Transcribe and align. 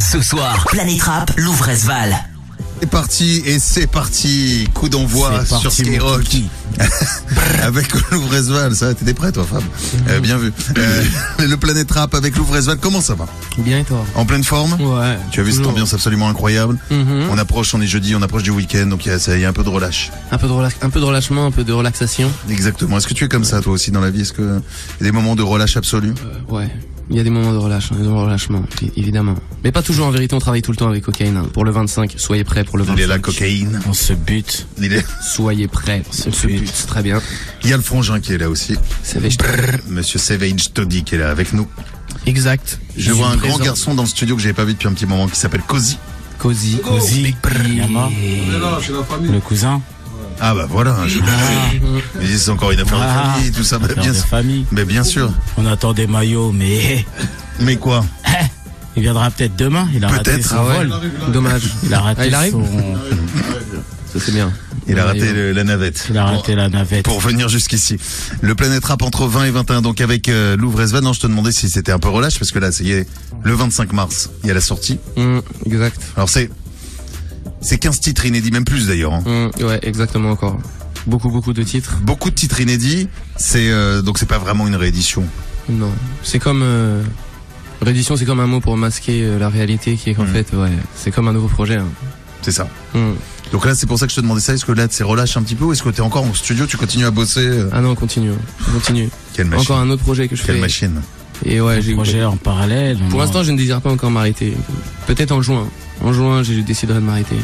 Ce 0.00 0.22
soir, 0.22 0.64
Planète 0.70 1.02
Rap, 1.02 1.32
Louvresval. 1.36 2.16
C'est 2.80 2.88
parti 2.88 3.42
et 3.44 3.58
c'est 3.58 3.86
parti. 3.88 4.68
Coup 4.72 4.88
d'envoi 4.88 5.44
sur 5.44 5.72
Skyrock. 5.72 6.24
avec 7.62 7.92
Louvresval, 8.12 8.74
ça, 8.76 8.94
t'étais 8.94 9.14
prêt 9.14 9.32
toi 9.32 9.44
Fab 9.44 9.62
Euh, 10.08 10.20
Bien 10.20 10.38
vu. 10.38 10.52
Euh, 10.76 11.04
le 11.40 11.56
Planète 11.56 11.90
Rap 11.90 12.14
avec 12.14 12.36
Louvresval, 12.36 12.78
comment 12.78 13.00
ça 13.00 13.14
va? 13.14 13.26
Bien 13.58 13.80
et 13.80 13.84
toi? 13.84 14.04
En 14.14 14.24
pleine 14.24 14.44
forme? 14.44 14.74
Ouais. 14.80 15.18
Tu 15.32 15.40
as 15.40 15.42
vu 15.42 15.52
cette 15.52 15.66
ambiance 15.66 15.92
absolument 15.92 16.28
incroyable 16.28 16.78
Mhm. 16.90 17.28
On 17.30 17.36
approche, 17.38 17.74
on 17.74 17.80
est 17.80 17.86
jeudi, 17.86 18.14
on 18.14 18.22
approche 18.22 18.44
du 18.44 18.50
week-end, 18.50 18.86
donc 18.86 19.04
il 19.06 19.12
y, 19.12 19.30
a 19.30 19.36
y 19.36 19.44
un 19.44 19.52
peu 19.52 19.64
de 19.64 19.68
relâche. 19.68 20.12
un, 20.30 20.38
peu 20.38 20.46
de 20.46 20.52
relâche- 20.52 20.76
un 20.82 20.90
peu 20.90 21.00
de 21.00 21.04
relâchement, 21.04 21.46
un 21.46 21.50
peu 21.50 21.64
de 21.64 21.72
relaxation. 21.72 22.30
Exactement. 22.48 22.96
Est-ce 22.98 23.08
que 23.08 23.14
tu 23.14 23.24
es 23.24 23.28
comme 23.28 23.44
ça 23.44 23.60
toi 23.60 23.72
aussi 23.72 23.90
dans 23.90 24.00
la 24.00 24.10
vie? 24.10 24.20
Est-ce 24.22 24.32
que 24.32 24.60
il 25.00 25.04
y 25.04 25.08
a 25.08 25.10
des 25.10 25.12
moments 25.12 25.34
de 25.34 25.42
relâche 25.42 25.76
absolu 25.76 26.14
Euh, 26.50 26.54
ouais. 26.54 26.70
Il 27.10 27.16
y 27.16 27.20
a 27.20 27.22
des 27.24 27.30
moments 27.30 27.52
de 27.52 27.56
relâche, 27.58 27.90
hein, 27.92 27.96
de 28.02 28.06
relâchement, 28.08 28.62
évidemment. 28.96 29.34
Mais 29.64 29.72
pas 29.72 29.82
toujours 29.82 30.06
en 30.06 30.10
vérité, 30.10 30.34
on 30.34 30.38
travaille 30.40 30.60
tout 30.62 30.70
le 30.72 30.76
temps 30.76 30.88
avec 30.88 31.04
cocaïne. 31.04 31.38
hein. 31.38 31.46
Pour 31.54 31.64
le 31.64 31.70
25, 31.70 32.14
soyez 32.18 32.44
prêts 32.44 32.64
pour 32.64 32.76
le 32.76 32.84
25. 32.84 32.98
Il 32.98 33.02
est 33.02 33.06
là, 33.06 33.18
cocaïne. 33.18 33.80
On 33.88 33.94
se 33.94 34.12
bute. 34.12 34.66
Il, 34.78 34.92
est... 34.92 35.04
Soyez 35.22 35.68
prêts. 35.68 36.02
C'est 36.10 36.34
fait. 36.34 36.48
but. 36.48 36.70
Très 36.86 37.02
bien. 37.02 37.20
il 37.64 37.70
y 37.70 37.72
a 37.72 37.76
le 37.78 37.82
frangin 37.82 38.20
qui 38.20 38.32
est 38.34 38.38
là 38.38 38.50
aussi. 38.50 38.74
Veget- 39.04 39.80
Monsieur 39.88 40.18
Savage 40.18 40.72
Toddy 40.74 41.02
qui 41.04 41.14
est 41.14 41.18
là 41.18 41.30
avec 41.30 41.52
nous. 41.54 41.66
Exact. 42.26 42.78
Je 42.96 43.10
vois 43.12 43.28
un 43.28 43.36
grand 43.36 43.58
garçon 43.58 43.94
dans 43.94 44.02
le 44.02 44.08
studio 44.08 44.36
que 44.36 44.42
j'avais 44.42 44.52
pas 44.54 44.64
vu 44.64 44.74
depuis 44.74 44.88
un 44.88 44.92
petit 44.92 45.06
moment 45.06 45.28
qui 45.28 45.38
s'appelle 45.38 45.62
Cozy. 45.66 45.96
Cozy. 46.38 46.78
Cozy, 46.84 47.34
Yama, 47.76 48.10
le 49.22 49.40
cousin. 49.40 49.80
Ah 50.40 50.54
bah 50.54 50.66
voilà. 50.68 50.96
Je... 51.06 51.18
Mais 52.18 52.36
c'est 52.36 52.50
encore 52.50 52.70
une 52.70 52.80
affaire 52.80 52.98
Ah. 53.00 53.06
de 53.06 53.32
famille, 53.38 53.52
tout 53.52 53.62
ça. 53.64 53.78
Bah, 53.78 53.86
Affaire 53.90 54.02
bien 54.02 54.12
de 54.12 54.16
sûr. 54.16 54.26
famille. 54.26 54.66
Mais 54.72 54.84
bien 54.84 55.04
sûr. 55.04 55.30
On 55.56 55.66
attend 55.66 55.92
des 55.92 56.06
maillots, 56.06 56.52
mais 56.52 57.04
Mais 57.60 57.76
quoi 57.76 58.04
il 58.96 59.02
viendra 59.02 59.30
peut-être 59.30 59.54
demain. 59.54 59.86
Il 59.94 60.04
a 60.04 60.08
raté 60.08 60.32
Peut-être. 60.32 60.48
son 60.48 60.56
Ah 60.58 60.66
ouais. 60.66 60.86
vol. 60.86 60.92
Dommage. 61.32 61.62
Il 61.84 61.94
a 61.94 62.00
raté 62.00 62.20
Ah, 62.22 62.26
il 62.26 62.34
arrive 62.34 62.52
son. 62.52 62.64
Ça 64.12 64.18
c'est 64.18 64.32
bien. 64.32 64.52
Il 64.88 64.98
a 64.98 65.04
raté 65.04 65.32
le- 65.32 65.52
la 65.52 65.62
navette. 65.62 66.06
Il 66.10 66.18
a 66.18 66.24
raté 66.24 66.56
la 66.56 66.68
navette. 66.68 67.04
Pour 67.04 67.20
venir 67.20 67.48
jusqu'ici. 67.48 67.96
Le 68.40 68.54
Planète 68.56 68.84
Rap 68.86 69.02
entre 69.02 69.26
20 69.28 69.44
et 69.44 69.50
21, 69.52 69.82
donc 69.82 70.00
avec 70.00 70.28
euh, 70.28 70.56
Louvresval. 70.56 71.04
Non, 71.04 71.12
je 71.12 71.20
te 71.20 71.26
demandais 71.28 71.52
si 71.52 71.68
c'était 71.70 71.92
un 71.92 71.98
peu 72.00 72.08
relâche, 72.08 72.38
parce 72.40 72.50
que 72.50 72.58
là, 72.58 72.72
c'est 72.72 72.84
y 72.84 72.92
est, 72.92 73.06
le 73.44 73.52
25 73.54 73.92
mars, 73.92 74.30
il 74.42 74.48
y 74.48 74.50
a 74.50 74.54
la 74.54 74.60
sortie. 74.60 74.98
Hum, 75.16 75.42
exact. 75.66 76.00
Alors 76.16 76.28
c'est, 76.28 76.50
c'est 77.60 77.78
15 77.78 78.00
titres 78.00 78.26
inédits, 78.26 78.50
même 78.50 78.64
plus 78.64 78.86
d'ailleurs. 78.86 79.12
hein. 79.14 79.22
Hum, 79.26 79.50
ouais, 79.66 79.78
exactement 79.82 80.30
encore. 80.30 80.58
Beaucoup, 81.06 81.30
beaucoup 81.30 81.52
de 81.52 81.62
titres. 81.62 81.98
Beaucoup 82.02 82.30
de 82.30 82.34
titres 82.34 82.60
inédits, 82.60 83.08
c'est 83.36 83.70
euh, 83.70 84.02
donc 84.02 84.18
c'est 84.18 84.26
pas 84.28 84.38
vraiment 84.38 84.66
une 84.66 84.76
réédition. 84.76 85.24
Non. 85.68 85.90
C'est 86.22 86.38
comme... 86.38 86.62
Euh... 86.62 87.02
Réédition, 87.80 88.16
c'est 88.16 88.24
comme 88.24 88.40
un 88.40 88.46
mot 88.48 88.60
pour 88.60 88.76
masquer 88.76 89.22
euh, 89.22 89.38
la 89.38 89.48
réalité 89.48 89.94
qui 89.96 90.10
est 90.10 90.14
qu'en 90.14 90.24
Mhm. 90.24 90.32
fait, 90.32 90.52
ouais, 90.56 90.70
c'est 90.96 91.10
comme 91.12 91.28
un 91.28 91.32
nouveau 91.32 91.46
projet. 91.48 91.76
hein. 91.76 91.86
C'est 92.42 92.50
ça. 92.52 92.68
Hum. 92.94 93.14
Donc 93.52 93.64
là, 93.64 93.74
c'est 93.74 93.86
pour 93.86 93.98
ça 93.98 94.06
que 94.06 94.10
je 94.10 94.16
te 94.16 94.20
demandais 94.20 94.40
ça. 94.40 94.52
Est-ce 94.54 94.64
que 94.64 94.72
là, 94.72 94.86
c'est 94.90 95.04
relâche 95.04 95.36
un 95.36 95.42
petit 95.42 95.54
peu 95.54 95.64
ou 95.64 95.72
est-ce 95.72 95.82
que 95.82 95.88
t'es 95.88 96.00
encore 96.02 96.28
au 96.28 96.34
studio, 96.34 96.66
tu 96.66 96.76
continues 96.76 97.06
à 97.06 97.10
bosser 97.10 97.40
euh, 97.46 97.70
Ah 97.72 97.80
non, 97.80 97.90
on 97.90 97.94
continue. 97.94 98.32
On 98.68 98.72
continue. 98.72 99.08
Quelle 99.34 99.46
machine 99.46 99.62
Encore 99.62 99.78
un 99.78 99.88
autre 99.90 100.02
projet 100.02 100.28
que 100.28 100.36
je 100.36 100.42
Quelle 100.42 100.56
fais. 100.56 100.60
machine 100.60 101.00
Et 101.44 101.60
ouais, 101.60 101.80
j'ai 101.80 101.94
Projet 101.94 102.24
en 102.24 102.36
parallèle. 102.36 102.98
Pour 103.10 103.20
l'instant, 103.20 103.42
je 103.44 103.52
ne 103.52 103.56
désire 103.56 103.80
pas 103.80 103.90
encore 103.90 104.10
m'arrêter. 104.10 104.54
Peut-être 105.06 105.32
en 105.32 105.40
juin. 105.42 105.66
En 106.02 106.12
juin, 106.12 106.42
j'ai 106.42 106.62
déciderai 106.62 107.00
de 107.00 107.04
m'arrêter. 107.04 107.36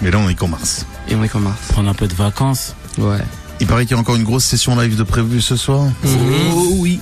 Mais 0.00 0.10
là, 0.10 0.18
on 0.18 0.28
est 0.28 0.34
qu'en 0.34 0.48
mars. 0.48 0.86
Et 1.08 1.14
on 1.14 1.22
est 1.24 1.28
qu'en 1.28 1.40
mars. 1.40 1.58
prendre 1.68 1.88
un 1.88 1.94
peu 1.94 2.06
de 2.06 2.14
vacances. 2.14 2.74
Ouais. 2.98 3.18
Il 3.60 3.66
paraît 3.66 3.84
qu'il 3.84 3.94
y 3.94 3.98
a 3.98 4.00
encore 4.00 4.16
une 4.16 4.24
grosse 4.24 4.44
session 4.44 4.78
live 4.80 4.96
de 4.96 5.02
prévue 5.02 5.40
ce 5.40 5.56
soir. 5.56 5.88
Oh 6.04 6.68
oui. 6.76 7.00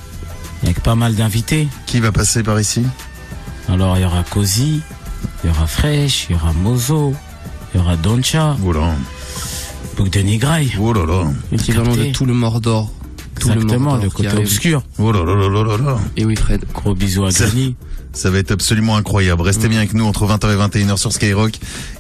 Avec 0.62 0.80
pas 0.80 0.94
mal 0.94 1.14
d'invités. 1.14 1.68
Qui 1.86 2.00
va 2.00 2.12
passer 2.12 2.42
par 2.42 2.58
ici? 2.60 2.82
Alors 3.68 3.96
il 3.98 4.02
y 4.02 4.04
aura 4.06 4.22
Cozy, 4.22 4.80
il 5.44 5.48
y 5.48 5.50
aura 5.52 5.66
Fresh, 5.66 6.28
il 6.30 6.32
y 6.32 6.34
aura 6.36 6.52
Mozo, 6.52 7.14
il 7.74 7.78
y 7.78 7.82
aura 7.82 7.96
Doncha, 7.96 8.56
Oh 8.64 8.72
là, 8.72 8.94
Book 9.96 10.08
de 10.10 10.20
Nigraï. 10.20 10.72
oh 10.80 10.92
là 10.92 11.04
là, 11.04 11.24
Équivalent 11.52 11.90
capté. 11.90 12.08
de 12.08 12.12
tout 12.14 12.26
le 12.26 12.32
Mordor. 12.32 12.90
Tout 13.40 13.48
Exactement, 13.50 13.90
Mordor 13.90 14.04
le 14.04 14.10
côté 14.10 14.36
obscur. 14.36 14.82
oh 14.98 15.10
là 15.12 15.24
là 15.24 15.34
là 15.34 15.48
là 15.48 15.64
là 15.76 15.84
là. 15.84 15.98
Et 16.16 16.24
oui, 16.24 16.36
Fred. 16.36 16.64
Gros 16.72 16.94
bisous 16.94 17.24
à 17.26 17.30
Granny. 17.30 17.74
Ça 18.16 18.30
va 18.30 18.38
être 18.38 18.50
absolument 18.50 18.96
incroyable. 18.96 19.42
Restez 19.42 19.68
bien 19.68 19.78
avec 19.78 19.92
nous 19.92 20.06
entre 20.06 20.26
20h 20.26 20.50
et 20.50 20.56
21h 20.56 20.96
sur 20.96 21.12
Skyrock. 21.12 21.52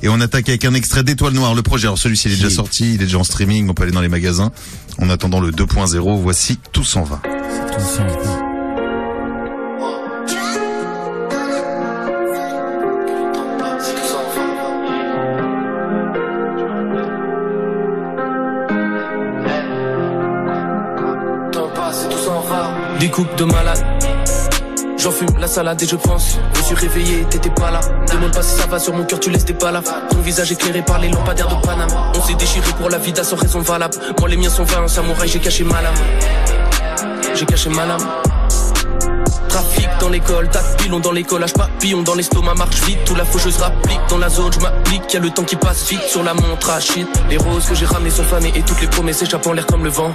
Et 0.02 0.08
on 0.08 0.18
attaque 0.22 0.48
avec 0.48 0.64
un 0.64 0.72
extrait 0.72 1.04
d'Étoile 1.04 1.34
Noire, 1.34 1.54
le 1.54 1.60
projet. 1.60 1.88
Alors 1.88 1.98
celui-ci, 1.98 2.28
il 2.28 2.32
est 2.32 2.36
déjà 2.36 2.48
sorti, 2.48 2.94
il 2.94 3.02
est 3.02 3.04
déjà 3.04 3.18
en 3.18 3.24
streaming, 3.24 3.68
on 3.68 3.74
peut 3.74 3.82
aller 3.82 3.92
dans 3.92 4.00
les 4.00 4.08
magasins. 4.08 4.50
En 4.98 5.10
attendant 5.10 5.40
le 5.40 5.50
2.0, 5.52 6.22
voici 6.22 6.58
Tout 6.72 6.84
s'en 6.84 7.04
va. 7.04 7.20
Tout 7.22 7.80
ça. 7.80 8.06
Des 22.98 23.10
coupes 23.10 23.36
de 23.36 23.44
malade. 23.44 23.85
J'en 25.06 25.12
fume 25.12 25.38
la 25.38 25.46
salade 25.46 25.80
et 25.80 25.86
je 25.86 25.94
pense. 25.94 26.36
Je 26.56 26.62
suis 26.62 26.74
réveillé, 26.74 27.24
t'étais 27.30 27.50
pas 27.50 27.70
là. 27.70 27.78
Demande 28.12 28.34
pas 28.34 28.42
si 28.42 28.56
ça 28.56 28.66
va 28.66 28.80
sur 28.80 28.92
mon 28.92 29.04
cœur, 29.04 29.20
tu 29.20 29.30
laisses 29.30 29.44
tes 29.44 29.52
là. 29.52 29.80
Ton 30.10 30.18
visage 30.18 30.50
éclairé 30.50 30.82
par 30.82 30.98
les 30.98 31.08
lampadaires 31.08 31.46
de 31.46 31.64
Panama. 31.64 32.10
On 32.16 32.22
s'est 32.22 32.34
déchiré 32.34 32.68
pour 32.76 32.90
la 32.90 32.98
vida 32.98 33.22
sans 33.22 33.36
raison 33.36 33.60
valable. 33.60 33.94
Moi 34.18 34.28
les 34.28 34.36
miens 34.36 34.50
sont 34.50 34.64
vains, 34.64 34.82
un 34.82 34.88
samouraï, 34.88 35.28
j'ai 35.28 35.38
caché 35.38 35.62
ma 35.62 35.80
lame. 35.80 35.94
J'ai 37.36 37.46
caché 37.46 37.70
ma. 37.70 37.84
Trafic 39.48 39.88
dans 40.00 40.08
l'école, 40.08 40.50
tas 40.50 40.60
de 40.60 40.82
pilons 40.82 40.98
dans 40.98 41.12
l'école, 41.12 41.44
H 41.44 41.52
papillon 41.52 42.02
dans 42.02 42.14
l'estomac, 42.14 42.54
marche 42.54 42.82
vite, 42.82 43.04
tout 43.04 43.14
la 43.14 43.24
faucheuse 43.24 43.58
rapplique 43.58 44.00
dans 44.10 44.18
la 44.18 44.28
zone, 44.28 44.52
je 44.52 44.58
m'applique, 44.58 45.14
y 45.14 45.16
a 45.16 45.20
le 45.20 45.30
temps 45.30 45.44
qui 45.44 45.54
passe 45.54 45.88
vite 45.88 46.02
sur 46.02 46.24
la 46.24 46.34
montre 46.34 46.68
à. 46.68 46.78
Les 47.30 47.36
roses 47.36 47.66
que 47.66 47.76
j'ai 47.76 47.86
ramenées 47.86 48.10
sont 48.10 48.24
fanées 48.24 48.52
et 48.56 48.62
toutes 48.62 48.80
les 48.80 48.88
promesses 48.88 49.22
échappent 49.22 49.46
en 49.46 49.52
l'air 49.52 49.66
comme 49.66 49.84
le 49.84 49.90
vent. 49.90 50.12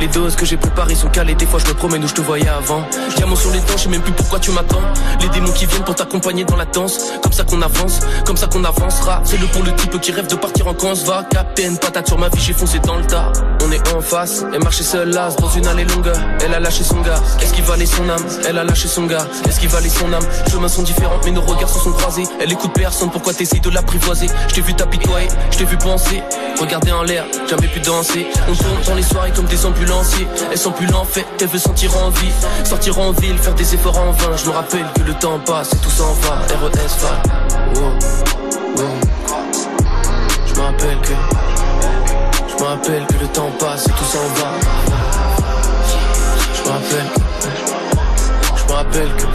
Les 0.00 0.08
doses 0.08 0.34
que 0.34 0.44
j'ai 0.44 0.56
préparées 0.56 0.94
sont 0.94 1.08
calées, 1.08 1.34
des 1.34 1.46
fois 1.46 1.60
je 1.60 1.68
me 1.68 1.74
promène 1.74 2.02
où 2.04 2.08
je 2.08 2.14
te 2.14 2.20
voyais 2.20 2.48
avant. 2.48 2.82
Diamant 3.16 3.36
sur 3.36 3.50
les 3.52 3.60
dents, 3.60 3.76
je 3.76 3.82
sais 3.82 3.88
même 3.88 4.02
plus 4.02 4.12
pourquoi 4.12 4.40
tu 4.40 4.50
m'attends. 4.50 4.82
Les 5.20 5.28
démons 5.28 5.52
qui 5.52 5.66
viennent 5.66 5.84
pour 5.84 5.94
t'accompagner 5.94 6.44
dans 6.44 6.56
la 6.56 6.64
danse. 6.64 6.98
Comme 7.22 7.32
ça 7.32 7.44
qu'on 7.44 7.62
avance, 7.62 8.00
comme 8.26 8.36
ça 8.36 8.46
qu'on 8.46 8.64
avancera. 8.64 9.20
C'est 9.24 9.38
le 9.38 9.46
pour 9.46 9.62
le 9.62 9.74
type 9.74 10.00
qui 10.00 10.12
rêve 10.12 10.26
de 10.26 10.34
partir 10.34 10.66
en 10.66 10.74
camp, 10.74 10.94
va. 11.04 11.24
Captain, 11.30 11.76
patate 11.76 12.08
sur 12.08 12.18
ma 12.18 12.28
vie, 12.28 12.40
j'ai 12.40 12.52
foncé 12.52 12.78
dans 12.80 12.96
le 12.96 13.04
tas. 13.06 13.32
On 13.64 13.70
est 13.70 13.92
en 13.94 14.00
face, 14.00 14.44
elle 14.52 14.62
marchait 14.62 14.82
seule 14.82 15.10
là, 15.10 15.28
dans 15.38 15.50
une 15.50 15.66
allée 15.66 15.84
longue. 15.84 16.10
Elle 16.44 16.54
a 16.54 16.60
lâché 16.60 16.82
son 16.82 17.00
gars, 17.00 17.20
est-ce 17.40 17.54
qu'il 17.54 17.64
valait 17.64 17.86
son 17.86 18.08
âme? 18.08 18.24
Elle 18.48 18.58
a 18.58 18.64
lâché 18.64 18.88
son 18.88 19.06
gars, 19.06 19.26
est-ce 19.46 19.60
qu'il 19.60 19.68
valait 19.68 19.88
son 19.88 20.12
âme? 20.12 20.24
Chemins 20.50 20.68
sont 20.68 20.82
différents, 20.82 21.20
mais 21.24 21.30
nos 21.30 21.42
regards 21.42 21.68
se 21.68 21.78
sont 21.78 21.92
croisés. 21.92 22.24
Elle 22.40 22.50
écoute 22.52 22.72
personne, 22.74 23.10
pourquoi 23.10 23.34
t'essayes 23.34 23.60
de 23.60 23.70
l'apprivoiser? 23.70 24.26
Je 24.48 24.54
t'ai 24.54 24.60
vu 24.62 24.74
t'apitoyer, 24.74 25.28
je 25.50 25.58
t'ai 25.58 25.64
vu 25.64 25.76
penser. 25.76 26.22
Regarder 26.60 26.92
en 26.92 27.02
l'air, 27.02 27.24
jamais 27.48 27.68
pu 27.68 27.80
danser. 27.80 28.26
On 28.48 28.54
tourne 28.54 28.82
dans 28.86 28.94
les 28.94 29.02
soirées 29.02 29.32
comme 29.32 29.46
des 29.46 29.66
ambulanciers. 29.66 30.26
Elle 30.50 30.58
sent 30.58 30.72
plus 30.76 30.92
en 30.94 31.04
fait, 31.04 31.26
elle 31.40 31.48
veut 31.48 31.58
sentir 31.58 31.96
en 31.96 32.10
vie. 32.10 32.32
Sortir 32.64 32.98
en 32.98 33.12
ville, 33.12 33.38
faire 33.38 33.54
des 33.54 33.74
efforts 33.74 33.98
en 33.98 34.12
vain. 34.12 34.36
Je 34.36 34.46
me 34.46 34.52
rappelle 34.52 34.86
que 34.94 35.02
le 35.02 35.14
temps 35.14 35.38
passe 35.40 35.72
et 35.72 35.76
tout 35.78 35.90
s'en 35.90 36.12
va. 36.14 36.34
RES 36.48 36.96
va. 37.00 37.22
Oh. 37.76 37.80
Je 40.46 40.54
me 40.54 40.60
rappelle 40.60 40.98
que. 41.00 41.14
Je 42.48 42.62
me 42.62 42.68
rappelle 42.68 43.06
que 43.06 43.14
le 43.20 43.26
temps 43.28 43.50
passe 43.58 43.86
et 43.86 43.90
tout 43.90 44.04
s'en 44.04 44.18
va. 44.18 44.50
Je 46.54 46.62
me 46.62 46.68
rappelle. 46.68 47.08
Je 48.56 48.64
me 48.64 48.72
rappelle 48.72 49.16
que. 49.16 49.26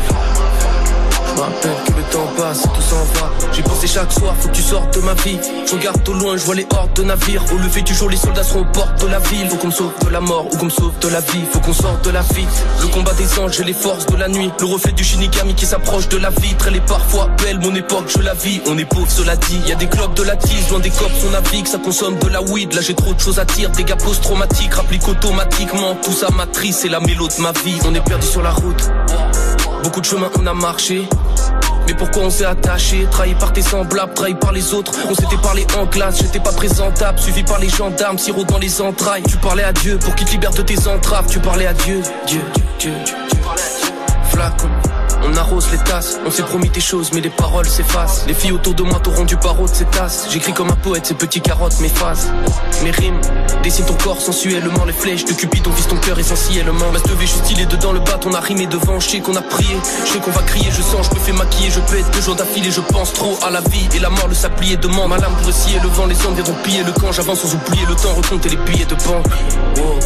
Je 1.28 1.34
me 1.34 1.42
rappelle 1.42 1.84
que 1.86 1.97
temps 2.12 2.28
passe 2.38 2.62
tout 2.62 2.82
s'en 2.82 3.04
va. 3.20 3.32
J'y 3.54 3.62
pensé 3.62 3.88
chaque 3.88 4.12
soir, 4.12 4.36
faut 4.40 4.50
que 4.50 4.54
tu 4.54 4.62
sortes 4.62 4.94
de 4.96 5.02
ma 5.02 5.14
vie. 5.14 5.38
Je 5.66 5.74
regarde 5.74 6.08
au 6.08 6.14
loin, 6.14 6.38
je 6.38 6.44
vois 6.44 6.56
les 6.56 6.68
hordes 6.70 6.94
de 6.94 7.04
navires. 7.04 7.44
Au 7.54 7.58
lever 7.58 7.82
du 7.82 7.94
jour, 7.94 8.10
les 8.10 8.18
soldats 8.18 8.44
seront 8.44 8.62
aux 8.62 8.72
portes 8.72 9.02
de 9.02 9.08
la 9.08 9.20
ville. 9.20 9.50
Faut 9.50 9.58
qu'on 9.58 9.68
me 9.68 9.72
sauve 9.72 9.94
de 10.04 10.10
la 10.10 10.22
mort 10.22 10.46
ou 10.52 10.58
qu'on 10.58 10.66
me 10.66 10.70
sauve 10.70 10.98
de 11.00 11.08
la 11.08 11.22
vie. 11.22 11.44
Faut 11.52 11.60
qu'on 11.60 11.74
sorte 11.74 12.04
de 12.06 12.12
la 12.12 12.22
vie. 12.22 12.46
Le 12.82 12.88
combat 12.88 13.14
des 13.14 13.40
anges 13.40 13.60
et 13.60 13.64
les 13.64 13.74
forces 13.74 14.06
de 14.06 14.16
la 14.16 14.28
nuit. 14.28 14.52
Le 14.60 14.66
reflet 14.66 14.92
du 14.92 15.04
Shinigami 15.04 15.56
qui 15.56 15.66
s'approche 15.66 16.08
de 16.10 16.18
la 16.18 16.30
vitre. 16.30 16.68
Elle 16.68 16.76
est 16.76 16.88
parfois 16.88 17.30
belle, 17.42 17.60
mon 17.60 17.74
époque, 17.76 18.06
je 18.08 18.22
la 18.22 18.34
vis. 18.34 18.62
On 18.68 18.78
est 18.78 18.86
pauvre, 18.86 19.10
cela 19.10 19.36
dit. 19.36 19.60
Y 19.68 19.72
a 19.72 19.76
des 19.76 19.88
clubs 19.88 20.14
de 20.14 20.24
la 20.24 20.36
tise, 20.36 20.70
loin 20.70 20.80
des 20.80 20.90
cops, 20.90 21.12
on 21.28 21.32
navigue. 21.32 21.68
Ça 21.68 21.78
consomme 21.78 22.18
de 22.20 22.28
la 22.28 22.42
weed. 22.42 22.74
Là, 22.74 22.82
j'ai 22.82 22.96
trop 22.96 23.14
de 23.14 23.20
choses 23.20 23.40
à 23.40 23.46
dire. 23.46 23.72
Gars 23.88 23.96
post-traumatiques, 23.96 24.74
rapplique 24.74 25.08
automatiquement. 25.08 25.96
Tout 26.04 26.12
ça 26.12 26.28
matrice, 26.36 26.80
c'est 26.82 26.90
la 26.90 27.00
mélo 27.00 27.28
de 27.28 27.42
ma 27.42 27.54
vie. 27.54 27.80
On 27.86 27.96
est 27.96 28.02
perdu 28.02 28.28
sur 28.28 28.42
la 28.42 28.52
route. 28.52 28.90
Beaucoup 29.84 30.02
de 30.02 30.06
chemins 30.06 30.30
on 30.38 30.46
a 30.46 30.54
marché. 30.54 31.08
Pourquoi 31.98 32.24
on 32.24 32.30
s'est 32.30 32.46
attaché. 32.46 33.08
Trahi 33.12 33.36
par 33.36 33.54
tes 33.54 33.62
semblables, 33.62 34.14
trahi 34.14 34.36
par 34.36 34.52
les 34.52 34.74
autres. 34.74 34.92
On 35.10 35.14
s'était 35.14 35.38
parlé 35.42 35.66
en 35.78 35.88
classe, 35.88 36.20
j'étais 36.20 36.40
pas 36.40 36.52
présentable. 36.52 37.20
Suivi 37.20 37.44
par 37.44 37.60
les 37.60 37.70
gendarmes, 37.70 38.18
sirop 38.18 38.44
dans 38.44 38.60
les 38.60 38.82
entrailles. 38.82 39.24
Tu 39.24 39.38
parlais 39.38 39.64
à 39.64 39.74
Dieu 39.74 39.98
pour 39.98 40.16
qu'il 40.16 40.28
te 40.28 40.32
libère 40.32 40.52
de 40.52 40.62
tes 40.62 40.88
entraves. 40.88 41.28
Tu 41.30 41.40
parlais 41.40 41.68
à 41.68 41.74
Dieu, 41.74 42.02
Dieu, 42.28 42.42
Dieu, 42.80 42.94
Dieu, 43.06 43.16
parlais 43.44 43.62
à 43.62 43.70
Dieu. 43.82 43.94
Flacon, 44.30 44.70
on 45.24 45.36
arrose 45.36 45.70
les 45.72 45.78
tasses. 45.80 46.20
On 46.26 46.32
s'est 46.32 46.44
promis 46.44 46.70
des 46.70 46.82
choses, 46.82 47.12
mais 47.14 47.22
les 47.22 47.30
paroles 47.30 47.68
s'effacent. 47.68 48.26
Les 48.28 48.34
filles 48.34 48.52
autour 48.52 48.74
de 48.74 48.84
moi 48.84 49.00
t'auront 49.00 49.26
du 49.26 49.36
barreau 49.36 49.68
de 49.68 49.74
ces 49.74 49.86
tasses. 49.86 50.28
J'écris 50.32 50.54
comme 50.54 50.70
un 50.70 50.76
poète, 50.76 51.06
ces 51.06 51.14
petits 51.14 51.42
carottes 51.42 51.80
m'effacent. 51.80 52.28
Mes 52.84 52.92
rimes 52.92 53.20
dessinent 53.64 53.86
ton 53.86 53.96
corps 53.96 54.20
sensuellement. 54.22 54.86
Les 54.86 54.94
flèches 54.94 55.26
de 55.26 55.34
Cupidon 55.34 55.72
visent 55.72 55.88
ton 55.88 55.98
cœur 55.98 56.18
essentiellement. 56.20 56.92
Ma 56.92 57.00
je 57.00 57.26
suis 57.26 57.40
stylé 57.40 57.66
dedans 57.66 57.92
le 57.92 58.00
bat, 58.00 58.20
on 58.26 58.34
a 58.34 58.40
rimé 58.40 58.68
devant. 58.68 59.00
Je 59.00 59.10
sais 59.10 59.20
qu'on 59.20 59.36
a 59.36 59.42
prié, 59.42 59.76
je 60.06 60.12
sais 60.14 60.20
qu'on 60.20 60.32
va 60.32 60.42
crier. 60.44 60.70
Je 60.72 60.82
sens, 60.82 61.08
je 61.10 61.16
me 61.16 61.20
fais 61.20 61.34
maquiller, 61.34 61.72
je 61.72 61.80
pète 61.80 62.10
deux 62.12 62.22
jours 62.22 62.36
d'affilée. 62.36 62.72
Je 62.72 62.82
pense 62.82 63.14
trop 63.14 63.38
à 63.46 63.50
la 63.50 63.62
vie 63.62 63.88
et 63.96 64.00
la 64.00 64.10
mort, 64.10 64.28
le 64.28 64.36
sablier 64.36 64.78
demande. 64.78 65.10
Ma 65.10 65.18
lame 65.18 65.34
pour 65.42 65.52
scier 65.52 65.80
le 65.82 65.90
vent, 65.90 66.06
les 66.06 66.26
hommes 66.26 66.36
verront 66.36 66.56
piller 66.64 66.84
le 66.84 66.92
camp. 66.92 67.12
J'avance 67.12 67.40
sans 67.40 67.54
oublier 67.54 67.86
le 67.86 67.96
temps, 67.96 68.14
recompter 68.14 68.50
les 68.50 68.58
billets 68.58 68.86
de 68.86 68.96
banque. 68.96 69.26
Wow, 69.78 70.00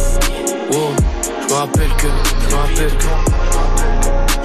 wow, 0.70 0.94
je 1.48 1.54
me 1.54 1.58
rappelle 1.58 1.90
que, 1.96 2.06
je 2.06 2.54
me 2.54 2.60
rappelle 2.60 2.96
que. 2.98 3.81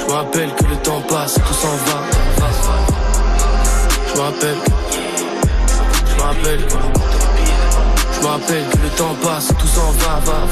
Je 0.07 0.13
me 0.13 0.17
rappelle 0.19 0.49
que 0.55 0.63
le 0.63 0.75
temps 0.77 1.01
passe, 1.01 1.33
tout 1.33 1.53
s'en 1.53 1.67
va. 1.67 2.01
Je 4.07 4.15
me 4.15 4.21
rappelle, 4.21 4.57
je 6.05 6.21
rappelle, 6.21 6.67
je 8.13 8.25
rappelle 8.25 8.69
que 8.69 8.77
le 8.77 8.89
temps 8.95 9.15
passe, 9.21 9.47
tout 9.59 9.67
s'en 9.67 9.91
va, 9.91 10.19
va, 10.25 10.47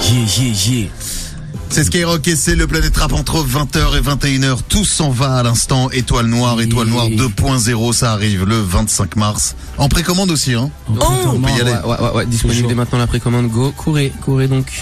yeah, 0.00 0.52
yeah. 0.66 1.17
C'est 1.70 1.84
Skyrock 1.84 2.26
et 2.26 2.34
c'est 2.34 2.56
le 2.56 2.66
Planète 2.66 2.96
Rap 2.96 3.12
entre 3.12 3.44
20h 3.44 3.96
et 3.96 4.00
21h. 4.00 4.58
Tout 4.68 4.84
s'en 4.84 5.10
va 5.10 5.36
à 5.36 5.42
l'instant. 5.42 5.90
Étoile 5.90 6.26
Noire, 6.26 6.60
Étoile 6.60 6.88
Noire 6.88 7.08
2.0, 7.08 7.92
ça 7.92 8.12
arrive 8.12 8.44
le 8.44 8.56
25 8.60 9.14
mars. 9.16 9.54
En 9.76 9.88
précommande 9.88 10.30
aussi, 10.30 10.54
hein. 10.54 10.70
Oh, 10.88 10.94
on 11.26 11.40
peut 11.40 11.50
y 11.50 11.60
aller. 11.60 11.70
Ouais, 11.70 11.76
ouais, 11.84 12.00
ouais, 12.00 12.12
ouais, 12.16 12.26
disponible 12.26 12.68
dès 12.68 12.74
maintenant 12.74 12.98
la 12.98 13.06
précommande. 13.06 13.48
Go, 13.48 13.72
courez, 13.76 14.12
courez 14.22 14.48
donc. 14.48 14.72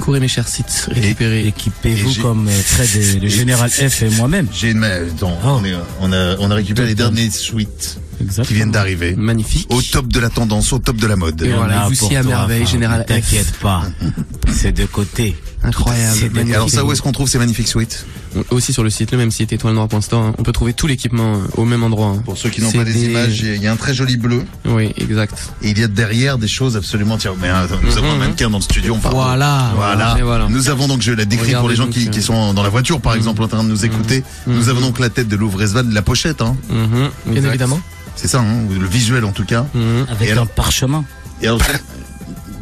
Courez 0.00 0.20
mes 0.20 0.28
chers 0.28 0.46
sites, 0.46 0.88
récupérez. 0.92 1.40
Et 1.44 1.48
Équipez-vous 1.48 2.10
j'ai- 2.12 2.22
comme 2.22 2.46
euh, 2.46 2.52
Fred 2.52 2.88
et 2.94 3.18
le 3.18 3.28
général 3.28 3.68
F 3.68 4.02
et 4.02 4.10
moi-même. 4.10 4.46
J'ai 4.52 4.70
une, 4.70 4.84
attends, 4.84 5.36
Oh. 5.44 5.58
on, 5.60 5.64
est- 5.64 5.74
on 6.00 6.12
a, 6.12 6.36
on 6.38 6.50
a 6.52 6.54
récupéré 6.54 6.86
les 6.88 6.94
derniers 6.94 7.30
suites 7.30 7.98
Exactement. 8.20 8.46
qui 8.46 8.54
viennent 8.54 8.70
d'arriver. 8.70 9.14
Magnifique. 9.16 9.66
Au 9.70 9.80
top 9.82 10.08
de 10.08 10.20
la 10.20 10.30
tendance, 10.30 10.72
au 10.72 10.78
top 10.78 10.96
de 10.96 11.06
la 11.06 11.16
mode. 11.16 11.40
Et 11.42 11.52
voilà, 11.52 11.86
vous 11.86 11.92
aussi 11.92 12.16
à 12.16 12.22
merveille, 12.22 12.62
enfin, 12.62 12.70
Général 12.72 13.04
T'inquiète 13.06 13.52
pas. 13.60 13.82
C'est 14.52 14.72
de 14.72 14.84
côté. 14.86 15.36
Incroyable. 15.62 16.38
Alors 16.54 16.70
ça, 16.70 16.84
où 16.84 16.92
est-ce 16.92 17.02
qu'on 17.02 17.10
trouve 17.12 17.28
ces 17.28 17.38
magnifiques 17.38 17.66
suites 17.66 18.06
On- 18.36 18.54
Aussi 18.54 18.72
sur 18.72 18.84
le 18.84 18.90
site, 18.90 19.10
le 19.10 19.18
même 19.18 19.32
site 19.32 19.52
étoile-noire.store, 19.52 20.22
hein. 20.22 20.34
on 20.38 20.42
peut 20.44 20.52
trouver 20.52 20.72
tout 20.72 20.86
l'équipement 20.86 21.34
euh, 21.34 21.38
au 21.56 21.64
même 21.64 21.82
endroit. 21.82 22.08
hein. 22.16 22.22
Pour 22.24 22.38
ceux 22.38 22.48
qui 22.48 22.60
n'ont 22.62 22.70
pas 22.70 22.84
des- 22.84 23.06
images, 23.06 23.40
il 23.40 23.60
y 23.60 23.66
a 23.66 23.72
un 23.72 23.76
très 23.76 23.92
joli 23.92 24.16
bleu. 24.16 24.44
Oui, 24.66 24.92
exact. 24.96 25.36
Et 25.62 25.70
il 25.70 25.78
y 25.78 25.82
a 25.82 25.88
derrière 25.88 26.38
des 26.38 26.46
choses 26.46 26.76
absolument... 26.76 27.18
Tiens, 27.18 27.34
mais 27.40 27.48
attends, 27.48 27.74
nous 27.82 27.96
avons 27.98 28.10
un 28.10 28.14
Mhm. 28.14 28.18
mannequin 28.20 28.50
dans 28.50 28.58
le 28.58 28.62
studio. 28.62 28.94
On 29.02 29.08
Voilà. 29.10 29.72
Voilà. 29.74 30.16
Et 30.18 30.22
voilà. 30.22 30.46
Nous 30.48 30.68
avons 30.70 30.86
donc, 30.86 31.02
je 31.02 31.10
la 31.12 31.24
décris 31.24 31.54
pour 31.54 31.68
les 31.68 31.74
gens 31.74 31.84
donc, 31.86 31.94
qui, 31.94 32.06
euh, 32.06 32.10
qui 32.10 32.22
sont 32.22 32.54
dans 32.54 32.62
la 32.62 32.68
voiture, 32.68 33.00
par 33.00 33.14
exemple, 33.14 33.42
en 33.42 33.48
train 33.48 33.64
de 33.64 33.68
nous 33.68 33.84
écouter. 33.84 34.22
Nous 34.46 34.62
Mhm. 34.64 34.68
avons 34.68 34.80
donc 34.82 34.98
la 35.00 35.10
tête 35.10 35.26
de 35.28 35.34
Louvresval, 35.36 35.88
la 35.92 36.02
pochette, 36.02 36.40
hein. 36.40 36.56
Mhm, 36.70 36.88
Bien 37.26 37.34
exact. 37.34 37.48
évidemment. 37.48 37.80
C'est 38.20 38.26
ça, 38.28 38.40
hein, 38.40 38.66
le 38.68 38.86
visuel 38.86 39.24
en 39.24 39.30
tout 39.32 39.44
cas. 39.44 39.64
Mhm. 39.74 40.06
Avec 40.10 40.28
Et 40.28 40.32
un 40.32 40.44
parchemin. 40.46 41.04
Et 41.40 41.46
alors, 41.46 41.60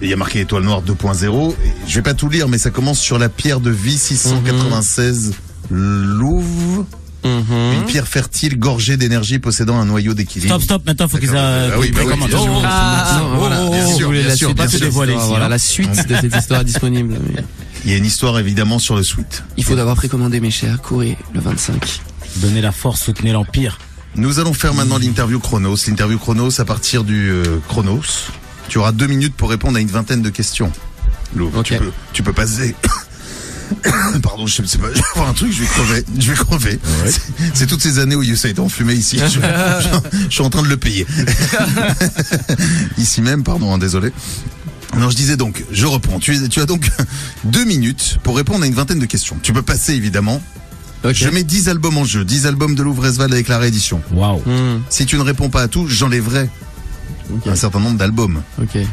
il 0.03 0.09
y 0.11 0.13
a 0.13 0.17
marqué 0.17 0.41
Étoile 0.41 0.63
Noire 0.65 0.83
2.0. 0.83 1.53
Et 1.53 1.57
Je 1.89 1.95
vais 1.95 2.03
pas 2.03 2.13
tout 2.15 2.29
lire, 2.29 2.47
mais 2.49 2.59
ça 2.59 2.69
commence 2.71 2.99
sur 3.01 3.19
la 3.19 3.31
pierre 3.31 3.61
de 3.61 3.71
vie 3.71 3.97
696 3.97 5.33
Louvre. 5.71 6.85
Mhm. 7.25 7.73
Une 7.73 7.85
pierre 7.87 8.07
fertile, 8.07 8.59
gorgée 8.59 8.97
d'énergie, 8.97 9.39
possédant 9.39 9.79
un 9.81 9.87
noyau 9.87 10.15
d'équilibre. 10.15 10.53
Stop, 10.55 10.63
stop. 10.63 10.83
Maintenant, 10.87 11.09
faut 11.09 11.17
qu'ils 11.19 11.31
euh, 11.35 11.71
Ah 11.73 11.79
oui, 11.81 11.91
bah 11.91 12.03
oui, 12.07 12.15
bien 12.17 12.29
sûr. 12.29 12.39
Oh, 12.47 12.59
oh, 12.59 12.63
Ah, 12.65 13.21
oh, 13.25 13.37
voilà. 13.39 13.63
oh, 13.65 13.71
bien 13.71 13.87
oh, 13.89 13.97
sûr, 13.97 14.11
bien 14.11 14.23
la 14.23 14.37
sûr, 14.37 14.49
suite, 14.49 14.59
bien 14.59 14.69
sûr. 14.69 14.81
dévoiler 14.81 15.13
Voilà, 15.15 15.27
voilà, 15.29 15.47
hein. 15.47 15.49
la 15.49 15.59
suite 15.59 16.07
de 16.07 16.15
cette 16.17 16.37
histoire 16.37 16.61
est 16.61 16.65
disponible. 16.65 17.17
mais 17.35 17.43
Il 17.85 17.91
y 17.91 17.95
a 17.95 17.97
une 17.97 18.05
histoire 18.05 18.39
évidemment 18.39 18.79
sur 18.79 18.95
le 18.95 19.03
suite. 19.03 19.43
Il 19.57 19.65
faut 19.65 19.75
d'abord 19.75 19.97
précommander 19.97 20.39
mes 20.39 20.51
chers, 20.53 20.81
courez 20.83 21.17
le 21.35 21.41
25. 21.41 22.01
Donnez 22.37 22.61
la 22.61 22.71
force, 22.71 23.03
soutenez 23.03 23.33
l'Empire. 23.33 23.79
Nous 24.17 24.39
allons 24.39 24.55
faire 24.55 24.75
maintenant 24.75 24.99
l'interview 24.99 25.39
Chronos. 25.39 25.77
L'interview 25.89 26.19
Chronos 26.19 26.61
à 26.61 26.65
partir 26.65 27.05
du 27.05 27.31
euh, 27.31 27.59
Chronos. 27.69 28.03
Tu 28.69 28.79
auras 28.79 28.93
deux 28.93 29.07
minutes 29.07 29.35
pour 29.35 29.51
répondre 29.51 29.77
à 29.77 29.81
une 29.81 29.89
vingtaine 29.89 30.23
de 30.23 30.31
questions. 30.31 30.73
Louvre, 31.35 31.63
tu 31.63 31.77
peux, 31.77 31.93
tu 32.13 32.23
peux 32.23 32.33
passer. 32.33 32.75
Pardon, 34.23 34.47
je 34.47 34.63
sais 34.63 34.79
pas, 34.79 34.89
je 34.91 34.95
vais 34.99 35.03
voir 35.17 35.29
un 35.29 35.33
truc, 35.33 35.53
je 35.53 35.61
vais 35.61 35.67
crever, 35.67 36.05
je 36.19 36.31
vais 36.31 36.37
crever. 36.37 36.79
C'est- 37.07 37.21
C'est 37.53 37.67
toutes 37.67 37.83
ces 37.83 37.99
années 37.99 38.15
où 38.15 38.23
Youssef 38.23 38.45
est 38.53 38.59
enfumé 38.61 38.95
ici. 38.95 39.19
Je, 39.19 39.27
je- 39.41 40.19
je 40.29 40.33
suis 40.35 40.43
en 40.43 40.51
train 40.51 40.63
de 40.63 40.69
le 40.69 40.77
payer. 40.77 41.05
ici 42.99 43.23
même, 43.23 43.43
pardon, 43.43 43.75
hein, 43.75 43.79
désolé. 43.79 44.13
Non, 44.97 45.11
je 45.11 45.17
disais 45.17 45.37
donc, 45.37 45.65
je 45.73 45.85
reprends. 45.85 46.21
Tu, 46.21 46.49
tu 46.49 46.61
as 46.61 46.67
donc 46.67 46.89
deux 47.45 47.65
minutes 47.65 48.19
pour 48.23 48.37
répondre 48.37 48.63
à 48.65 48.67
une 48.67 48.75
vingtaine 48.75 49.01
de 49.01 49.07
questions. 49.07 49.37
Tu 49.43 49.53
peux 49.53 49.63
passer 49.63 49.95
évidemment. 49.95 50.41
Je 51.05 51.29
mets 51.29 51.45
10 51.45 51.69
albums 51.69 51.99
en 51.99 52.05
jeu, 52.05 52.25
10 52.25 52.47
albums 52.47 52.75
de 52.75 52.83
Louvresval 52.83 53.33
avec 53.33 53.49
la 53.49 53.59
réédition. 53.59 54.01
Waouh. 54.13 54.39
Hmm, 54.45 54.81
Si 54.89 55.07
tu 55.07 55.17
ne 55.17 55.23
réponds 55.23 55.51
pas 55.51 55.63
à 55.63 55.69
tout, 55.69 55.87
j'enlèverai 55.89 56.49
ok. 57.33 57.47
un 57.47 57.55
certain 57.55 57.79
nombre 57.81 57.97
d'albums 57.99 58.43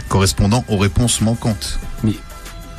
correspondant 0.10 0.64
aux 0.68 0.78
réponses 0.78 1.22
manquantes. 1.22 1.80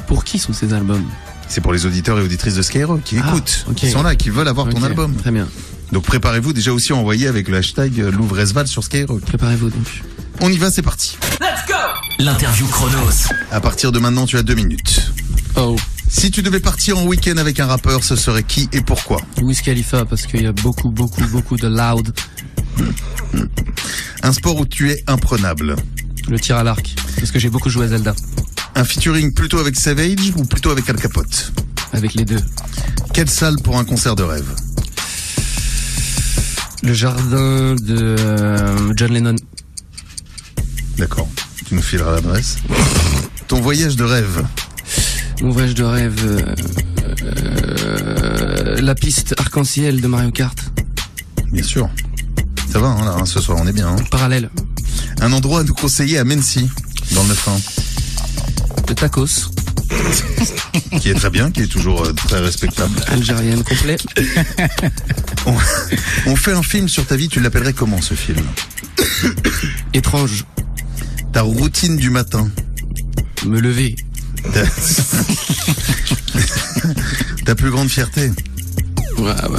Pour 0.07 0.23
qui 0.25 0.39
sont 0.39 0.53
ces 0.53 0.73
albums? 0.75 1.05
C'est 1.49 1.61
pour 1.63 1.73
les 1.73 1.87
auditeurs 1.87 2.19
et 2.19 2.23
auditrices 2.23 2.55
de 2.55 2.63
Skyrock 2.63 3.03
qui 3.03 3.17
Ah, 3.23 3.27
écoutent, 3.29 3.67
qui 3.77 3.91
sont 3.91 4.03
là, 4.03 4.15
qui 4.15 4.31
veulent 4.31 4.49
avoir 4.49 4.69
ton 4.69 4.83
album. 4.83 5.15
Très 5.17 5.31
bien. 5.31 5.49
Donc 5.93 6.05
préparez-vous 6.05 6.53
déjà 6.53 6.73
aussi 6.73 6.93
à 6.93 6.97
envoyer 6.97 7.27
avec 7.27 7.49
le 7.49 7.57
hashtag 7.57 8.01
euh, 8.01 8.11
Louvresval 8.11 8.67
sur 8.67 8.85
Skyrock. 8.85 9.21
Préparez-vous 9.23 9.71
donc. 9.71 10.03
On 10.41 10.51
y 10.51 10.59
va, 10.59 10.71
c'est 10.71 10.83
parti. 10.83 11.17
L'interview 12.19 12.67
Chronos. 12.67 13.29
À 13.51 13.61
partir 13.61 13.93
de 13.93 13.99
maintenant, 13.99 14.27
tu 14.27 14.37
as 14.37 14.43
deux 14.43 14.55
minutes. 14.55 15.13
Oh, 15.57 15.77
Si 16.09 16.31
tu 16.31 16.43
devais 16.43 16.61
partir 16.61 16.99
en 16.99 17.05
week-end 17.07 17.37
avec 17.37 17.61
un 17.61 17.67
rappeur, 17.67 18.05
ce 18.05 18.17
serait 18.17 18.43
qui 18.43 18.69
et 18.73 18.81
pourquoi? 18.81 19.21
Wiz 19.43 19.61
Khalifa 19.63 20.05
parce 20.05 20.27
qu'il 20.27 20.43
y 20.43 20.47
a 20.47 20.53
beaucoup, 20.53 20.91
beaucoup, 20.91 21.25
beaucoup 21.29 21.57
de 21.57 21.69
loud. 21.69 22.13
Un 24.23 24.33
sport 24.33 24.57
où 24.59 24.67
tu 24.67 24.91
es 24.91 25.03
imprenable. 25.07 25.77
Le 26.29 26.39
tir 26.41 26.57
à 26.57 26.65
l'arc 26.65 26.95
parce 27.19 27.31
que 27.31 27.39
j'ai 27.39 27.51
beaucoup 27.51 27.69
joué 27.69 27.85
à 27.85 27.89
Zelda 27.89 28.15
Un 28.75 28.85
featuring 28.85 29.33
plutôt 29.35 29.59
avec 29.59 29.77
Savage 29.77 30.33
ou 30.37 30.45
plutôt 30.45 30.71
avec 30.71 30.89
Al 30.89 30.97
Capote? 30.97 31.53
Avec 31.93 32.15
les 32.15 32.25
deux. 32.25 32.41
Quelle 33.13 33.31
salle 33.31 33.57
pour 33.63 33.79
un 33.79 33.85
concert 33.85 34.17
de 34.17 34.23
rêve? 34.23 34.49
Le 36.83 36.93
jardin 36.93 37.75
de 37.77 38.17
euh, 38.19 38.93
John 38.97 39.13
Lennon. 39.13 39.37
D'accord, 40.99 41.29
tu 41.67 41.75
nous 41.75 41.83
fileras 41.83 42.13
l'adresse. 42.13 42.57
Ton 43.49 43.61
voyage 43.61 43.97
de 43.97 44.05
rêve 44.05 44.45
Mon 45.43 45.51
voyage 45.51 45.75
de 45.75 45.85
rêve. 45.85 46.21
euh, 46.25 46.55
euh, 47.23 48.81
la 48.81 48.95
piste 48.95 49.35
arc-en-ciel 49.39 50.01
de 50.01 50.07
Mario 50.07 50.31
Kart. 50.31 50.57
Bien 51.53 51.63
sûr. 51.63 51.89
Ça 52.71 52.79
va, 52.79 52.89
hein, 52.89 53.05
là, 53.05 53.17
hein, 53.21 53.27
ce 53.27 53.41
soir, 53.41 53.59
on 53.61 53.67
est 53.67 53.73
bien. 53.73 53.89
hein. 53.89 53.97
Parallèle. 54.11 54.51
Un 55.21 55.33
endroit 55.33 55.61
à 55.61 55.65
nous 55.65 55.75
conseiller 55.75 56.19
à 56.19 56.25
Mency, 56.25 56.69
dans 57.13 57.23
le 57.23 57.29
9 57.29 57.49
De 58.89 58.95
tacos. 58.95 59.51
qui 61.01 61.11
est 61.11 61.15
très 61.15 61.31
bien, 61.31 61.51
qui 61.51 61.63
est 61.63 61.67
toujours 61.69 62.05
euh, 62.05 62.13
très 62.13 62.41
respectable. 62.41 62.95
Algérienne 63.09 63.63
complet. 63.63 63.97
On, 65.47 65.55
on 66.27 66.37
fait 66.37 66.53
un 66.53 66.63
film 66.63 66.89
sur 66.89 67.05
ta 67.07 67.17
vie, 67.17 67.29
tu 67.29 67.39
l'appellerais 67.39 67.75
comment 67.75 68.01
ce 68.01 68.15
film? 68.15 68.41
Étrange. 69.93 70.47
Ta 71.35 71.43
routine 71.43 71.99
du 71.99 72.09
matin. 72.09 72.49
Me 73.45 73.61
lever. 73.61 73.95
Ta, 77.45 77.55
plus 77.55 77.71
grande 77.71 77.89
fierté. 77.89 78.31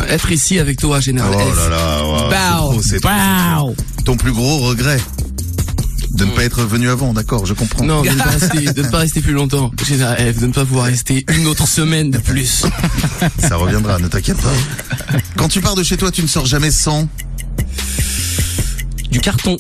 Être 0.10 0.32
ici 0.32 0.60
avec 0.60 0.78
toi, 0.80 1.00
Général 1.00 1.32
Oh 1.36 1.40
F. 1.40 1.70
là 1.70 1.70
là, 1.70 2.62
wow, 2.62 2.82
c'est. 2.82 3.04
Waouh. 3.04 3.76
Ton 4.06 4.18
plus 4.18 4.32
gros 4.32 4.60
regret 4.60 5.00
de 6.16 6.24
ne 6.26 6.32
pas 6.32 6.44
être 6.46 6.64
venu 6.64 6.90
avant, 6.90 7.14
d'accord, 7.14 7.46
je 7.46 7.54
comprends. 7.54 7.84
Non, 7.84 8.02
de 8.02 8.10
ne, 8.10 8.16
pas 8.16 8.24
rester, 8.30 8.74
de 8.74 8.82
ne 8.82 8.88
pas 8.90 9.00
rester 9.00 9.22
plus 9.22 9.34
longtemps. 9.34 9.72
Général 9.86 10.34
F, 10.34 10.40
de 10.40 10.48
ne 10.48 10.54
pas 10.54 10.66
pouvoir 10.66 10.86
rester 10.86 11.26
une 11.36 11.46
autre 11.48 11.68
semaine 11.68 12.10
de 12.10 12.20
plus. 12.20 12.66
Ça 13.40 13.56
reviendra, 13.58 14.00
ne 14.00 14.08
t'inquiète 14.08 14.38
pas. 14.38 14.54
Quand 15.36 15.50
tu 15.50 15.60
pars 15.62 15.76
de 15.76 15.84
chez 15.84 15.98
toi, 15.98 16.12
tu 16.12 16.22
ne 16.22 16.28
sors 16.28 16.46
jamais 16.46 16.72
sans. 16.72 17.08
Du 19.12 19.20
carton. 19.20 19.58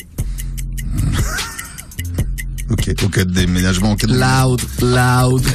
Ok, 2.69 2.89
au 3.03 3.09
cas 3.09 3.23
de 3.25 3.31
déménagement, 3.31 3.91
au 3.91 3.95
cas 3.95 4.07
de 4.07 4.13
Loud, 4.17 4.61
loud. 4.81 5.45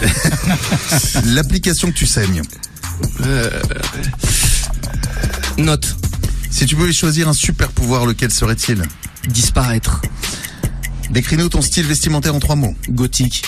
L'application 1.35 1.89
que 1.89 1.97
tu 1.97 2.07
saignes. 2.07 2.43
Note. 5.59 5.97
Si 6.51 6.67
tu 6.67 6.77
pouvais 6.77 6.93
choisir 6.93 7.29
un 7.29 7.33
super 7.33 7.69
pouvoir, 7.71 8.07
lequel 8.07 8.31
serait-il? 8.31 8.83
Disparaître. 9.29 10.01
Décris-nous 11.11 11.49
ton 11.49 11.63
style 11.63 11.87
vestimentaire 11.87 12.35
en 12.35 12.41
trois 12.41 12.57
mots. 12.57 12.75
Gothique. 12.89 13.45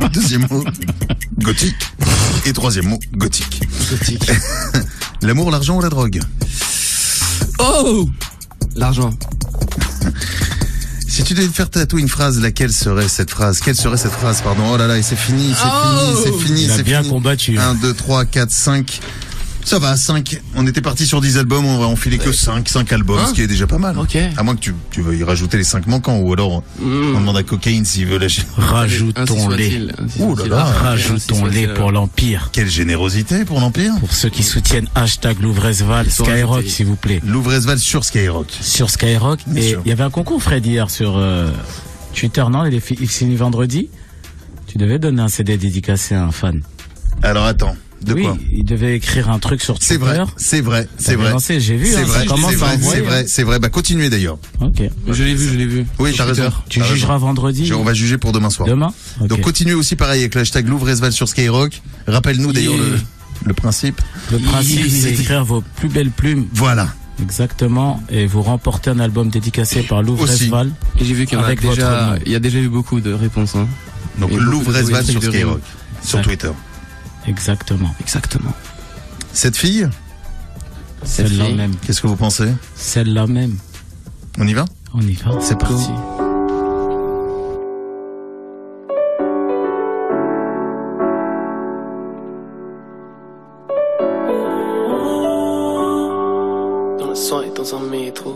Deuxième 0.12 0.46
mot, 0.50 0.64
gothique. 1.38 1.76
Et 2.44 2.52
troisième 2.52 2.88
mot, 2.88 2.98
gothique. 3.14 3.62
Gothique. 3.90 4.30
L'amour, 5.22 5.50
l'argent 5.50 5.76
ou 5.76 5.80
la 5.80 5.88
drogue? 5.88 6.20
Oh 7.58 8.08
L'argent. 8.76 9.10
Si 11.18 11.24
tu 11.24 11.34
devais 11.34 11.48
faire 11.48 11.68
tatouer 11.68 12.00
une 12.00 12.08
phrase, 12.08 12.40
laquelle 12.40 12.72
serait 12.72 13.08
cette 13.08 13.30
phrase? 13.32 13.58
Quelle 13.58 13.74
serait 13.74 13.96
cette 13.96 14.12
phrase, 14.12 14.40
pardon? 14.40 14.62
Oh 14.72 14.76
là 14.76 14.86
là, 14.86 14.98
et 14.98 15.02
c'est 15.02 15.16
fini, 15.16 15.52
c'est 15.52 15.66
Oh 15.66 16.22
fini, 16.22 16.22
c'est 16.22 16.44
fini, 16.46 16.62
Il 16.62 16.70
a 16.70 16.76
c'est 16.76 16.82
bien 16.84 17.00
fini. 17.00 17.12
combattu. 17.12 17.58
1, 17.58 17.74
2, 17.74 17.92
3, 17.92 18.24
4, 18.24 18.52
5. 18.52 19.00
Ça 19.68 19.78
va, 19.78 19.96
5. 19.98 20.40
On 20.56 20.66
était 20.66 20.80
parti 20.80 21.06
sur 21.06 21.20
10 21.20 21.36
albums, 21.36 21.66
on 21.66 21.76
va 21.78 21.84
enfiler 21.86 22.16
que 22.16 22.32
5, 22.32 22.66
5 22.66 22.90
albums, 22.90 23.18
Hein 23.18 23.26
ce 23.28 23.34
qui 23.34 23.42
est 23.42 23.46
déjà 23.46 23.66
pas 23.66 23.76
mal. 23.76 23.98
Ok. 23.98 24.16
À 24.36 24.42
moins 24.42 24.56
que 24.56 24.60
tu, 24.60 24.74
tu 24.90 25.02
veuilles 25.02 25.22
rajouter 25.24 25.58
les 25.58 25.64
5 25.64 25.86
manquants, 25.86 26.16
ou 26.18 26.32
alors 26.32 26.62
Mm. 26.80 27.14
on 27.16 27.20
demande 27.20 27.36
à 27.36 27.42
Cocaine 27.42 27.84
s'il 27.84 28.06
veut 28.06 28.16
lâcher. 28.18 28.44
Rajoutons-les. 28.56 29.88
Ouh 30.20 30.34
là 30.36 30.46
là. 30.46 30.64
Rajoutons-les 30.64 31.68
pour 31.68 31.92
l'Empire. 31.92 32.48
Quelle 32.52 32.70
générosité 32.70 33.44
pour 33.44 33.60
l'Empire 33.60 33.92
Pour 34.00 34.12
ceux 34.14 34.30
qui 34.30 34.42
soutiennent 34.42 34.88
hashtag 34.94 35.40
Louvresval, 35.40 36.10
sont 36.10 36.24
Skyrock 36.24 36.64
s'il 36.66 36.86
vous 36.86 36.96
plaît. 36.96 37.20
Louvresval 37.26 37.78
sur 37.78 38.04
Skyrock. 38.04 38.46
Sur 38.62 38.88
Skyrock. 38.90 39.40
Bien 39.46 39.62
Et 39.62 39.76
il 39.84 39.88
y 39.88 39.92
avait 39.92 40.04
un 40.04 40.10
concours 40.10 40.42
Fred 40.42 40.64
hier 40.64 40.88
sur 40.90 41.16
euh, 41.18 41.50
Twitter, 42.14 42.44
non? 42.50 42.64
Il 42.64 42.74
est 42.74 42.80
fi- 42.80 42.96
il 43.00 43.08
finit 43.08 43.36
vendredi. 43.36 43.90
Tu 44.66 44.78
devais 44.78 44.98
donner 44.98 45.20
un 45.22 45.28
CD 45.28 45.56
dédicacé 45.58 46.14
à 46.14 46.24
un 46.24 46.30
fan. 46.32 46.62
Alors 47.22 47.44
attends, 47.44 47.76
de 48.04 48.14
oui, 48.14 48.22
quoi 48.22 48.36
il 48.52 48.64
devait 48.64 48.96
écrire 48.96 49.28
un 49.30 49.38
truc 49.38 49.60
sur 49.60 49.74
Twitter. 49.78 49.86
C'est 49.94 49.96
vrai, 49.98 50.24
c'est 50.36 50.60
vrai, 50.60 50.88
c'est 50.98 51.14
vrai. 51.16 51.34
J'ai 51.58 51.76
vu, 51.76 51.86
C'est 51.86 51.96
hein, 51.98 52.04
vrai, 52.04 52.20
c'est 52.28 52.56
vrai, 52.56 52.78
c'est 52.80 53.00
vrai, 53.00 53.20
hein. 53.20 53.24
c'est 53.26 53.42
vrai. 53.42 53.58
Bah 53.58 53.68
continuez 53.68 54.08
d'ailleurs. 54.10 54.38
Ok. 54.60 54.82
Je 55.08 55.24
l'ai 55.24 55.34
vu, 55.34 55.48
je 55.48 55.54
l'ai 55.56 55.66
vu. 55.66 55.86
Oui, 55.98 56.12
t'as 56.16 56.24
raison. 56.24 56.50
Tu 56.68 56.80
raison. 56.80 56.94
jugeras 56.94 57.18
vendredi 57.18 57.66
Je- 57.66 57.74
On 57.74 57.84
va 57.84 57.94
juger 57.94 58.18
pour 58.18 58.32
demain 58.32 58.50
soir. 58.50 58.68
Demain. 58.68 58.92
Donc 59.20 59.40
continuez 59.40 59.74
aussi 59.74 59.96
pareil 59.96 60.20
avec 60.20 60.34
l'hashtag 60.34 60.68
Louvresval 60.68 61.12
sur 61.12 61.28
Skyrock. 61.28 61.82
Rappelle-nous 62.06 62.52
d'ailleurs 62.52 62.76
le, 62.76 62.98
le 63.44 63.54
principe. 63.54 64.00
Le 64.32 64.38
principe, 64.38 64.88
c'est 64.88 65.10
écrire 65.12 65.44
vos 65.44 65.62
plus 65.76 65.88
belles 65.88 66.10
plumes. 66.10 66.46
Voilà. 66.52 66.88
Exactement. 67.20 68.00
Et 68.10 68.26
vous 68.26 68.42
remportez 68.42 68.90
un 68.90 69.00
album 69.00 69.28
dédicacé 69.28 69.82
par 69.82 70.02
Louvre 70.02 70.22
Aussi. 70.24 70.44
Esval. 70.44 70.70
Et 71.00 71.04
j'ai 71.04 71.14
vu 71.14 71.26
qu'il 71.26 71.36
y 71.36 71.40
en 71.40 71.44
a 71.44 71.54
déjà, 71.54 72.16
il 72.24 72.30
y 72.32 72.36
a 72.36 72.38
déjà 72.38 72.58
eu 72.58 72.68
beaucoup 72.68 73.00
de 73.00 73.12
réponses. 73.12 73.56
Hein. 73.56 73.66
Donc 74.20 74.30
de 74.32 74.36
Louvresval 74.38 75.04
sur 75.04 75.22
Skyrock. 75.22 75.60
Sur 76.02 76.18
Ouais. 76.18 76.24
Twitter. 76.24 76.50
Exactement. 77.28 77.94
Exactement. 78.00 78.52
Cette 79.32 79.56
fille, 79.56 79.88
Celle-là 81.04 81.50
même. 81.50 81.74
qu'est-ce 81.76 82.00
que 82.00 82.06
vous 82.06 82.16
pensez? 82.16 82.52
Celle-là 82.74 83.26
même. 83.26 83.56
On 84.38 84.46
y 84.46 84.54
va? 84.54 84.64
On 84.94 85.00
y 85.02 85.12
va. 85.14 85.32
C'est 85.40 85.58
parti. 85.58 85.90
Dans 96.98 97.06
la 97.08 97.14
soirée, 97.14 97.52
dans 97.54 97.74
un 97.76 97.80
métro. 97.80 98.34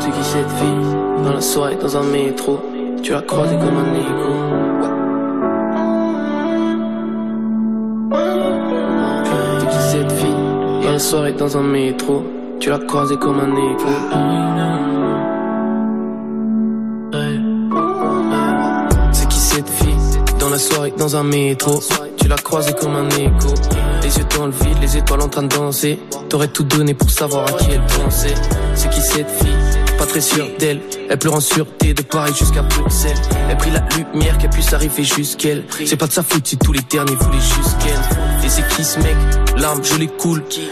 C'est 0.00 0.10
qui 0.10 0.24
cette 0.24 0.50
fille? 0.50 0.79
Dans 1.30 1.36
la 1.36 1.42
soirée, 1.42 1.76
dans 1.76 1.96
un 1.96 2.02
métro. 2.02 2.60
Tu 3.04 3.12
l'as 3.12 3.22
croisée 3.22 3.56
comme 3.56 3.76
un 3.76 3.94
écho. 3.94 4.32
C'est 9.52 9.68
qui 9.68 9.76
cette 9.76 10.10
fille 10.10 10.82
Dans 10.82 10.90
la 10.90 10.98
soirée, 10.98 11.32
dans 11.34 11.56
un 11.56 11.62
métro. 11.62 12.24
Tu 12.58 12.68
l'as 12.70 12.78
croisée 12.80 13.16
comme 13.16 13.38
un 13.38 13.52
écho. 13.52 13.86
C'est 19.12 19.28
qui 19.28 19.38
cette 19.38 19.68
fille 19.68 19.94
Dans 20.40 20.48
la 20.48 20.58
soirée, 20.58 20.92
dans 20.98 21.14
un 21.14 21.22
métro? 21.22 21.80
Tu 22.16 22.26
l'as 22.26 22.34
croisée 22.34 22.72
comme 22.72 22.96
un 22.96 23.08
écho 23.08 23.54
Les 24.02 24.18
yeux 24.18 24.26
dans 24.36 24.46
le 24.46 24.52
vide, 24.52 24.78
les 24.80 24.96
étoiles 24.96 25.22
en 25.22 25.28
train 25.28 25.44
de 25.44 25.54
danser 25.54 26.00
T'aurais 26.28 26.48
tout 26.48 26.64
donné 26.64 26.94
pour 26.94 27.08
savoir 27.08 27.44
à 27.44 27.52
qui 27.52 27.70
elle 27.70 27.86
pensait 28.02 28.34
C'est 28.74 28.90
qui 28.90 29.00
cette 29.00 29.30
fille 29.30 29.79
très 30.10 30.20
sûre 30.20 30.48
d'elle. 30.58 30.80
Elle 31.08 31.18
pleure 31.18 31.34
en 31.34 31.40
sûreté 31.40 31.94
de 31.94 32.02
Paris 32.02 32.32
jusqu'à 32.36 32.62
Bruxelles. 32.62 33.16
Elle 33.48 33.56
prit 33.56 33.70
la 33.70 33.82
lumière 33.96 34.36
qu'elle 34.38 34.50
puisse 34.50 34.72
arriver 34.72 35.04
jusqu'elle. 35.04 35.64
C'est 35.86 35.96
pas 35.96 36.08
de 36.08 36.12
sa 36.12 36.24
faute 36.24 36.46
si 36.46 36.56
tous 36.58 36.72
les 36.72 36.80
derniers 36.90 37.14
voulaient 37.14 37.38
juste 37.38 37.78
qu'elle 37.78 38.44
Et 38.44 38.48
c'est 38.48 38.66
qui 38.74 38.82
ce 38.84 38.98
mec? 38.98 39.16
L'arme 39.56 39.80
je 39.84 39.94
les 39.96 40.10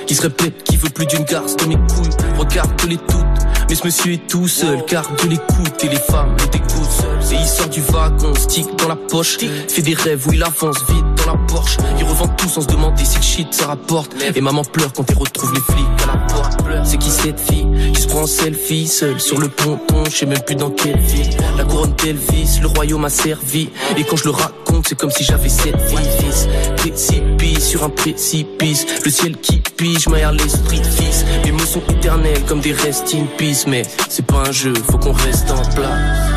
Qui 0.07 0.14
se 0.14 0.23
répète 0.23 0.64
qui 0.64 0.76
veut 0.76 0.90
plus 0.90 1.07
d'une 1.07 1.25
garce 1.25 1.57
de 1.57 1.66
mes 1.66 1.76
couilles? 1.76 2.11
Regarde-les 2.37 2.97
toutes 2.97 3.26
mais 3.68 3.75
ce 3.75 3.85
monsieur 3.85 4.14
est 4.14 4.26
tout 4.26 4.49
seul, 4.49 4.83
car 4.87 5.02
Dieu 5.16 5.28
l'écoute 5.28 5.85
et 5.85 5.88
les 5.88 5.97
femmes 5.97 6.35
le 6.38 6.47
dégoûtent. 6.47 7.33
Et 7.33 7.35
il 7.35 7.47
sort 7.47 7.68
du 7.68 7.83
wagon, 7.83 8.35
stick 8.35 8.66
dans 8.78 8.88
la 8.88 8.97
poche, 8.97 9.37
fait 9.37 9.83
des 9.83 9.92
rêves 9.92 10.26
où 10.26 10.33
il 10.33 10.42
avance 10.42 10.78
vite 10.88 11.18
la 11.29 11.39
Porsche. 11.47 11.77
Il 11.99 12.05
revend 12.05 12.29
tout 12.29 12.49
sans 12.49 12.63
se 12.63 12.67
demander 12.67 13.05
si 13.05 13.17
le 13.17 13.23
shit 13.23 13.55
ça 13.55 13.67
rapporte. 13.67 14.15
Et 14.35 14.41
maman 14.41 14.65
pleure 14.65 14.93
quand 14.93 15.09
elle 15.11 15.19
retrouve 15.19 15.53
les 15.55 15.61
flics 15.61 15.87
à 16.05 16.07
la 16.07 16.19
porte. 16.27 16.59
C'est 16.85 16.99
qui 16.99 17.11
cette 17.11 17.41
fille 17.41 17.67
qui 17.93 18.01
se 18.01 18.09
prend 18.09 18.23
en 18.23 18.27
selfie 18.27 18.87
seule 18.87 19.21
sur 19.21 19.39
le 19.39 19.49
ponton, 19.49 20.05
je 20.07 20.17
sais 20.17 20.27
même 20.27 20.41
plus 20.41 20.55
dans 20.55 20.71
quelle 20.71 20.99
ville. 20.99 21.37
La 21.57 21.65
couronne 21.65 21.95
d'Elvis, 22.03 22.61
le 22.61 22.69
royaume 22.69 23.05
a 23.05 23.11
servi. 23.11 23.71
Et 23.97 24.05
quand 24.05 24.17
je 24.17 24.25
le 24.25 24.31
raconte, 24.31 24.89
c'est 24.89 24.95
comme 24.95 25.11
si 25.11 25.25
j'avais 25.25 25.49
sept 25.49 25.77
fils. 25.89 26.49
Précipice 26.77 27.69
sur 27.69 27.85
un 27.85 27.91
précipice, 27.91 28.87
le 29.05 29.11
ciel 29.11 29.37
qui 29.37 29.61
pige, 29.77 30.09
m'aère 30.09 30.33
l'esprit 30.33 30.83
fils. 30.83 31.25
Les 31.45 31.53
mots 31.53 31.67
sont 31.67 31.83
éternels 31.91 32.43
comme 32.47 32.61
des 32.61 32.73
rest 32.73 33.15
in 33.15 33.27
peace, 33.37 33.65
mais 33.67 33.83
c'est 34.09 34.25
pas 34.25 34.45
un 34.49 34.53
jeu, 34.53 34.73
faut 34.91 34.99
qu'on 34.99 35.13
reste 35.13 35.51
en 35.51 35.63
place. 35.75 36.31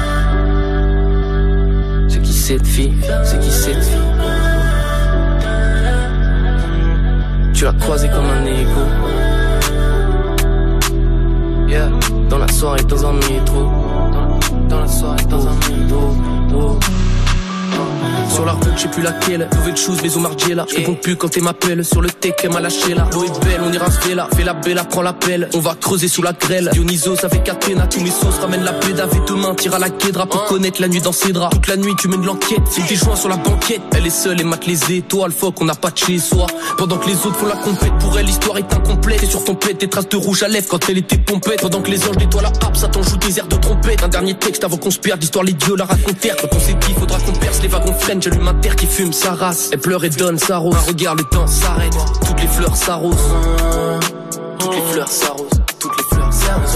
C'est 2.09 2.21
qui 2.21 2.33
cette 2.33 2.67
fille? 2.67 2.93
C'est 3.23 3.39
qui 3.39 3.51
cette 3.51 3.83
fille? 3.83 4.10
Tu 7.61 7.65
l'as 7.65 7.73
croisée 7.73 8.09
comme 8.09 8.25
un 8.25 8.43
écho. 8.47 8.81
Yeah, 11.67 11.91
dans 12.27 12.39
la 12.39 12.47
soirée, 12.47 12.81
dans 12.85 13.05
un 13.05 13.13
métro. 13.13 13.69
Dans 14.67 14.79
la 14.79 14.87
soirée, 14.87 15.23
dans 15.25 15.47
un 15.47 15.53
métro. 15.53 16.79
Sur 18.29 18.45
la 18.45 18.53
route, 18.53 18.69
je 18.75 18.81
sais 18.83 18.87
plus 18.87 19.03
laquelle. 19.03 19.47
Nouvelle 19.55 19.77
chose, 19.77 20.01
maison 20.01 20.21
Margiela. 20.21 20.65
Je 20.69 20.77
réponds 20.77 20.95
plus 20.95 21.15
quand 21.15 21.35
elle 21.35 21.43
m'appelle. 21.43 21.83
Sur 21.83 22.01
le 22.01 22.09
tech, 22.09 22.33
elle 22.43 22.51
m'a 22.51 22.61
lâché 22.61 22.93
là. 22.93 23.09
L'eau 23.13 23.23
est 23.23 23.45
belle, 23.45 23.61
on 23.63 23.71
ira 23.71 23.91
se 23.91 24.13
là. 24.13 24.27
Fais 24.35 24.43
la 24.43 24.53
bella, 24.53 24.83
prends 24.83 25.01
l'appel. 25.01 25.49
On 25.53 25.59
va 25.59 25.75
creuser 25.79 26.07
sous 26.07 26.21
la 26.21 26.33
grêle. 26.33 26.69
Dionysos 26.71 27.23
avec 27.23 27.47
Athéna, 27.49 27.87
tous 27.87 28.01
mes 28.01 28.11
sauces. 28.11 28.39
Ramène 28.39 28.63
la 28.63 28.73
pédave 28.73 29.11
et 29.15 29.29
demain, 29.29 29.53
tire 29.55 29.75
à 29.75 29.79
la 29.79 29.89
guédra 29.89 30.25
pour 30.25 30.45
connaître 30.45 30.81
la 30.81 30.87
nuit 30.87 31.01
dans 31.01 31.11
ses 31.11 31.33
draps. 31.33 31.53
Toute 31.55 31.67
la 31.67 31.77
nuit, 31.77 31.93
tu 31.99 32.07
mènes 32.07 32.25
l'enquête. 32.25 32.61
Fais 32.69 32.81
tes 32.83 32.95
joints 32.95 33.15
sur 33.15 33.29
la 33.29 33.37
banquette. 33.37 33.81
Elle 33.95 34.07
est 34.07 34.09
seule 34.09 34.39
et 34.39 34.43
mate 34.43 34.65
les 34.65 34.91
étoiles. 34.93 35.31
Faut 35.31 35.51
qu'on 35.51 35.65
n'a 35.65 35.75
pas 35.75 35.91
de 35.91 35.97
chez 35.97 36.19
soi. 36.19 36.47
Pendant 36.77 36.97
que 36.97 37.07
les 37.07 37.15
autres 37.15 37.35
font 37.35 37.47
la 37.47 37.57
compète. 37.57 37.93
Pour 37.99 38.17
elle, 38.17 38.25
l'histoire 38.25 38.57
est 38.57 38.73
incomplète. 38.73 39.23
Et 39.23 39.27
sur 39.27 39.43
ton 39.43 39.55
pète, 39.55 39.79
des 39.79 39.89
traces 39.89 40.09
de 40.09 40.17
rouge 40.17 40.43
à 40.43 40.47
lèvres 40.47 40.67
quand 40.69 40.89
elle 40.89 40.97
était 40.97 41.17
pompette. 41.17 41.61
Pendant 41.61 41.81
que 41.81 41.91
les 41.91 42.07
anges 42.07 42.17
nettoient 42.17 42.41
la 42.41 42.51
harpe, 42.61 42.77
ça 42.77 42.87
t'en 42.87 43.03
joue 43.03 43.17
des 43.17 43.39
airs 43.39 43.47
de 43.47 43.55
trompette. 43.55 44.03
Un 44.03 44.07
dernier 44.07 44.35
texte 44.35 44.63
avant 44.63 44.77
qu'on 44.77 44.91
se 44.91 44.99
perde. 44.99 45.19
L'histoire, 45.19 45.43
les 45.43 45.53
dieux 45.53 45.75
la 45.75 45.85
racontèrent. 45.85 46.37
Quand 46.37 46.55
on 46.55 46.59
s'est 46.59 46.73
dit, 46.73 46.93
faudra 46.97 47.19
qu'on 47.19 47.33
perce 47.33 47.61
les 47.61 47.67
wagons 47.71 47.93
freinent. 47.93 48.21
J'allume 48.21 48.47
un 48.47 48.53
terre 48.55 48.75
qui 48.75 48.85
fume 48.85 49.13
sa 49.13 49.33
race. 49.33 49.69
Elle 49.71 49.79
pleure 49.79 50.03
et 50.03 50.09
donne 50.09 50.37
sa 50.37 50.57
rose. 50.57 50.75
Un 50.75 50.81
regard, 50.87 51.15
le 51.15 51.23
temps 51.23 51.47
s'arrête. 51.47 51.95
Toutes 52.25 52.41
les 52.41 52.47
fleurs 52.47 52.75
s'arrosent. 52.75 53.33
Toutes 54.59 54.75
les 54.75 54.81
fleurs 54.91 55.07
s'arrosent. 55.07 55.61
Toutes 55.79 55.97
les 55.97 56.03
fleurs 56.15 56.33
s'arrosent. 56.33 56.71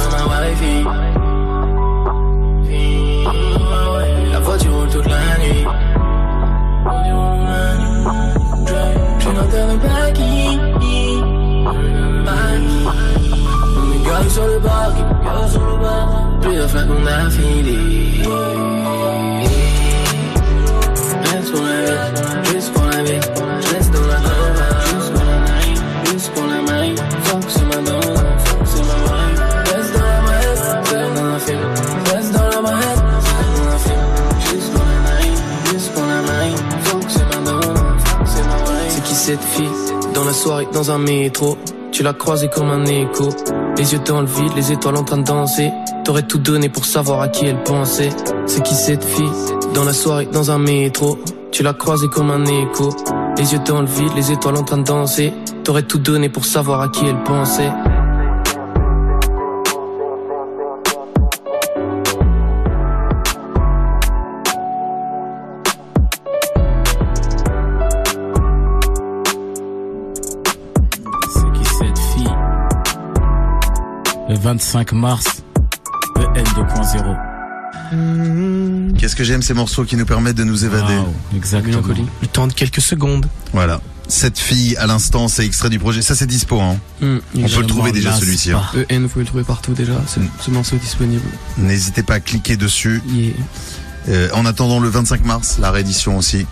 La 4.31 4.39
voiture 4.39 4.73
roule 4.73 4.89
toute 4.89 5.07
la 5.07 5.37
nuit. 5.39 5.65
Je 9.19 9.29
n'entends 9.29 9.67
le 9.67 9.77
parking. 9.79 10.59
On 13.77 13.91
est 13.91 14.05
garé 14.05 14.29
sur 14.29 14.45
le 14.47 14.59
parking. 14.59 15.05
Plus 16.41 16.55
de 16.55 16.67
flacons 16.67 17.03
d'affilée. 17.03 18.23
Reste 18.23 19.24
la 40.25 40.33
soirée, 40.33 40.67
dans 40.73 40.91
un 40.91 40.97
métro. 40.97 41.57
Tu 41.91 42.03
l'as 42.03 42.13
croisée 42.13 42.49
comme 42.49 42.69
un 42.69 42.85
écho. 42.85 43.29
Les 43.77 43.93
yeux 43.93 43.99
dans 44.05 44.21
le 44.21 44.27
vide, 44.27 44.51
les 44.55 44.71
étoiles 44.71 44.97
en 44.97 45.03
train 45.03 45.17
de 45.17 45.23
danser. 45.23 45.71
T'aurais 46.03 46.23
tout 46.23 46.39
donné 46.39 46.69
pour 46.69 46.85
savoir 46.85 47.21
à 47.21 47.27
qui 47.27 47.45
elle 47.45 47.61
pensait. 47.63 48.09
C'est 48.45 48.63
qui 48.63 48.73
cette 48.73 49.03
fille 49.03 49.31
Dans 49.73 49.83
la 49.83 49.93
soirée, 49.93 50.27
dans 50.31 50.51
un 50.51 50.57
métro? 50.57 51.17
Tu 51.51 51.63
l'as 51.63 51.73
croisée 51.73 52.07
comme 52.07 52.31
un 52.31 52.45
écho. 52.45 52.89
Les 53.37 53.53
yeux 53.53 53.59
dans 53.65 53.81
le 53.81 53.87
vide, 53.87 54.11
les 54.15 54.31
étoiles 54.31 54.57
en 54.57 54.63
train 54.63 54.77
de 54.77 54.83
danser. 54.83 55.33
T'aurais 55.63 55.83
tout 55.83 55.99
donné 55.99 56.29
pour 56.29 56.45
savoir 56.45 56.81
à 56.81 56.89
qui 56.89 57.05
elle 57.05 57.23
pensait. 57.23 57.71
25 74.49 74.91
mars, 74.93 75.25
EN 76.17 76.43
2.0. 76.43 78.95
Qu'est-ce 78.95 79.15
que 79.15 79.23
j'aime 79.23 79.41
ces 79.41 79.55
morceaux 79.55 79.85
qui 79.85 79.95
nous 79.97 80.05
permettent 80.05 80.35
de 80.35 80.43
nous 80.43 80.65
évader. 80.65 80.99
Exactement. 81.35 81.81
Le 82.21 82.27
temps 82.27 82.45
de 82.45 82.53
quelques 82.53 82.79
secondes. 82.81 83.25
Voilà. 83.53 83.81
Cette 84.07 84.37
fille, 84.37 84.77
à 84.77 84.85
l'instant, 84.85 85.27
c'est 85.29 85.43
extrait 85.47 85.71
du 85.71 85.79
projet. 85.79 86.03
Ça, 86.03 86.13
c'est 86.13 86.27
dispo, 86.27 86.61
hein. 86.61 86.77
Hum, 87.01 87.21
On 87.35 87.41
peut 87.41 87.61
le 87.61 87.65
trouver 87.65 87.91
déjà, 87.91 88.13
celui-ci. 88.13 88.51
hein. 88.51 88.61
EN, 88.91 89.01
vous 89.01 89.07
pouvez 89.09 89.23
le 89.23 89.27
trouver 89.29 89.43
partout 89.43 89.73
déjà. 89.73 89.93
Ce, 90.07 90.19
ce 90.39 90.51
morceau 90.51 90.75
est 90.75 90.79
disponible. 90.79 91.23
N'hésitez 91.57 92.03
pas 92.03 92.13
à 92.13 92.19
cliquer 92.19 92.55
dessus. 92.55 93.01
Yeah. 93.07 93.31
Euh, 94.09 94.29
en 94.35 94.45
attendant 94.45 94.79
le 94.79 94.89
25 94.89 95.25
mars, 95.25 95.57
la 95.59 95.71
réédition 95.71 96.19
aussi. 96.19 96.45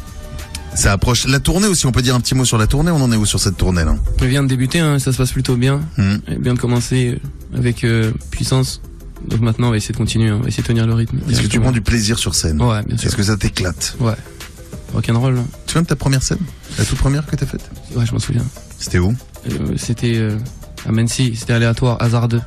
Ça 0.75 0.91
approche. 0.91 1.27
La 1.27 1.39
tournée 1.39 1.67
aussi, 1.67 1.85
on 1.85 1.91
peut 1.91 2.01
dire 2.01 2.15
un 2.15 2.19
petit 2.19 2.35
mot 2.35 2.45
sur 2.45 2.57
la 2.57 2.67
tournée. 2.67 2.91
On 2.91 3.01
en 3.01 3.11
est 3.11 3.15
où 3.15 3.25
sur 3.25 3.39
cette 3.39 3.57
tournée 3.57 3.83
là? 3.85 3.95
Elle 4.19 4.27
vient 4.27 4.43
de 4.43 4.47
débuter, 4.47 4.79
hein, 4.79 4.99
ça 4.99 5.11
se 5.11 5.17
passe 5.17 5.31
plutôt 5.31 5.55
bien. 5.55 5.81
Hmm. 5.97 6.17
Elle 6.27 6.41
vient 6.41 6.53
de 6.53 6.59
commencer 6.59 7.19
avec 7.55 7.83
euh, 7.83 8.11
puissance. 8.31 8.81
Donc 9.27 9.39
maintenant, 9.39 9.67
on 9.67 9.71
va 9.71 9.77
essayer 9.77 9.93
de 9.93 9.97
continuer, 9.97 10.31
on 10.31 10.39
va 10.39 10.47
essayer 10.47 10.63
de 10.63 10.67
tenir 10.67 10.85
le 10.85 10.93
rythme. 10.93 11.19
Est-ce 11.29 11.41
que 11.41 11.47
tu 11.47 11.59
prends 11.59 11.71
du 11.71 11.81
plaisir 11.81 12.19
sur 12.19 12.35
scène? 12.35 12.61
Ouais, 12.61 12.83
bien 12.83 12.97
sûr. 12.97 13.07
Est-ce 13.07 13.15
que 13.15 13.23
ça 13.23 13.37
t'éclate? 13.37 13.95
Ouais. 13.99 14.15
Rock'n'roll, 14.93 15.37
hein. 15.37 15.45
Tu 15.51 15.65
te 15.65 15.71
souviens 15.71 15.81
de 15.83 15.87
ta 15.87 15.95
première 15.95 16.21
scène? 16.21 16.39
La 16.77 16.85
toute 16.85 16.97
première 16.97 17.25
que 17.25 17.35
t'as 17.35 17.45
faite? 17.45 17.69
Ouais, 17.95 18.05
je 18.05 18.11
m'en 18.11 18.19
souviens. 18.19 18.45
C'était 18.77 18.99
où? 18.99 19.15
Euh, 19.49 19.73
c'était 19.77 20.17
euh, 20.17 20.37
à 20.85 20.91
Mency, 20.91 21.35
c'était 21.37 21.53
aléatoire, 21.53 22.01
hasardeux. 22.01 22.41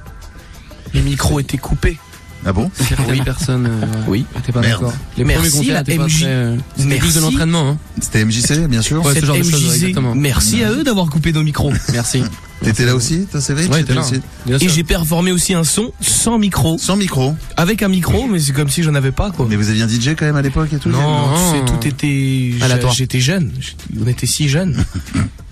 Les 0.92 1.00
micros 1.00 1.40
étaient 1.40 1.59
coupés. 1.59 1.99
Ah 2.49 2.53
bon 2.53 2.71
Oui, 3.09 3.21
personne. 3.25 3.67
euh, 3.67 3.87
Oui. 4.07 4.25
était 4.38 4.53
pas 4.53 4.61
d'accord. 4.61 4.93
Les 5.19 5.25
Merci, 5.25 5.50
premiers 5.50 5.83
concerts 5.85 5.85
la 5.99 6.05
MJ. 6.07 6.23
euh, 6.25 6.57
C'était 6.76 6.97
plus 6.99 7.15
de 7.15 7.21
l'entraînement, 7.21 7.71
hein. 7.71 7.79
C'était 8.00 8.25
MJC, 8.25 8.69
bien 8.69 8.83
sûr. 8.83 9.05
Ouais, 9.05 9.19
ce 9.19 9.26
genre 9.26 9.37
de 9.37 9.43
choses, 9.43 9.65
MJC, 9.65 9.75
exactement. 9.75 10.15
Merci 10.15 10.62
à 10.62 10.71
eux 10.71 10.85
d'avoir 10.85 11.09
coupé 11.11 11.33
nos 11.33 11.43
micros. 11.43 11.73
Merci. 11.93 12.23
T'étais 12.62 12.87
là 12.87 12.95
aussi 12.95 13.26
T'as 13.31 13.41
CV 13.43 13.65
Ouais, 13.67 13.81
T'étais 13.83 13.88
t'es 13.88 13.95
là. 13.95 14.00
aussi 14.57 14.65
Et 14.65 14.69
j'ai 14.71 14.83
performé 14.85 15.31
aussi 15.31 15.53
un 15.53 15.62
son 15.65 15.93
sans 16.00 16.38
micro. 16.38 16.79
Sans 16.79 16.97
micro. 16.97 17.35
Avec 17.57 17.83
un 17.83 17.88
micro, 17.88 18.26
mais 18.29 18.38
c'est 18.38 18.53
comme 18.53 18.71
si 18.71 18.83
j'en 18.83 18.95
avais 18.95 19.11
pas, 19.12 19.31
quoi. 19.31 19.47
Mais 19.49 19.57
vous 19.57 19.69
aviez 19.69 19.83
un 19.83 19.88
DJ 19.88 20.15
quand 20.17 20.25
même 20.25 20.37
à 20.37 20.43
l'époque 20.43 20.73
et 20.73 20.79
tout 20.79 20.88
Non, 20.88 21.00
Non. 21.00 21.35
tu 21.35 21.59
sais, 21.59 21.65
tout 21.81 21.87
était. 21.87 22.53
Aléatoire. 22.62 22.95
J'étais 22.95 23.21
jeune. 23.21 23.53
On 24.03 24.07
était 24.07 24.26
si 24.26 24.49
jeunes. 24.49 24.83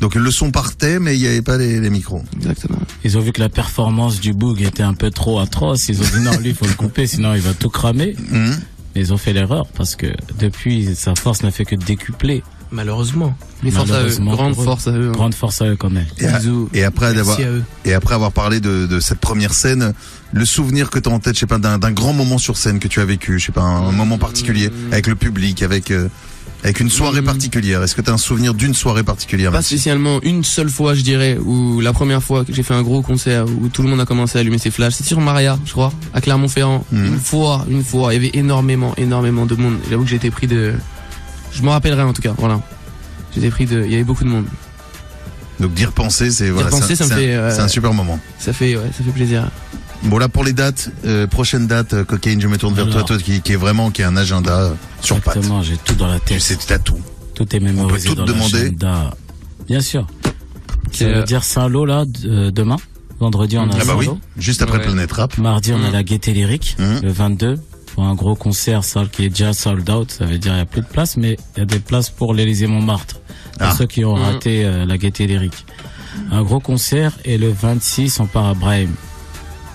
Donc 0.00 0.14
le 0.14 0.30
son 0.30 0.50
partait, 0.50 0.98
mais 0.98 1.16
il 1.16 1.20
n'y 1.22 1.26
avait 1.26 1.42
pas 1.42 1.56
les, 1.56 1.80
les 1.80 1.90
micros. 1.90 2.22
Exactement. 2.36 2.78
Ils 3.04 3.16
ont 3.16 3.20
vu 3.20 3.32
que 3.32 3.40
la 3.40 3.48
performance 3.48 4.20
du 4.20 4.32
Boog 4.34 4.60
était 4.62 4.82
un 4.82 4.94
peu 4.94 5.10
trop 5.10 5.38
atroce. 5.40 5.88
Ils 5.88 6.00
ont 6.00 6.04
dit 6.04 6.20
non, 6.22 6.32
lui, 6.38 6.50
il 6.50 6.54
faut 6.54 6.66
le 6.66 6.74
couper, 6.74 7.06
sinon 7.06 7.34
il 7.34 7.40
va 7.40 7.54
tout 7.54 7.70
cramer. 7.70 8.14
Hum. 8.32 8.54
Mais 8.94 9.00
ils 9.02 9.12
ont 9.12 9.16
fait 9.18 9.32
l'erreur 9.32 9.66
parce 9.76 9.96
que 9.96 10.06
depuis, 10.38 10.94
sa 10.94 11.14
force 11.14 11.42
n'a 11.42 11.50
fait 11.50 11.64
que 11.64 11.76
décupler. 11.76 12.42
Malheureusement. 12.72 13.36
Mais 13.62 13.70
force 13.70 13.90
à 13.92 14.02
eux. 14.02 14.16
Grande 14.18 14.54
pour 14.54 14.62
eux. 14.62 14.66
force 14.66 14.88
à 14.88 14.90
eux. 14.90 15.08
hein. 15.08 15.12
Grande 15.12 15.34
force 15.34 15.62
à 15.62 15.66
eux 15.66 15.76
quand 15.76 15.88
même. 15.88 16.06
Et, 16.18 16.26
à- 16.26 16.40
et 16.74 16.82
après 16.84 17.14
d'avoir 17.14 17.38
Merci 17.38 17.48
à 17.48 17.52
eux. 17.54 17.62
et 17.84 17.94
après 17.94 18.14
avoir 18.16 18.32
parlé 18.32 18.58
de, 18.60 18.86
de 18.86 18.98
cette 19.00 19.20
première 19.20 19.54
scène, 19.54 19.94
le 20.32 20.44
souvenir 20.44 20.90
que 20.90 20.98
tu 20.98 21.08
as 21.08 21.12
en 21.12 21.20
tête, 21.20 21.36
je 21.36 21.40
sais 21.40 21.46
pas, 21.46 21.58
d'un 21.58 21.78
d'un 21.78 21.92
grand 21.92 22.12
moment 22.12 22.38
sur 22.38 22.56
scène 22.56 22.80
que 22.80 22.88
tu 22.88 23.00
as 23.00 23.04
vécu, 23.04 23.38
je 23.38 23.46
sais 23.46 23.52
pas, 23.52 23.62
un, 23.62 23.92
moment 23.92 24.18
particulier 24.18 24.68
avec 24.90 25.06
le 25.06 25.14
public, 25.14 25.62
avec 25.62 25.90
euh, 25.92 26.08
avec 26.66 26.80
une 26.80 26.90
soirée 26.90 27.20
Mm. 27.20 27.24
particulière. 27.26 27.82
Est-ce 27.82 27.94
que 27.94 28.02
tu 28.02 28.10
as 28.10 28.12
un 28.12 28.18
souvenir 28.18 28.52
d'une 28.52 28.74
soirée 28.74 29.04
particulière 29.04 29.52
Pas 29.52 29.62
spécialement 29.62 30.20
une 30.22 30.42
seule 30.44 30.68
fois, 30.68 30.94
je 30.94 31.02
dirais, 31.02 31.38
où 31.42 31.80
la 31.80 31.92
première 31.92 32.22
fois 32.22 32.44
que 32.44 32.52
j'ai 32.52 32.62
fait 32.64 32.74
un 32.74 32.82
gros 32.82 33.02
concert 33.02 33.46
où 33.46 33.68
tout 33.68 33.82
le 33.82 33.88
monde 33.88 34.00
a 34.00 34.04
commencé 34.04 34.36
à 34.36 34.40
allumer 34.40 34.58
ses 34.58 34.70
flashs, 34.70 34.94
c'est 34.94 35.04
sur 35.06 35.20
Maria, 35.20 35.58
je 35.64 35.72
crois, 35.72 35.92
à 36.12 36.20
Clermont-Ferrand. 36.20 36.84
Mhm. 36.92 37.06
Une 37.06 37.20
fois, 37.20 37.64
une 37.70 37.84
fois, 37.84 38.12
il 38.12 38.22
y 38.22 38.26
avait 38.26 38.38
énormément, 38.38 38.94
énormément 38.96 39.46
de 39.46 39.54
monde. 39.54 39.78
J'avoue 39.88 40.02
que 40.04 40.10
j'ai 40.10 40.16
été 40.16 40.30
pris 40.30 40.46
de, 40.48 40.74
je 41.52 41.62
me 41.62 41.68
rappellerai 41.70 42.02
en 42.02 42.12
tout 42.12 42.22
cas, 42.22 42.34
voilà. 42.36 42.60
J'étais 43.34 43.50
pris 43.50 43.66
de, 43.66 43.84
il 43.84 43.90
y 43.92 43.94
avait 43.94 44.04
beaucoup 44.04 44.24
de 44.24 44.28
monde. 44.30 44.46
Donc 45.60 45.72
d'y 45.72 45.84
repenser, 45.86 46.30
c'est 46.32 46.50
voilà, 46.50 46.70
c'est 46.70 47.00
un- 47.02 47.16
euh, 47.16 47.68
super 47.68 47.92
moment. 47.94 48.18
Ça 48.38 48.52
fait, 48.52 48.76
ouais, 48.76 48.90
ça 48.96 49.02
fait 49.04 49.10
plaisir. 49.12 49.48
Bon 50.06 50.18
là 50.18 50.28
pour 50.28 50.44
les 50.44 50.52
dates, 50.52 50.90
euh, 51.04 51.26
prochaine 51.26 51.66
date, 51.66 51.92
euh, 51.94 52.04
cocaïne, 52.04 52.40
je 52.40 52.46
me 52.46 52.56
tourne 52.58 52.74
vers 52.74 52.84
toi, 52.86 52.94
Alors. 52.96 53.06
toi 53.08 53.18
qui, 53.18 53.40
qui 53.40 53.52
est 53.52 53.56
vraiment 53.56 53.90
qui 53.90 54.02
est 54.02 54.04
un 54.04 54.16
agenda 54.16 54.56
euh, 54.60 54.74
sur 55.02 55.20
pattes. 55.20 55.36
Exactement, 55.36 55.62
j'ai 55.62 55.76
tout 55.78 55.94
dans 55.94 56.06
la 56.06 56.20
Tu 56.20 56.26
tête. 56.34 56.40
sais, 56.40 56.56
tu 56.56 56.72
as 56.72 56.78
tout. 56.78 57.00
Tout 57.34 57.54
est 57.56 57.60
mémorisé 57.60 58.08
On 58.10 58.12
peut 58.14 58.20
tout 58.20 58.24
dans 58.26 58.32
demander. 58.32 58.58
l'agenda. 58.62 59.14
Bien 59.66 59.80
sûr. 59.80 60.06
Ça 60.92 61.06
veut 61.08 61.24
dire 61.24 61.42
Saint-Lô, 61.42 61.84
là, 61.84 62.04
d- 62.06 62.20
euh, 62.24 62.50
demain? 62.52 62.76
Vendredi, 63.18 63.58
on 63.58 63.62
a 63.68 63.74
Ah 63.80 63.84
bah 63.84 63.94
oui, 63.98 64.04
Saint-Lô. 64.06 64.18
juste 64.38 64.62
après 64.62 64.78
Ouais. 64.78 64.84
Planète 64.84 65.10
Rap. 65.12 65.36
Mardi, 65.38 65.72
on 65.72 65.82
a 65.84 65.88
Mm. 65.88 65.92
la 65.92 66.02
Gaieté 66.04 66.32
Lyrique, 66.32 66.76
Mm. 66.78 67.00
le 67.02 67.10
22, 67.12 67.58
pour 67.94 68.04
un 68.04 68.14
gros 68.14 68.36
concert, 68.36 68.84
salle 68.84 69.08
qui 69.10 69.24
est 69.24 69.28
déjà 69.28 69.52
sold 69.52 69.88
out. 69.90 70.12
Ça 70.12 70.24
veut 70.24 70.38
dire 70.38 70.52
il 70.54 70.58
y 70.58 70.60
a 70.60 70.66
plus 70.66 70.82
de 70.82 70.86
place, 70.86 71.16
mais 71.16 71.36
il 71.56 71.60
y 71.60 71.62
a 71.62 71.66
des 71.66 71.80
places 71.80 72.10
pour 72.10 72.32
l'Élysée 72.32 72.68
Montmartre. 72.68 73.16
Pour 73.58 73.68
Ah. 73.68 73.74
ceux 73.76 73.86
qui 73.86 74.04
ont 74.04 74.16
Mm. 74.16 74.22
raté 74.22 74.64
euh, 74.64 74.86
la 74.86 74.96
Gaieté 74.98 75.26
Lyrique. 75.26 75.66
Un 76.30 76.42
gros 76.42 76.60
concert 76.60 77.12
et 77.24 77.36
le 77.38 77.50
26, 77.50 78.20
on 78.20 78.26
part 78.26 78.46
à 78.46 78.54
Brahim. 78.54 78.90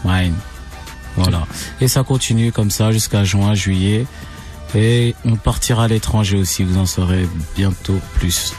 Brahim. 0.04 0.34
Voilà. 1.18 1.46
Et 1.82 1.88
ça 1.88 2.04
continue 2.04 2.52
comme 2.52 2.72
ça 2.72 2.92
jusqu'à 2.92 3.24
juin, 3.24 3.54
juillet. 3.54 4.06
Et 4.76 5.14
on 5.26 5.36
partira 5.36 5.84
à 5.84 5.88
l'étranger 5.88 6.38
aussi, 6.38 6.64
vous 6.64 6.78
en 6.78 6.86
saurez 6.86 7.28
bientôt 7.58 8.00
plus. 8.16 8.54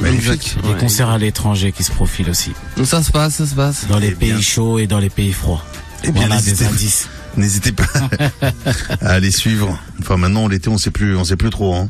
Magnifique. 0.00 0.56
Des 0.62 0.68
Ouais. 0.74 0.78
concerts 0.78 1.08
à 1.08 1.16
l'étranger 1.16 1.72
qui 1.72 1.82
se 1.82 1.90
profilent 1.90 2.28
aussi. 2.28 2.52
Ça 2.84 3.02
se 3.02 3.10
passe, 3.10 3.36
ça 3.36 3.46
se 3.46 3.54
passe. 3.54 3.86
Dans 3.88 3.98
les 3.98 4.08
Eh 4.08 4.14
bien. 4.14 4.34
pays 4.34 4.42
chauds 4.42 4.78
et 4.78 4.86
dans 4.86 4.98
les 4.98 5.08
pays 5.08 5.32
froids. 5.32 5.64
Eh 6.04 6.10
bien, 6.12 6.26
voilà 6.26 6.40
des 6.42 6.50
n'hésitez- 6.50 6.66
indices. 6.66 7.08
N'hésitez 7.38 7.72
pas 7.72 7.84
à 9.00 9.08
aller 9.12 9.30
suivre. 9.30 9.78
Enfin 10.00 10.16
maintenant 10.18 10.48
l'été 10.48 10.68
on 10.70 10.78
sait 10.78 10.90
plus, 10.90 11.16
on 11.16 11.24
sait 11.24 11.36
plus 11.36 11.50
trop. 11.50 11.74
Hein. 11.74 11.88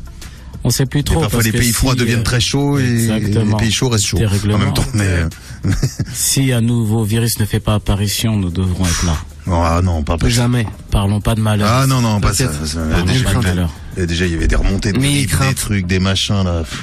On 0.63 0.69
sait 0.69 0.85
plus 0.85 0.99
Et 0.99 1.03
trop. 1.03 1.19
parfois 1.21 1.39
parce 1.39 1.45
les 1.45 1.51
que 1.51 1.57
pays 1.57 1.71
froids 1.71 1.93
si, 1.93 1.99
deviennent 1.99 2.23
très 2.23 2.39
chauds 2.41 2.77
et, 2.79 2.83
et 2.83 3.19
les 3.19 3.55
pays 3.57 3.71
chauds 3.71 3.89
restent 3.89 4.05
chauds. 4.07 4.17
En 4.17 4.57
même 4.57 4.73
temps, 4.73 4.83
mais 4.93 5.05
euh, 5.05 5.29
Si 6.13 6.51
un 6.51 6.61
nouveau 6.61 7.03
virus 7.03 7.39
ne 7.39 7.45
fait 7.45 7.59
pas 7.59 7.75
apparition, 7.75 8.35
nous 8.37 8.49
devrons 8.49 8.85
être 8.85 9.05
là. 9.05 9.15
ah 9.51 9.81
non, 9.83 9.97
on 9.97 10.03
parle 10.03 10.19
pas. 10.19 10.25
ça. 10.25 10.31
Jamais. 10.33 10.67
Parlons 10.91 11.21
pas 11.21 11.35
de 11.35 11.41
malheur. 11.41 11.69
Ah 11.71 11.87
non 11.87 12.01
non 12.01 12.19
pas 12.19 12.33
ça. 12.33 12.49
Ça- 12.65 12.79
Parlons 12.89 13.05
déjà, 13.05 13.23
pas 13.31 13.39
de 13.39 13.43
malheur. 13.47 13.69
et 13.95 14.05
déjà 14.05 14.25
il 14.25 14.31
y 14.33 14.35
avait 14.35 14.47
des 14.47 14.55
remontées 14.55 14.91
de 14.91 14.99
des 14.99 15.53
trucs, 15.55 15.87
des 15.87 15.99
machins 15.99 16.43
là. 16.43 16.63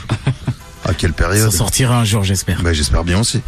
Ah 0.87 0.93
quelle 0.93 1.13
Ça 1.13 1.17
période. 1.17 1.51
sortira 1.51 1.99
un 1.99 2.05
jour, 2.05 2.25
j'espère. 2.25 2.61
Bah, 2.63 2.75
j'espère 2.75 3.05
bien 3.05 3.19
aussi. 3.19 3.41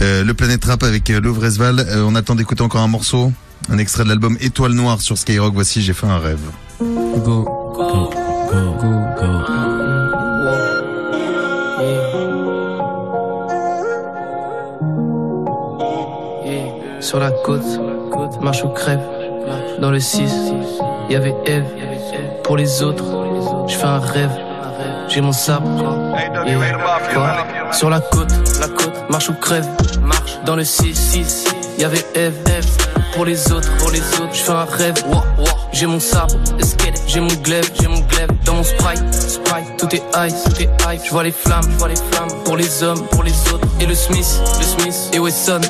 Euh, 0.00 0.24
le 0.24 0.34
Planète 0.34 0.64
Rap 0.64 0.82
avec 0.82 1.08
euh, 1.10 1.20
Lovresval. 1.20 1.78
Euh, 1.88 2.02
on 2.04 2.16
attend 2.16 2.34
d'écouter 2.34 2.62
encore 2.62 2.80
un 2.80 2.88
morceau, 2.88 3.32
un 3.68 3.78
extrait 3.78 4.02
de 4.02 4.08
l'album 4.08 4.36
Étoile 4.40 4.72
Noire 4.72 5.00
sur 5.00 5.16
Skyrock. 5.16 5.54
Voici, 5.54 5.82
j'ai 5.82 5.92
fait 5.92 6.08
un 6.08 6.18
rêve. 6.18 6.40
Go, 6.80 7.16
Go, 7.24 7.44
go, 7.76 8.10
go. 8.80 9.28
go. 9.46 9.59
Sur 17.00 17.18
la 17.18 17.30
côte, 17.30 17.62
marche 18.42 18.62
ou 18.62 18.68
crève. 18.68 19.00
Dans 19.80 19.90
le 19.90 19.98
6, 19.98 20.30
y 21.08 21.16
avait 21.16 21.34
Eve. 21.46 21.64
Pour 22.44 22.58
les 22.58 22.82
autres, 22.82 23.04
je 23.66 23.86
un 23.86 23.98
rêve. 23.98 24.30
J'ai 25.08 25.22
mon 25.22 25.32
sabre. 25.32 25.66
Quoi? 27.12 27.72
Sur 27.72 27.88
la 27.88 28.00
côte, 28.00 28.32
la 28.60 28.68
côte, 28.68 29.10
marche 29.10 29.30
ou 29.30 29.34
crève. 29.34 29.66
Marche. 30.02 30.38
Dans 30.44 30.56
le 30.56 30.64
6, 30.64 30.94
6, 30.94 31.44
y 31.78 31.84
avait 31.84 32.04
Eve. 32.14 32.34
Pour 33.14 33.24
les 33.24 33.50
autres, 33.50 33.74
pour 33.78 33.90
les 33.90 34.00
autres, 34.20 34.32
je 34.32 34.42
fais 34.42 34.52
un 34.52 34.64
rêve. 34.64 35.02
J'ai 35.72 35.86
mon 35.86 36.00
sabre, 36.00 36.34
j'ai 37.06 37.20
mon 37.20 37.32
glaive, 37.42 37.70
j'ai 37.80 37.88
mon 37.88 38.00
glaive. 38.00 38.28
Dans 38.44 38.54
mon 38.54 38.62
sprite, 38.62 39.14
sprite, 39.14 39.76
tout 39.78 39.94
est 39.94 40.02
high, 40.14 40.34
tout 40.44 40.62
est 40.62 40.70
high. 40.86 41.00
Je 41.02 41.10
vois 41.10 41.24
les 41.24 41.32
flammes, 41.32 41.64
je 41.70 41.78
vois 41.78 41.88
les 41.88 41.96
flammes. 41.96 42.28
Pour 42.44 42.56
les 42.56 42.82
hommes, 42.82 43.02
pour 43.08 43.22
les 43.22 43.32
autres. 43.52 43.66
Et 43.80 43.86
le 43.86 43.94
Smith, 43.94 44.40
le 44.58 44.64
Smith, 44.64 45.10
et 45.12 45.18
Wesson. 45.18 45.60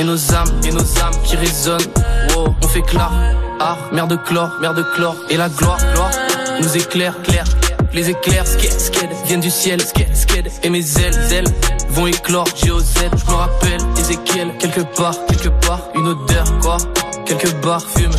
Et 0.00 0.02
nos 0.02 0.32
âmes, 0.32 0.48
et 0.64 0.72
nos 0.72 0.80
âmes 0.80 1.22
qui 1.24 1.36
résonnent. 1.36 1.92
Wow, 2.34 2.54
on 2.64 2.68
fait 2.68 2.80
clar, 2.80 3.12
art, 3.60 3.76
mer 3.92 4.06
de 4.06 4.16
chlore, 4.16 4.50
mer 4.58 4.72
de 4.72 4.82
chlore. 4.82 5.14
Et 5.28 5.36
la 5.36 5.50
gloire, 5.50 5.76
gloire, 5.92 6.10
nous 6.58 6.74
éclaire, 6.74 7.20
clair. 7.22 7.44
Les 7.92 8.08
éclairs, 8.08 8.46
sked, 8.46 8.80
sked, 8.80 9.10
viennent 9.26 9.42
du 9.42 9.50
ciel, 9.50 9.78
sked, 9.78 10.16
sked. 10.16 10.50
Et 10.62 10.70
mes 10.70 10.98
ailes, 10.98 11.18
ailes, 11.32 11.52
vont 11.90 12.06
éclore. 12.06 12.46
G.O.Z, 12.56 12.94
je 13.14 13.30
me 13.30 13.36
rappelle, 13.36 13.80
Ezekiel, 13.98 14.48
quelque 14.58 14.80
part, 14.96 15.16
quelque 15.28 15.50
part. 15.66 15.80
Une 15.94 16.08
odeur, 16.08 16.44
quoi, 16.62 16.78
quelque 17.26 17.48
barres, 17.60 17.84
fume. 17.94 18.10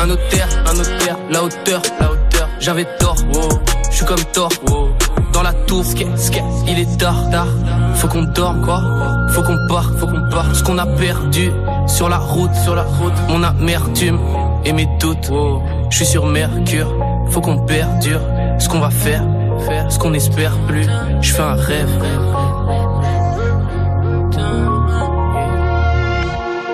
Un 0.00 0.06
notaire, 0.06 0.48
un 0.66 0.74
notaire, 0.74 1.18
la 1.30 1.44
hauteur, 1.44 1.82
la 2.00 2.10
hauteur. 2.10 2.48
J'avais 2.58 2.86
tort, 2.98 3.14
wow, 3.32 3.48
je 3.88 3.96
suis 3.96 4.06
comme 4.06 4.24
Thor, 4.32 4.50
wow. 4.66 4.88
Dans 5.32 5.44
la 5.44 5.52
tour, 5.52 5.84
sked, 5.84 6.18
sked, 6.18 6.42
il 6.66 6.80
est 6.80 6.98
tard, 6.98 7.30
tard. 7.30 7.46
Faut 7.94 8.08
qu'on 8.08 8.24
dorme, 8.24 8.64
quoi. 8.64 8.82
Faut 9.30 9.42
qu'on 9.42 9.66
parte, 9.68 9.94
faut 9.96 10.06
qu'on 10.06 10.28
parte. 10.30 10.54
Ce 10.54 10.62
qu'on 10.62 10.78
a 10.78 10.86
perdu 10.86 11.50
sur 11.86 12.08
la 12.08 12.18
route, 12.18 12.54
sur 12.54 12.74
la 12.74 12.82
route. 12.82 13.12
Mon 13.28 13.42
amertume 13.42 14.18
et 14.64 14.72
mes 14.72 14.88
doutes. 15.00 15.30
Je 15.90 15.96
suis 15.96 16.06
sur 16.06 16.26
Mercure, 16.26 16.94
faut 17.30 17.40
qu'on 17.40 17.58
perdure. 17.58 18.20
Ce 18.58 18.68
qu'on 18.68 18.80
va 18.80 18.90
faire, 18.90 19.22
faire 19.66 19.90
ce 19.90 19.98
qu'on 19.98 20.14
espère 20.14 20.56
plus. 20.66 20.86
Je 21.20 21.32
fais 21.32 21.42
un 21.42 21.54
rêve. 21.54 21.88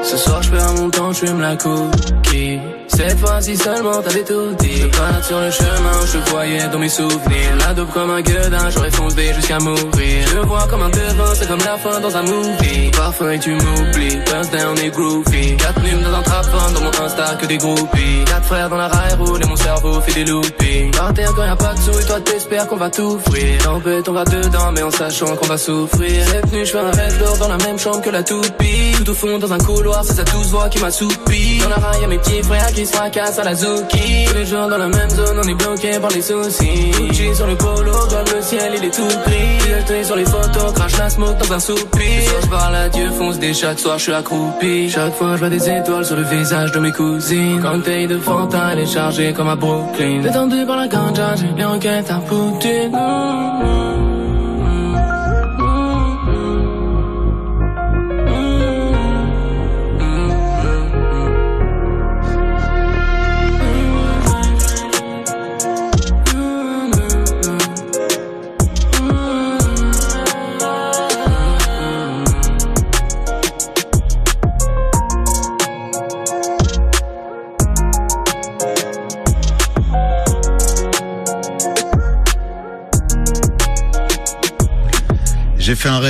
Ce 0.02 0.16
soir 0.16 0.42
je 0.42 0.50
perds 0.50 0.74
mon 0.74 0.90
temps, 0.90 1.12
je 1.12 1.26
fume 1.26 1.40
la 1.40 1.56
cookie 1.56 2.60
Cette 2.96 3.18
fois-ci 3.18 3.56
seulement 3.56 4.00
t'avais 4.02 4.24
tout 4.24 4.54
dit 4.60 4.82
Je 4.82 4.86
passe 4.86 5.26
sur 5.26 5.40
le 5.40 5.50
chemin 5.50 6.00
je 6.12 6.30
voyais 6.30 6.68
dans 6.68 6.78
mes 6.78 6.88
souvenirs 6.88 7.56
La 7.66 7.74
dope 7.74 7.92
comme 7.92 8.10
un 8.10 8.20
gueudin, 8.20 8.70
j'aurais 8.70 8.90
foncé 8.90 9.34
jusqu'à 9.34 9.58
mourir 9.58 10.24
te 10.34 10.46
vois 10.46 10.66
comme 10.68 10.82
un 10.82 10.90
devin, 10.90 11.34
c'est 11.34 11.48
comme 11.48 11.60
la 11.60 11.76
fin 11.76 12.00
dans 12.00 12.16
un 12.16 12.22
movie. 12.22 12.90
Parfum 12.90 13.30
et 13.30 13.38
tu 13.38 13.50
m'oublies, 13.50 14.18
burst 14.26 14.52
down 14.52 14.78
et 14.78 14.90
groovy. 14.90 15.56
Quatre 15.56 15.82
numes 15.82 16.02
dans 16.02 16.14
un 16.14 16.22
trap 16.22 16.46
dans 16.74 16.80
mon 16.80 17.04
Insta 17.04 17.36
que 17.40 17.46
des 17.46 17.58
groupies. 17.58 18.24
Quatre 18.26 18.44
frères 18.44 18.68
dans 18.68 18.76
la 18.76 18.88
raille 18.88 19.14
roule 19.14 19.42
et 19.42 19.46
mon 19.46 19.56
cerveau 19.56 20.00
fait 20.00 20.14
des 20.14 20.24
loopings. 20.24 20.90
Par 20.92 21.14
terre 21.14 21.32
quand 21.34 21.44
y'a 21.44 21.56
pas 21.56 21.74
de 21.74 21.80
sous 21.80 22.00
et 22.00 22.04
toi 22.04 22.20
t'espères 22.20 22.66
qu'on 22.66 22.76
va 22.76 22.90
tout 22.90 23.18
frire. 23.28 23.62
Tempête, 23.62 24.08
on 24.08 24.12
va 24.12 24.24
dedans, 24.24 24.72
mais 24.72 24.82
en 24.82 24.90
sachant 24.90 25.36
qu'on 25.36 25.46
va 25.46 25.58
souffrir. 25.58 26.26
Cette 26.26 26.52
nuit, 26.52 26.64
je 26.64 26.72
fais 26.72 26.78
un 26.78 26.90
rêve 26.90 27.18
d'or 27.18 27.36
dans 27.38 27.48
la 27.48 27.58
même 27.58 27.78
chambre 27.78 28.02
que 28.02 28.10
la 28.10 28.22
toupie. 28.22 28.92
Tout 28.96 29.10
au 29.10 29.14
fond, 29.14 29.38
dans 29.38 29.52
un 29.52 29.58
couloir, 29.58 30.04
c'est 30.04 30.14
sa 30.14 30.24
douce 30.24 30.48
voix 30.48 30.68
qui 30.68 30.80
m'assoupit. 30.80 31.58
Dans 31.58 31.68
la 31.68 31.76
raille, 31.76 32.00
y'a 32.02 32.08
mes 32.08 32.18
petits 32.18 32.42
frères 32.42 32.72
qui 32.72 32.83
se 32.86 32.92
fracassent 32.92 33.38
à 33.38 33.44
la 33.44 33.54
Zuki. 33.54 34.26
Tous 34.26 34.34
les 34.34 34.46
jours 34.46 34.68
dans 34.68 34.78
la 34.78 34.88
même 34.88 35.10
zone, 35.10 35.38
on 35.42 35.48
est 35.48 35.54
bloqué 35.54 35.98
par 36.00 36.10
les 36.10 36.22
soucis. 36.22 36.90
Gucci 36.98 37.34
sur 37.34 37.46
le 37.46 37.56
polo, 37.56 37.92
comme 38.10 38.34
le 38.34 38.42
ciel, 38.42 38.72
il 38.76 38.84
est 38.84 38.94
tout 38.94 39.06
gris. 39.26 39.60
Filtré 39.60 40.04
sur 40.04 40.16
les 40.16 40.24
photos, 40.24 40.72
crache 40.74 40.98
la 40.98 41.10
smoke 41.10 41.38
dans 41.38 41.52
un 41.52 41.60
soupir. 41.60 41.82
Le 41.92 42.22
soir, 42.22 42.40
je 42.42 42.48
parle 42.48 42.76
à 42.76 42.88
Dieu, 42.88 43.10
fonce 43.18 43.38
des 43.38 43.54
chaque 43.54 43.78
soir, 43.78 43.98
je 43.98 44.04
suis 44.04 44.12
accroupi. 44.12 44.90
Chaque 44.90 45.14
fois, 45.14 45.34
je 45.34 45.40
vois 45.40 45.50
des 45.50 45.68
étoiles 45.68 46.04
sur 46.04 46.16
le 46.16 46.22
visage 46.22 46.72
de 46.72 46.78
mes 46.80 46.92
cousines. 46.92 47.62
T'es 47.84 48.06
de 48.06 48.18
Fanta, 48.18 48.70
elle 48.72 48.80
est 48.80 48.86
chargée 48.86 49.32
comme 49.32 49.48
à 49.48 49.56
Brooklyn. 49.56 50.22
Détendu 50.22 50.64
par 50.66 50.76
la 50.76 50.88
ganja, 50.88 51.34
j'ai 51.36 51.48
les 51.56 51.64
enquêtes 51.64 52.10
à. 52.10 52.20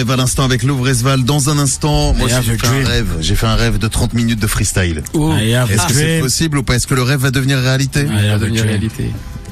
Rêve 0.04 0.10
à 0.10 0.16
l'instant 0.16 0.44
avec 0.44 0.62
Louvresval. 0.62 1.24
Dans 1.24 1.48
un 1.48 1.58
instant, 1.58 2.12
moi 2.14 2.28
j'ai 2.28 2.56
fait 2.56 2.66
un 2.66 2.84
rêve. 2.86 3.08
J'ai 3.20 3.34
fait 3.36 3.46
un 3.46 3.54
rêve 3.54 3.78
de 3.78 3.88
30 3.88 4.12
minutes 4.14 4.38
de 4.40 4.46
freestyle. 4.46 5.02
Est-ce 5.14 5.86
que 5.86 5.92
c'est 5.94 6.20
possible 6.20 6.58
ou 6.58 6.62
pas? 6.62 6.74
Est-ce 6.76 6.86
que 6.86 6.94
le 6.94 7.02
rêve 7.02 7.20
va 7.20 7.30
devenir 7.30 7.58
réalité? 7.58 8.06
Ça 8.06 8.12
va 8.12 8.38
devenir. 8.38 8.64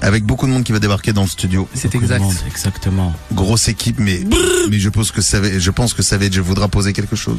Avec 0.02 0.24
beaucoup 0.24 0.46
de 0.46 0.50
monde 0.52 0.64
qui 0.64 0.72
va 0.72 0.80
débarquer 0.80 1.12
dans 1.12 1.22
le 1.22 1.28
studio. 1.28 1.68
C'est 1.74 1.94
exact. 1.94 2.20
monde, 2.20 2.34
Exactement. 2.48 3.14
Grosse 3.32 3.68
équipe, 3.68 4.00
mais 4.00 4.20
mais 4.68 4.78
je 4.80 4.88
pense 4.88 5.12
que 5.12 5.22
ça 5.22 5.38
va- 5.40 5.56
je 5.58 5.70
pense 5.70 5.94
que 5.94 6.02
Savage 6.02 6.38
voudra 6.40 6.66
poser 6.66 6.92
quelque 6.92 7.14
chose. 7.14 7.38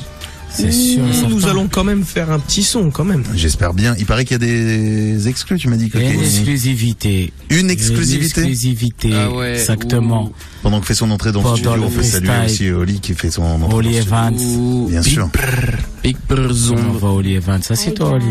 C'est 0.55 0.71
sûr. 0.71 1.03
et 1.03 1.27
Nous 1.27 1.39
certain. 1.39 1.47
allons 1.51 1.67
quand 1.67 1.83
même 1.83 2.03
faire 2.03 2.31
un 2.31 2.39
petit 2.39 2.63
son 2.63 2.91
quand 2.91 3.03
même. 3.03 3.23
J'espère 3.35 3.73
bien. 3.73 3.95
Il 3.97 4.05
paraît 4.05 4.23
qu'il 4.23 4.33
y 4.33 4.43
a 4.43 4.45
des 4.45 5.27
exclus. 5.27 5.57
Tu 5.57 5.67
m'as 5.67 5.77
dit 5.77 5.89
Une 5.93 6.01
exclusivité. 6.21 7.33
une 7.49 7.69
exclusivité. 7.71 8.41
Une 8.41 8.47
exclusivité. 8.47 9.09
Ah 9.13 9.31
ouais, 9.31 9.53
Exactement. 9.55 10.31
Pendant 10.61 10.79
que 10.79 10.85
fait 10.85 10.93
son 10.93 11.09
entrée 11.11 11.31
dans 11.31 11.39
le 11.39 11.43
Pendant 11.43 11.55
studio, 11.55 11.75
le 11.75 11.81
on 11.83 11.89
fait 11.89 12.03
saluer 12.03 12.45
aussi 12.45 12.69
Oli 12.69 12.99
qui 12.99 13.13
fait 13.15 13.31
son 13.31 13.41
entrée 13.43 13.75
Oli 13.75 13.87
dans 13.89 13.95
le 13.97 14.01
studio. 14.01 14.07
Evans. 14.07 14.87
Bien 14.89 15.01
Big 15.01 15.11
sûr. 15.13 15.27
Brr, 15.27 15.77
Big 16.03 16.17
Brr 16.29 16.51
On 16.73 16.91
va 16.93 17.07
Oli 17.09 17.33
Evans. 17.33 17.61
Assieds-toi, 17.69 18.11
Oli. 18.13 18.25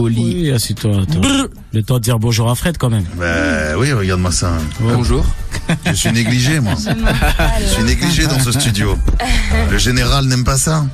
Oli. 0.00 0.34
Oui, 0.34 0.50
assieds-toi. 0.50 1.02
Le 1.72 1.82
temps 1.82 1.96
de 1.96 2.00
dire 2.00 2.18
bonjour 2.18 2.50
à 2.50 2.54
Fred 2.54 2.78
quand 2.78 2.90
même. 2.90 3.04
Bah 3.16 3.76
oui, 3.78 3.92
regarde-moi 3.92 4.32
ça. 4.32 4.52
Bonjour. 4.80 5.24
Je 5.86 5.92
suis 5.92 6.12
négligé, 6.12 6.60
moi. 6.60 6.74
Je 6.76 7.66
suis 7.66 7.82
négligé 7.84 8.26
dans 8.26 8.38
ce 8.38 8.52
studio. 8.52 8.96
Le 9.70 9.78
général 9.78 10.24
n'aime 10.26 10.44
pas 10.44 10.56
ça. 10.56 10.84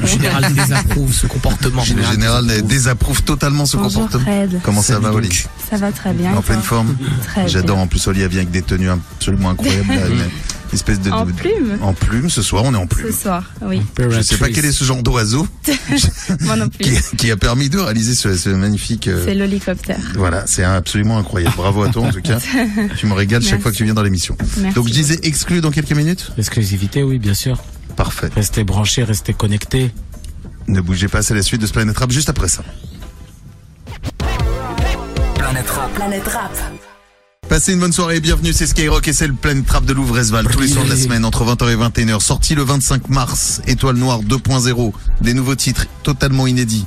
Le 0.00 0.06
général 0.06 0.52
désapprouve 0.54 1.12
ce 1.12 1.26
comportement. 1.26 1.82
Le 1.96 2.02
général 2.02 2.46
désapprouve 2.62 3.22
totalement 3.22 3.64
ce 3.64 3.76
Bonjour 3.76 4.02
comportement. 4.02 4.24
Fred, 4.24 4.60
Comment 4.62 4.82
ça 4.82 4.98
va, 4.98 5.12
Oli 5.12 5.44
ça 5.70 5.76
va 5.76 5.90
très 5.90 6.12
bien. 6.12 6.34
En 6.34 6.42
pleine 6.42 6.62
forme 6.62 6.96
J'adore. 7.46 7.78
En 7.78 7.86
plus, 7.86 8.06
Oli 8.06 8.22
elle 8.22 8.28
vient 8.28 8.40
avec 8.40 8.50
des 8.50 8.62
tenues 8.62 8.90
absolument 8.90 9.50
incroyables. 9.50 9.90
espèce 10.72 11.00
de. 11.00 11.10
En 11.10 11.24
de- 11.26 11.32
plume 11.32 11.78
en 11.82 11.92
plume. 11.92 12.30
Ce 12.30 12.42
soir, 12.42 12.62
on 12.64 12.74
est 12.74 12.76
en 12.76 12.82
ce 12.82 12.86
plume. 12.94 13.12
soir, 13.12 13.44
oui. 13.62 13.80
Je 13.98 14.20
sais 14.20 14.36
pas 14.36 14.48
quel 14.48 14.64
est 14.64 14.72
ce 14.72 14.84
genre 14.84 15.02
d'oiseau 15.02 15.46
Moi 16.40 16.56
non 16.56 16.68
plus. 16.68 16.84
qui, 16.84 17.16
qui 17.16 17.30
a 17.30 17.36
permis 17.36 17.68
de 17.68 17.78
réaliser 17.78 18.14
ce, 18.14 18.36
ce 18.36 18.48
magnifique. 18.50 19.08
euh, 19.08 19.22
C'est 19.24 19.34
l'hélicoptère. 19.34 19.98
Voilà, 20.14 20.44
c'est 20.46 20.64
absolument 20.64 21.18
incroyable. 21.18 21.54
Bravo 21.56 21.82
à 21.84 21.88
toi 21.90 22.02
en 22.06 22.10
tout 22.12 22.22
cas. 22.22 22.38
Tu 22.98 23.06
me 23.06 23.12
régales 23.14 23.42
chaque 23.42 23.60
fois 23.60 23.70
que 23.72 23.76
tu 23.76 23.84
viens 23.84 23.94
dans 23.94 24.02
l'émission. 24.02 24.36
Merci. 24.58 24.74
Donc 24.74 24.88
je 24.88 24.92
disais 24.92 25.18
exclu 25.22 25.60
dans 25.60 25.70
quelques 25.70 25.92
minutes 25.92 26.32
Exclusivité, 26.38 27.02
oui, 27.02 27.18
bien 27.18 27.34
sûr. 27.34 27.62
Parfait. 27.96 28.28
Restez 28.34 28.64
branchés, 28.64 29.04
restez 29.04 29.32
connectés. 29.34 29.90
Ne 30.68 30.80
bougez 30.80 31.08
pas, 31.08 31.22
c'est 31.22 31.34
la 31.34 31.42
suite 31.42 31.60
de 31.60 31.66
ce 31.66 31.72
Planet 31.72 31.96
Rap 31.96 32.10
juste 32.10 32.28
après 32.28 32.48
ça. 32.48 32.62
Planète 35.36 35.70
Rap. 35.70 35.94
Planète 35.94 36.28
Rap. 36.28 36.52
Passez 37.48 37.72
une 37.72 37.80
bonne 37.80 37.92
soirée 37.92 38.16
et 38.16 38.20
bienvenue, 38.20 38.52
c'est 38.52 38.66
Skyrock 38.66 39.06
et 39.06 39.12
c'est 39.12 39.26
le 39.28 39.32
Planet 39.32 39.68
Rap 39.70 39.84
de 39.84 39.92
Louvresval 39.92 40.46
tous 40.48 40.60
les 40.60 40.68
soirs 40.68 40.84
de 40.84 40.90
la 40.90 40.96
semaine 40.96 41.24
entre 41.24 41.44
20h 41.44 41.70
et 41.70 41.76
21h. 42.04 42.20
Sorti 42.20 42.54
le 42.54 42.62
25 42.62 43.08
mars, 43.08 43.62
Étoile 43.66 43.96
Noire 43.96 44.20
2.0, 44.22 44.92
des 45.20 45.32
nouveaux 45.32 45.54
titres 45.54 45.86
totalement 46.02 46.46
inédits. 46.48 46.86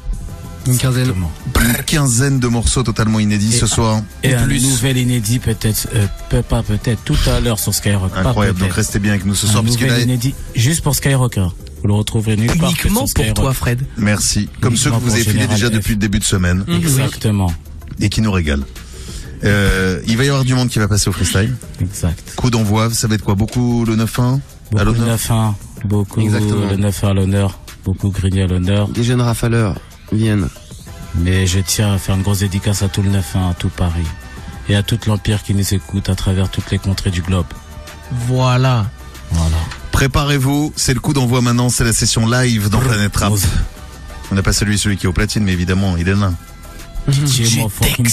Une 0.67 0.77
quinzaine. 0.77 1.13
Une 1.61 1.73
quinzaine 1.85 2.39
de 2.39 2.47
morceaux 2.49 2.83
totalement 2.83 3.19
inédits 3.19 3.53
ce 3.53 3.65
soir. 3.65 4.01
Et 4.21 4.35
un 4.35 4.43
plus. 4.43 4.61
nouvel 4.61 4.97
inédit 4.97 5.39
peut-être, 5.39 5.87
euh, 5.95 6.05
peut 6.29 6.41
pas 6.43 6.61
peut-être, 6.61 7.01
tout 7.05 7.17
à 7.27 7.39
l'heure 7.39 7.57
sur 7.57 7.73
Skyrock. 7.73 8.11
pas 8.13 8.19
Incroyable, 8.21 8.59
donc 8.59 8.73
restez 8.73 8.99
bien 8.99 9.13
avec 9.13 9.25
nous 9.25 9.35
ce 9.35 9.47
Un 9.47 9.51
soir 9.51 9.63
parce 9.63 9.77
que 9.77 9.83
nouvel 9.83 9.97
là, 9.97 10.03
inédit 10.03 10.35
juste 10.55 10.81
pour 10.81 10.93
Skyrock. 10.93 11.37
hein. 11.37 11.53
Vous 11.81 11.87
le 11.87 11.93
retrouverez 11.93 12.35
nulle 12.35 12.47
part 12.57 12.73
que 12.73 12.81
Uniquement 12.83 12.99
pour 12.99 13.09
Skyrock. 13.09 13.35
toi, 13.35 13.53
Fred. 13.53 13.81
merci. 13.97 14.49
Comme 14.59 14.75
ceux 14.75 14.91
que 14.91 14.97
vous 14.97 15.13
avez 15.13 15.23
filés 15.23 15.47
déjà 15.47 15.69
F. 15.69 15.71
depuis 15.71 15.91
le 15.93 15.99
début 15.99 16.19
de 16.19 16.25
semaine 16.25 16.65
Exactement. 16.67 17.51
et 18.01 18.09
qui 18.09 18.19
nous 18.21 18.31
régalent. 18.31 18.65
Euh, 19.43 20.01
il 20.07 20.17
va 20.17 20.23
y 20.25 20.27
avoir 20.29 20.43
du 20.43 20.53
monde 20.53 20.69
qui 20.69 20.79
va 20.79 20.87
passer 20.87 21.09
au 21.09 21.13
freestyle. 21.13 21.55
Exact. 21.81 22.33
Coup 22.35 22.49
d'envoi, 22.49 22.89
ça 22.91 23.07
va 23.07 23.15
être 23.15 23.23
quoi? 23.23 23.35
Beaucoup 23.35 23.85
le 23.85 23.95
9-1 23.95 23.99
à 24.01 24.39
Beaucoup 24.71 24.93
de 24.93 24.99
l'honneur? 24.99 25.17
9-1, 25.17 25.53
beaucoup 25.85 26.21
Exactement. 26.21 26.67
le 26.69 26.75
9 26.75 27.03
à 27.03 27.13
l'honneur, 27.13 27.59
beaucoup 27.85 28.09
grigné 28.09 28.43
à 28.43 28.47
l'honneur. 28.47 28.89
Des 28.89 29.03
jeunes 29.03 29.21
rafaleurs 29.21 29.75
viennent. 30.11 30.47
Mais 31.15 31.47
je 31.47 31.59
tiens 31.59 31.93
à 31.93 31.97
faire 31.97 32.15
une 32.15 32.21
grosse 32.21 32.39
dédicace 32.39 32.83
à 32.83 32.87
tout 32.89 33.01
le 33.01 33.09
9-1, 33.09 33.51
à 33.51 33.53
tout 33.57 33.69
Paris. 33.69 34.05
Et 34.67 34.75
à 34.75 34.83
tout 34.83 34.99
l'Empire 35.07 35.41
qui 35.41 35.55
nous 35.55 35.73
écoute 35.73 36.09
à 36.09 36.15
travers 36.15 36.49
toutes 36.49 36.69
les 36.69 36.77
contrées 36.77 37.09
du 37.09 37.21
globe. 37.21 37.47
Voilà. 38.27 38.85
Voilà. 39.31 39.57
Préparez-vous, 39.91 40.73
c'est 40.75 40.93
le 40.93 40.99
coup 40.99 41.13
d'envoi 41.13 41.41
maintenant, 41.41 41.69
c'est 41.69 41.83
la 41.83 41.93
session 41.93 42.27
live 42.27 42.69
dans 42.69 42.79
Planète 42.79 43.15
Rap. 43.15 43.33
On 44.31 44.35
n'a 44.35 44.43
pas 44.43 44.53
celui, 44.53 44.77
celui 44.77 44.97
qui 44.97 45.07
est 45.07 45.09
au 45.09 45.13
platine, 45.13 45.43
mais 45.43 45.53
évidemment, 45.53 45.97
il 45.97 46.07
est 46.07 46.15
là. 46.15 46.31
J'ai 47.07 47.43
motherfucking 47.61 48.07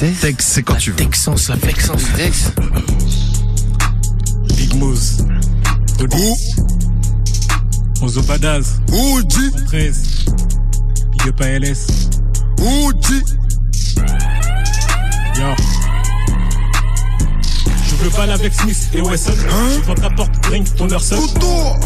Tex. 0.00 0.46
C'est 0.46 0.62
quand 0.62 0.76
tu 0.76 0.92
veux. 0.92 0.96
Texance, 0.96 1.48
la 1.48 1.58
Texance. 1.58 2.04
Tex. 2.16 2.52
Big 4.56 4.74
Moose. 4.76 5.18
Audi. 6.00 6.32
Ozo 8.00 8.22
Badaz. 8.22 8.80
Oudi, 8.90 9.50
13. 9.66 10.24
Big 11.12 11.28
Up 11.28 11.40
ALS. 11.42 11.86
Oudi. 12.60 13.22
Yo. 15.38 15.89
Je 18.10 18.16
balle 18.16 18.30
avec 18.30 18.54
Smith 18.54 18.90
et 18.94 19.02
Wesson. 19.02 19.32
Je 19.34 19.86
vends 19.86 19.94
ta 19.94 20.10
porte, 20.10 20.30
ring, 20.46 20.66
ton 20.76 20.88
Urson. 20.88 21.16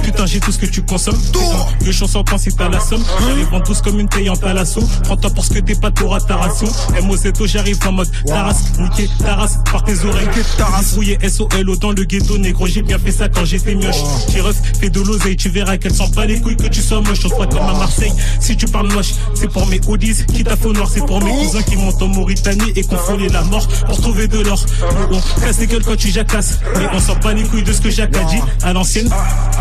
Putain, 0.02 0.26
j'ai 0.26 0.40
tout 0.40 0.52
ce 0.52 0.58
que 0.58 0.66
tu 0.66 0.82
consommes. 0.82 1.20
Putain, 1.20 1.40
deux 1.84 1.92
chansons 1.92 2.24
quand 2.28 2.38
c'est 2.38 2.58
à 2.60 2.68
la 2.68 2.80
somme. 2.80 3.02
J'arrive 3.20 3.52
en 3.52 3.60
douce 3.60 3.80
comme 3.82 3.98
une 4.00 4.08
payante 4.08 4.42
à 4.44 4.52
l'assaut. 4.54 4.86
Prends-toi 5.04 5.30
pour 5.30 5.44
ce 5.44 5.50
que 5.50 5.58
t'es 5.58 5.74
pas, 5.74 5.90
t'auras 5.90 6.20
ta 6.20 6.36
ration. 6.36 6.68
MOZO, 7.02 7.46
j'arrive 7.46 7.78
en 7.86 7.92
mode 7.92 8.10
Taras. 8.26 8.56
Niquer 8.78 9.08
Taras 9.18 9.58
par 9.70 9.84
tes 9.84 10.04
oreilles. 10.04 10.28
Taras. 10.56 10.94
Rouillé 10.94 11.18
SOLO 11.28 11.76
dans 11.76 11.92
le 11.92 12.04
ghetto 12.04 12.38
négro. 12.38 12.66
J'ai 12.66 12.82
bien 12.82 12.98
fait 12.98 13.12
ça 13.12 13.28
quand 13.28 13.44
j'étais 13.44 13.74
mioche. 13.74 14.02
Tiref, 14.28 14.56
fais 14.80 14.90
de 14.90 15.00
l'oseille, 15.00 15.36
tu 15.36 15.48
verras 15.48 15.76
qu'elle 15.76 15.94
sent 15.94 16.10
pas 16.14 16.26
les 16.26 16.40
couilles 16.40 16.56
que 16.56 16.68
tu 16.68 16.80
sois 16.80 17.00
moche. 17.00 17.20
On 17.24 17.28
soit 17.28 17.46
comme 17.46 17.66
à 17.66 17.74
Marseille. 17.74 18.12
Si 18.40 18.56
tu 18.56 18.66
parles 18.66 18.92
moche, 18.92 19.12
c'est 19.34 19.48
pour 19.48 19.66
mes 19.66 19.80
hoodies. 19.86 20.24
Qui 20.32 20.44
t'a 20.44 20.56
fait 20.56 20.72
noir, 20.72 20.88
c'est 20.92 21.04
pour 21.04 21.22
mes 21.22 21.30
cousins 21.30 21.62
qui 21.62 21.76
montent 21.76 22.00
en 22.00 22.08
Mauritanie 22.08 22.72
et 22.76 22.82
qu'on 22.82 22.96
folie 22.96 23.28
la 23.28 23.42
mort 23.42 23.66
pour 23.86 24.00
trouver 24.00 24.28
de 24.28 24.40
l'or. 24.40 24.64
On 25.10 25.40
casse 25.40 25.58
les 25.58 25.66
gueules 25.66 25.84
quand 25.84 25.96
tu 25.96 26.13
jacasses. 26.14 26.60
Mais 26.78 26.86
on 26.92 27.00
sent 27.00 27.16
pas 27.20 27.34
les 27.34 27.42
couilles 27.42 27.64
de 27.64 27.72
ce 27.72 27.80
que 27.80 27.90
Jacques 27.90 28.16
a 28.16 28.24
dit 28.24 28.40
à 28.62 28.72
l'ancienne. 28.72 29.10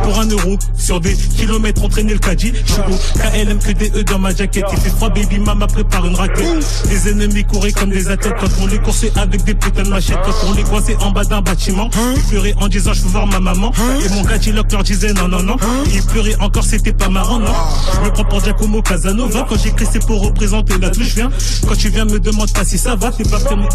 Pour 0.04 0.20
un 0.20 0.28
euro, 0.28 0.58
sur 0.78 1.00
des 1.02 1.16
kilomètres, 1.16 1.82
on 1.84 1.90
traînait 1.90 2.14
le 2.14 2.20
caddie. 2.20 2.54
Je 2.66 2.74
suis 2.74 2.82
au 2.82 3.20
KLM 3.20 3.58
que 3.58 3.72
des 3.72 3.90
E 3.90 4.04
dans 4.04 4.20
ma 4.20 4.34
jaquette. 4.36 4.66
Il 4.72 4.78
fait 4.80 4.90
froid, 4.90 5.10
baby 5.10 5.40
mama 5.40 5.66
prépare 5.68 6.06
une 6.06 6.16
raquette. 6.16 6.64
Les 6.90 7.10
ennemis 7.10 7.44
couraient 7.44 7.72
comme 7.72 7.90
des 7.90 8.08
athlètes 8.08 8.36
quand 8.40 8.50
on 8.62 8.68
les 8.68 8.78
coursait 8.80 9.12
avec 9.16 9.44
des 9.44 9.56
putains 9.56 9.84
de 9.84 9.90
machettes. 9.90 10.20
Quand 10.24 10.48
on 10.48 10.54
les 10.54 10.64
coincait 10.64 10.96
en 10.98 11.12
bas 11.12 11.24
d'un 11.24 11.42
bâtiment. 11.42 11.90
Ils 12.16 12.24
pleuraient 12.24 12.56
en 12.60 12.68
disant 12.68 12.94
je 12.94 13.02
veux 13.02 13.10
voir 13.10 13.26
ma 13.26 13.40
maman. 13.40 13.72
Et 14.06 14.10
mon 14.10 14.24
Lock 14.54 14.72
leur 14.72 14.84
disait 14.84 15.14
non, 15.14 15.28
non, 15.28 15.42
non. 15.42 15.56
Ils 15.92 16.04
pleuraient 16.04 16.36
encore, 16.40 16.64
c'était 16.64 16.94
pas 16.94 17.10
marrant, 17.10 17.40
non. 17.40 17.54
Je 17.96 18.00
me 18.02 18.14
prends 18.14 18.26
pour 18.26 18.44
Giacomo 18.44 18.82
Casanova. 18.82 19.48
Quand 19.50 19.58
j'écris, 19.58 19.88
c'est 19.92 20.06
pour 20.06 20.22
représenter 20.22 20.76
d'où 20.78 21.04
je 21.04 21.16
viens. 21.16 21.30
Quand 21.68 21.76
tu 21.76 21.90
viens, 21.90 22.06
me 22.06 22.20
demande 22.20 22.52
pas 22.52 22.64
si 22.64 22.78
ça 22.78 22.96
va. 22.96 23.12
T'es 23.12 23.24
pas 23.24 23.40
comme 23.40 23.66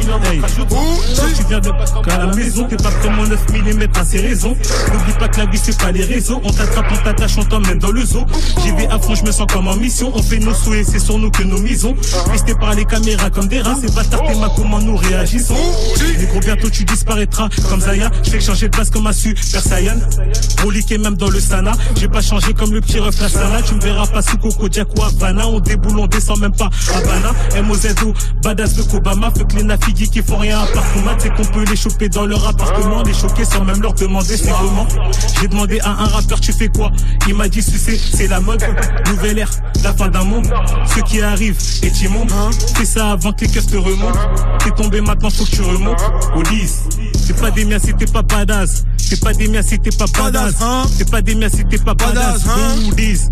il 0.00 0.10
en 0.12 0.18
rajoute. 0.18 0.68
Quand 0.68 1.36
tu 1.36 1.44
viens 1.48 1.60
de 1.60 1.70
la 2.06 2.27
maison. 2.34 2.64
T'es 2.64 2.76
pas 2.76 2.90
vraiment 2.90 3.24
9 3.24 3.38
mm 3.52 3.82
à 3.94 4.04
ces 4.04 4.20
raisons. 4.20 4.56
N'oublie 4.92 5.12
pas 5.18 5.28
que 5.28 5.38
la 5.38 5.46
vie 5.46 5.60
c'est 5.62 5.78
pas 5.78 5.92
les 5.92 6.04
réseaux. 6.04 6.40
On 6.44 6.52
t'attrape, 6.52 6.86
on 6.92 7.04
t'attache, 7.04 7.38
on 7.38 7.44
t'emmène 7.44 7.78
dans 7.78 7.90
le 7.90 8.04
zoo. 8.04 8.24
J'y 8.62 8.72
vais 8.72 8.88
à 8.88 8.98
fond, 8.98 9.14
je 9.14 9.24
me 9.24 9.32
sens 9.32 9.46
comme 9.52 9.68
en 9.68 9.76
mission. 9.76 10.12
On 10.14 10.22
fait 10.22 10.38
nos 10.38 10.54
souhaits, 10.54 10.86
c'est 10.90 10.98
sur 10.98 11.18
nous 11.18 11.30
que 11.30 11.42
nous 11.42 11.58
misons. 11.58 11.94
Pisté 12.32 12.54
par 12.54 12.74
les 12.74 12.84
caméras 12.84 13.30
comme 13.30 13.48
des 13.48 13.60
rats. 13.60 13.76
C'est 13.80 13.94
bâtard, 13.94 14.22
t'es 14.26 14.34
ma 14.34 14.50
comment 14.56 14.80
nous 14.80 14.96
réagissons. 14.96 15.56
Les 16.18 16.26
gros, 16.26 16.40
bientôt 16.40 16.70
tu 16.70 16.84
disparaîtras 16.84 17.48
comme 17.68 17.80
Zaya. 17.80 18.10
Je 18.24 18.30
fais 18.30 18.38
que 18.38 18.44
changer 18.44 18.68
de 18.68 18.76
place 18.76 18.90
comme 18.90 19.06
un 19.06 19.12
super 19.12 19.62
Saiyan. 19.62 19.98
Reliqué 20.64 20.98
même 20.98 21.16
dans 21.16 21.30
le 21.30 21.40
sana. 21.40 21.72
J'ai 21.96 22.08
pas 22.08 22.20
changé 22.20 22.52
comme 22.54 22.72
le 22.72 22.80
petit 22.80 22.98
ref 22.98 23.14
sana. 23.14 23.62
Tu 23.62 23.74
me 23.74 23.80
verras 23.80 24.06
pas 24.06 24.22
sous 24.22 24.36
Coco 24.38 24.68
Jack 24.70 24.88
ou 24.98 25.02
Havana. 25.02 25.46
On 25.46 25.60
déboule, 25.60 25.98
on 25.98 26.06
descend 26.06 26.40
même 26.40 26.54
pas 26.54 26.70
Havana. 26.94 27.32
MOZO, 27.62 28.12
badass 28.42 28.74
de 28.74 28.82
Kobama. 28.82 29.30
Fuck 29.36 29.52
les 29.54 29.62
nafigis 29.62 30.08
qui 30.08 30.22
font 30.22 30.38
rien 30.38 30.60
à 30.60 30.66
part 30.66 30.84
Kouma. 30.92 31.14
C'est 31.18 31.34
qu'on 31.34 31.44
peut 31.44 31.64
les 31.68 31.76
choper 31.76 32.08
dans 32.08 32.17
leur 32.26 32.46
appartement. 32.46 33.02
Les 33.02 33.14
choquer 33.14 33.44
sans 33.44 33.64
même 33.64 33.80
leur 33.82 33.94
demander 33.94 34.36
c'est 34.36 34.50
comment. 34.50 34.86
J'ai 35.40 35.48
demandé 35.48 35.80
à 35.80 35.90
un 35.90 36.06
rappeur, 36.06 36.40
tu 36.40 36.52
fais 36.52 36.68
quoi? 36.68 36.90
Il 37.26 37.34
m'a 37.34 37.48
dit, 37.48 37.62
sucer, 37.62 37.98
c'est 37.98 38.26
la 38.26 38.40
mode. 38.40 38.62
Nouvelle 39.08 39.38
ère, 39.38 39.50
la 39.82 39.92
fin 39.92 40.08
d'un 40.08 40.24
monde. 40.24 40.52
Ce 40.86 41.00
qui 41.00 41.20
arrive 41.20 41.56
est 41.82 42.02
immonde. 42.02 42.30
Fais 42.74 42.84
ça 42.84 43.12
avant 43.12 43.32
que 43.32 43.44
les 43.44 43.50
caisses 43.50 43.66
te 43.66 43.76
remontent. 43.76 44.18
T'es 44.58 44.70
tombé 44.70 45.00
maintenant, 45.00 45.30
faut 45.30 45.44
que 45.44 45.50
tu 45.50 45.62
remontes. 45.62 46.02
Lys. 46.50 46.84
T'es 47.26 47.34
pas 47.34 47.50
des 47.50 47.64
miens 47.64 47.78
si 47.78 47.94
t'es 47.94 48.06
pas 48.06 48.22
badass. 48.22 48.84
T'es 49.08 49.16
pas 49.16 49.32
des 49.32 49.48
miens 49.48 49.62
si 49.62 49.78
t'es 49.78 49.90
pas 49.90 50.06
badass. 50.06 50.54
T'es 50.96 51.04
pas 51.04 51.20
des 51.20 51.34
miens 51.34 51.48
si 51.48 51.64
t'es 51.64 51.78
pas 51.78 51.94
badass. 51.94 52.44
Au 52.46 52.94
lys. 52.94 53.30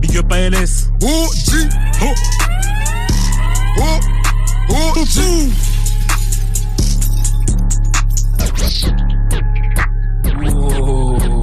Big 0.00 0.16
up 0.16 0.32
à 0.32 0.48
LS. 0.50 0.90
Oh, 1.02 1.30
G. 1.34 1.68
Oh. 2.02 2.14
Oh. 3.78 4.00
Oh, 4.70 5.04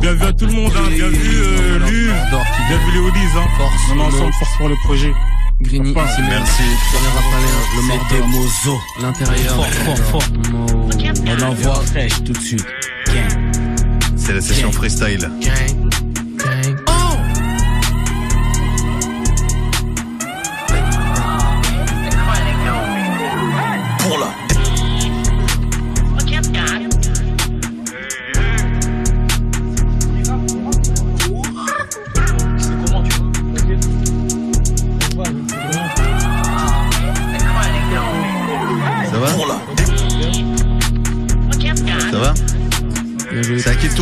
Bien 0.01 0.13
vu 0.13 0.23
à 0.23 0.33
tout 0.33 0.45
le 0.47 0.53
monde, 0.53 0.71
hein. 0.75 0.89
bien 0.89 1.07
vu 1.09 1.37
euh, 1.37 1.77
Lu, 1.77 2.07
bien 2.07 2.77
vu 2.77 2.91
les 2.93 2.99
Oldies, 2.99 3.19
hein. 3.37 3.47
Force. 3.55 3.73
On 3.91 3.99
est 3.99 4.01
ensemble, 4.01 4.33
force 4.33 4.57
pour 4.57 4.69
le 4.69 4.75
projet. 4.83 5.13
Grigny, 5.61 5.93
Enfin, 5.95 6.11
ici 6.11 6.21
même. 6.21 6.29
Merci. 6.31 6.63
Le 7.75 7.81
C'était. 7.83 8.27
Mozo. 8.27 8.81
L'intérieur. 8.99 9.55
Fort, 9.55 9.97
fort, 9.97 10.21
fort. 10.21 10.23
On 11.27 11.41
envoie 11.43 11.75
fraîche 11.85 12.23
tout 12.23 12.33
de 12.33 12.39
suite. 12.39 12.65
C'est 14.15 14.33
la 14.33 14.41
session 14.41 14.71
freestyle. 14.71 15.29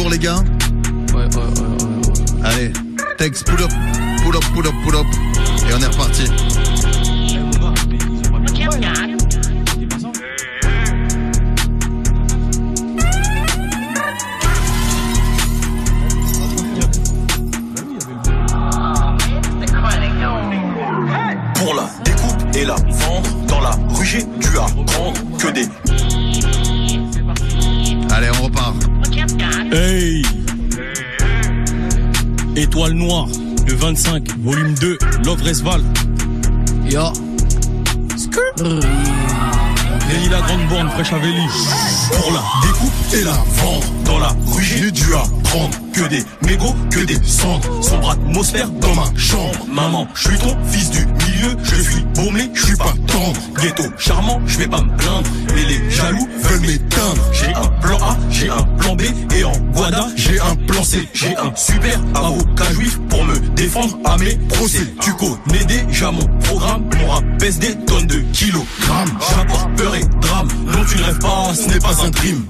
Les 0.09 0.19
gars 0.19 0.43
Ouais, 1.13 1.15
ouais, 1.15 1.25
ouais, 1.25 1.35
ouais, 1.35 2.07
ouais. 2.07 2.45
Allez, 2.45 2.73
texte, 3.17 3.45
pull 3.47 3.61
up, 3.63 3.71
pull 4.23 4.35
up, 4.35 4.43
pull 4.53 4.67
up, 4.67 4.73
pull 4.83 4.95
up. 4.95 5.05
Et 5.69 5.73
on 5.73 5.81
est 5.81 5.85
reparti. 5.87 6.23
Le 33.69 33.75
25, 33.75 34.39
volume 34.39 34.73
2, 34.75 34.97
Love 35.25 35.41
Resval. 35.43 35.81
Yo. 36.89 37.01
Nelly 40.07 40.29
la 40.29 40.41
grande 40.41 40.67
borne, 40.69 40.89
fraîche 40.89 41.13
Avélie. 41.13 41.47
pour 42.11 42.31
la 42.31 42.43
découpe 42.63 43.13
et 43.13 43.23
la 43.23 43.31
vendre 43.31 43.87
dans 44.05 44.19
la 44.19 44.35
rue 44.47 44.63
j'ai 44.63 44.91
dû 44.91 45.13
que 45.93 46.07
des 46.07 46.23
mégots, 46.45 46.75
que 46.91 46.99
des 46.99 47.19
cendres. 47.23 47.83
Sombre 47.83 48.11
atmosphère 48.11 48.69
dans 48.69 48.93
ma 48.93 49.05
chambre. 49.17 49.65
Maman 49.71 50.07
je 50.13 50.29
suis 50.29 50.37
ton 50.37 50.55
fils 50.65 50.89
du 50.91 51.05
milieu. 51.05 51.55
Je 51.63 51.75
suis 51.75 52.03
baumé 52.15 52.49
je 52.53 52.65
suis 52.67 52.75
pas 52.75 52.93
tendre. 53.07 53.39
Ghetto 53.59 53.83
charmant 53.97 54.41
je 54.45 54.59
vais 54.59 54.67
pas 54.67 54.81
me 54.81 54.95
plaindre. 54.95 55.29
Mais 55.55 55.65
les 55.65 55.89
jaloux 55.89 56.27
veulent 56.43 56.61
m'éteindre. 56.61 57.23
J'ai 57.33 57.53
un 57.53 57.67
plan 57.81 57.97
A 57.97 58.17
j'ai 58.29 58.49
un 58.49 58.63
plan 58.77 58.95
B. 58.95 59.03
Et 59.35 59.43
en 59.43 59.57
Guada 59.73 60.07
j'ai 60.15 60.39
un 60.39 60.55
plan 60.67 60.83
C. 60.83 61.07
J'ai 61.13 61.35
un 61.35 61.53
super 61.55 61.99
avocat 62.13 62.71
juif 62.73 62.99
pour 63.09 63.23
me 63.25 63.39
défendre 63.55 63.97
à 64.05 64.17
mes 64.17 64.35
procès. 64.49 64.85
Tu 65.01 65.13
connais 65.13 65.65
déjà 65.65 66.11
mon 66.11 66.25
programme. 66.43 66.89
Mon 66.99 67.09
rap 67.09 67.23
pèse 67.39 67.59
des 67.59 67.75
tonnes 67.85 68.07
de 68.07 68.19
kilogrammes. 68.33 69.17
J'apporte 69.29 69.75
peur 69.75 69.95
et 69.95 70.05
drame. 70.21 70.49
Non 70.67 70.85
tu 70.87 70.97
ne 70.97 71.03
rêves 71.03 71.19
pas 71.19 71.53
ce 71.55 71.67
n'est 71.69 71.79
pas 71.79 72.05
un 72.05 72.09
dream 72.09 72.45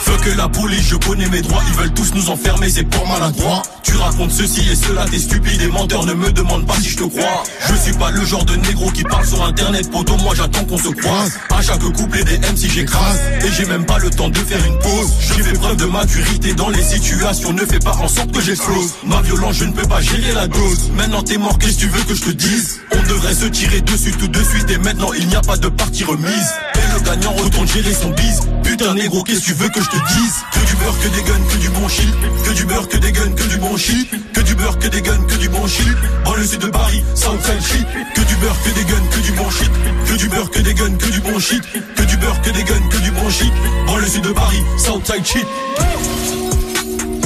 Fuck 0.00 0.26
la 0.36 0.48
police, 0.48 0.88
je 0.88 0.96
connais 0.96 1.28
mes 1.28 1.40
droits, 1.40 1.62
ils 1.68 1.74
veulent 1.74 1.92
tous 1.94 2.14
nous 2.14 2.28
enfermer, 2.30 2.68
c'est 2.68 2.84
pour 2.84 3.06
maladroit. 3.06 3.62
Tu 3.82 3.94
racontes 3.96 4.32
ceci 4.32 4.68
et 4.70 4.74
cela, 4.74 5.04
t'es 5.04 5.18
stupide 5.18 5.60
et 5.60 5.68
menteur, 5.68 6.04
ne 6.04 6.14
me 6.14 6.32
demande 6.32 6.66
pas 6.66 6.74
si 6.74 6.88
je 6.90 6.96
te 6.96 7.04
crois. 7.04 7.44
Je 7.68 7.74
suis 7.74 7.92
pas 7.92 8.10
le 8.10 8.24
genre 8.24 8.44
de 8.44 8.56
négro 8.56 8.90
qui 8.90 9.02
parle 9.04 9.26
sur 9.26 9.44
internet, 9.44 9.90
poto, 9.90 10.16
moi 10.16 10.34
j'attends 10.34 10.64
qu'on 10.64 10.78
se 10.78 10.88
croise. 10.88 11.38
À 11.50 11.62
chaque 11.62 11.80
couplet 11.80 12.24
des 12.24 12.38
MC 12.38 12.68
j'écrase, 12.68 13.20
et 13.44 13.50
j'ai 13.52 13.66
même 13.66 13.86
pas 13.86 13.98
le 13.98 14.10
temps 14.10 14.28
de 14.28 14.38
faire 14.38 14.64
une 14.66 14.78
pause. 14.78 15.12
Je 15.20 15.42
fais 15.42 15.52
preuve 15.52 15.76
de 15.76 15.86
maturité 15.86 16.54
dans 16.54 16.70
les 16.70 16.82
situations, 16.82 17.52
ne 17.52 17.64
fais 17.64 17.78
pas 17.78 17.94
en 17.96 18.08
sorte 18.08 18.32
que 18.32 18.40
j'explose. 18.40 18.94
Ma 19.04 19.22
violence, 19.22 19.56
je 19.56 19.64
ne 19.64 19.72
peux 19.72 19.86
pas 19.86 20.00
gérer 20.00 20.32
la 20.32 20.48
dose. 20.48 20.90
Maintenant 20.96 21.22
t'es 21.22 21.38
mort, 21.38 21.58
qu'est-ce 21.58 21.76
que 21.76 21.80
tu 21.80 21.88
veux 21.88 22.02
que 22.02 22.14
je 22.14 22.22
te 22.22 22.30
dise? 22.30 22.80
On 22.92 23.02
devrait 23.08 23.34
se 23.34 23.46
tirer 23.46 23.80
dessus 23.80 24.12
tout 24.12 24.28
de 24.28 24.42
suite, 24.42 24.70
et 24.70 24.78
maintenant 24.78 25.12
il 25.12 25.28
n'y 25.28 25.36
a 25.36 25.42
pas 25.42 25.56
de 25.56 25.68
partie 25.68 26.04
remise. 26.04 26.50
Et 26.74 26.94
le 26.94 27.00
gagnant 27.00 27.32
retourne 27.32 27.68
gérer 27.68 27.94
son 27.94 28.10
bise. 28.10 28.40
Putain 28.62 28.94
négro, 28.94 29.22
qu'est-ce 29.22 29.40
que 29.40 29.44
tu 29.44 29.54
veux 29.54 29.68
que 29.68 29.83
je 29.84 29.90
te 29.90 30.14
dise 30.14 30.34
Que 30.52 30.66
du 30.66 30.76
beurre, 30.76 30.98
que 31.02 31.08
des 31.08 31.22
guns, 31.22 31.46
que 31.50 31.56
du 31.58 31.68
bon 31.70 31.88
shit. 31.88 32.14
Que 32.44 32.52
du 32.52 32.64
beurre, 32.64 32.88
que 32.88 32.96
des 32.96 33.12
guns, 33.12 33.32
que 33.36 33.44
du 33.48 33.58
bon 33.58 33.76
shit. 33.76 34.08
Que 34.32 34.40
du 34.40 34.54
beurre, 34.54 34.78
que 34.78 34.88
des 34.88 35.02
guns, 35.02 35.24
que 35.28 35.34
du 35.36 35.48
bon 35.48 35.66
shit. 35.66 35.88
Dans 36.24 36.34
le 36.34 36.44
sud 36.46 36.60
de 36.60 36.66
Paris, 36.68 37.02
Southside 37.14 37.62
shit. 37.62 37.86
Que 38.14 38.20
du 38.22 38.36
beurre, 38.36 38.56
que 38.64 38.70
des 38.70 38.84
guns, 38.84 39.06
que 39.10 39.20
du 39.20 39.32
bon 39.32 39.50
shit. 39.50 39.70
Que 40.06 40.14
du 40.16 40.28
beurre, 40.28 40.50
que 40.50 40.60
des 40.60 40.74
guns, 40.74 40.96
que 40.98 41.10
du 41.10 41.20
bon 41.20 41.38
shit. 41.38 41.62
Que 41.96 42.02
du 42.04 42.16
beurre, 42.16 42.40
que 42.42 42.50
des 42.50 42.64
guns, 42.64 42.88
que 42.90 42.98
du 42.98 43.10
bon 43.12 43.30
shit. 43.30 43.52
Dans 43.86 43.96
le 43.96 44.06
sud 44.06 44.22
de 44.22 44.30
Paris, 44.32 44.62
Southside 44.78 45.24
shit. 45.26 45.46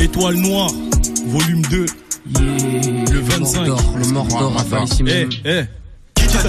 Étoile 0.01 0.35
noire, 0.37 0.71
volume 1.27 1.63
2. 1.63 1.87
Yeah. 2.41 2.43
Le 3.13 3.21
25. 3.21 3.67
Mordor, 3.67 3.83
le 3.97 4.07
Mordor, 4.09 4.53
Rafale 4.55 4.85
ici 4.85 4.99
Eh, 5.01 5.03
même. 5.05 5.31
eh. 5.45 5.63
Qui 6.15 6.27
t'a 6.27 6.43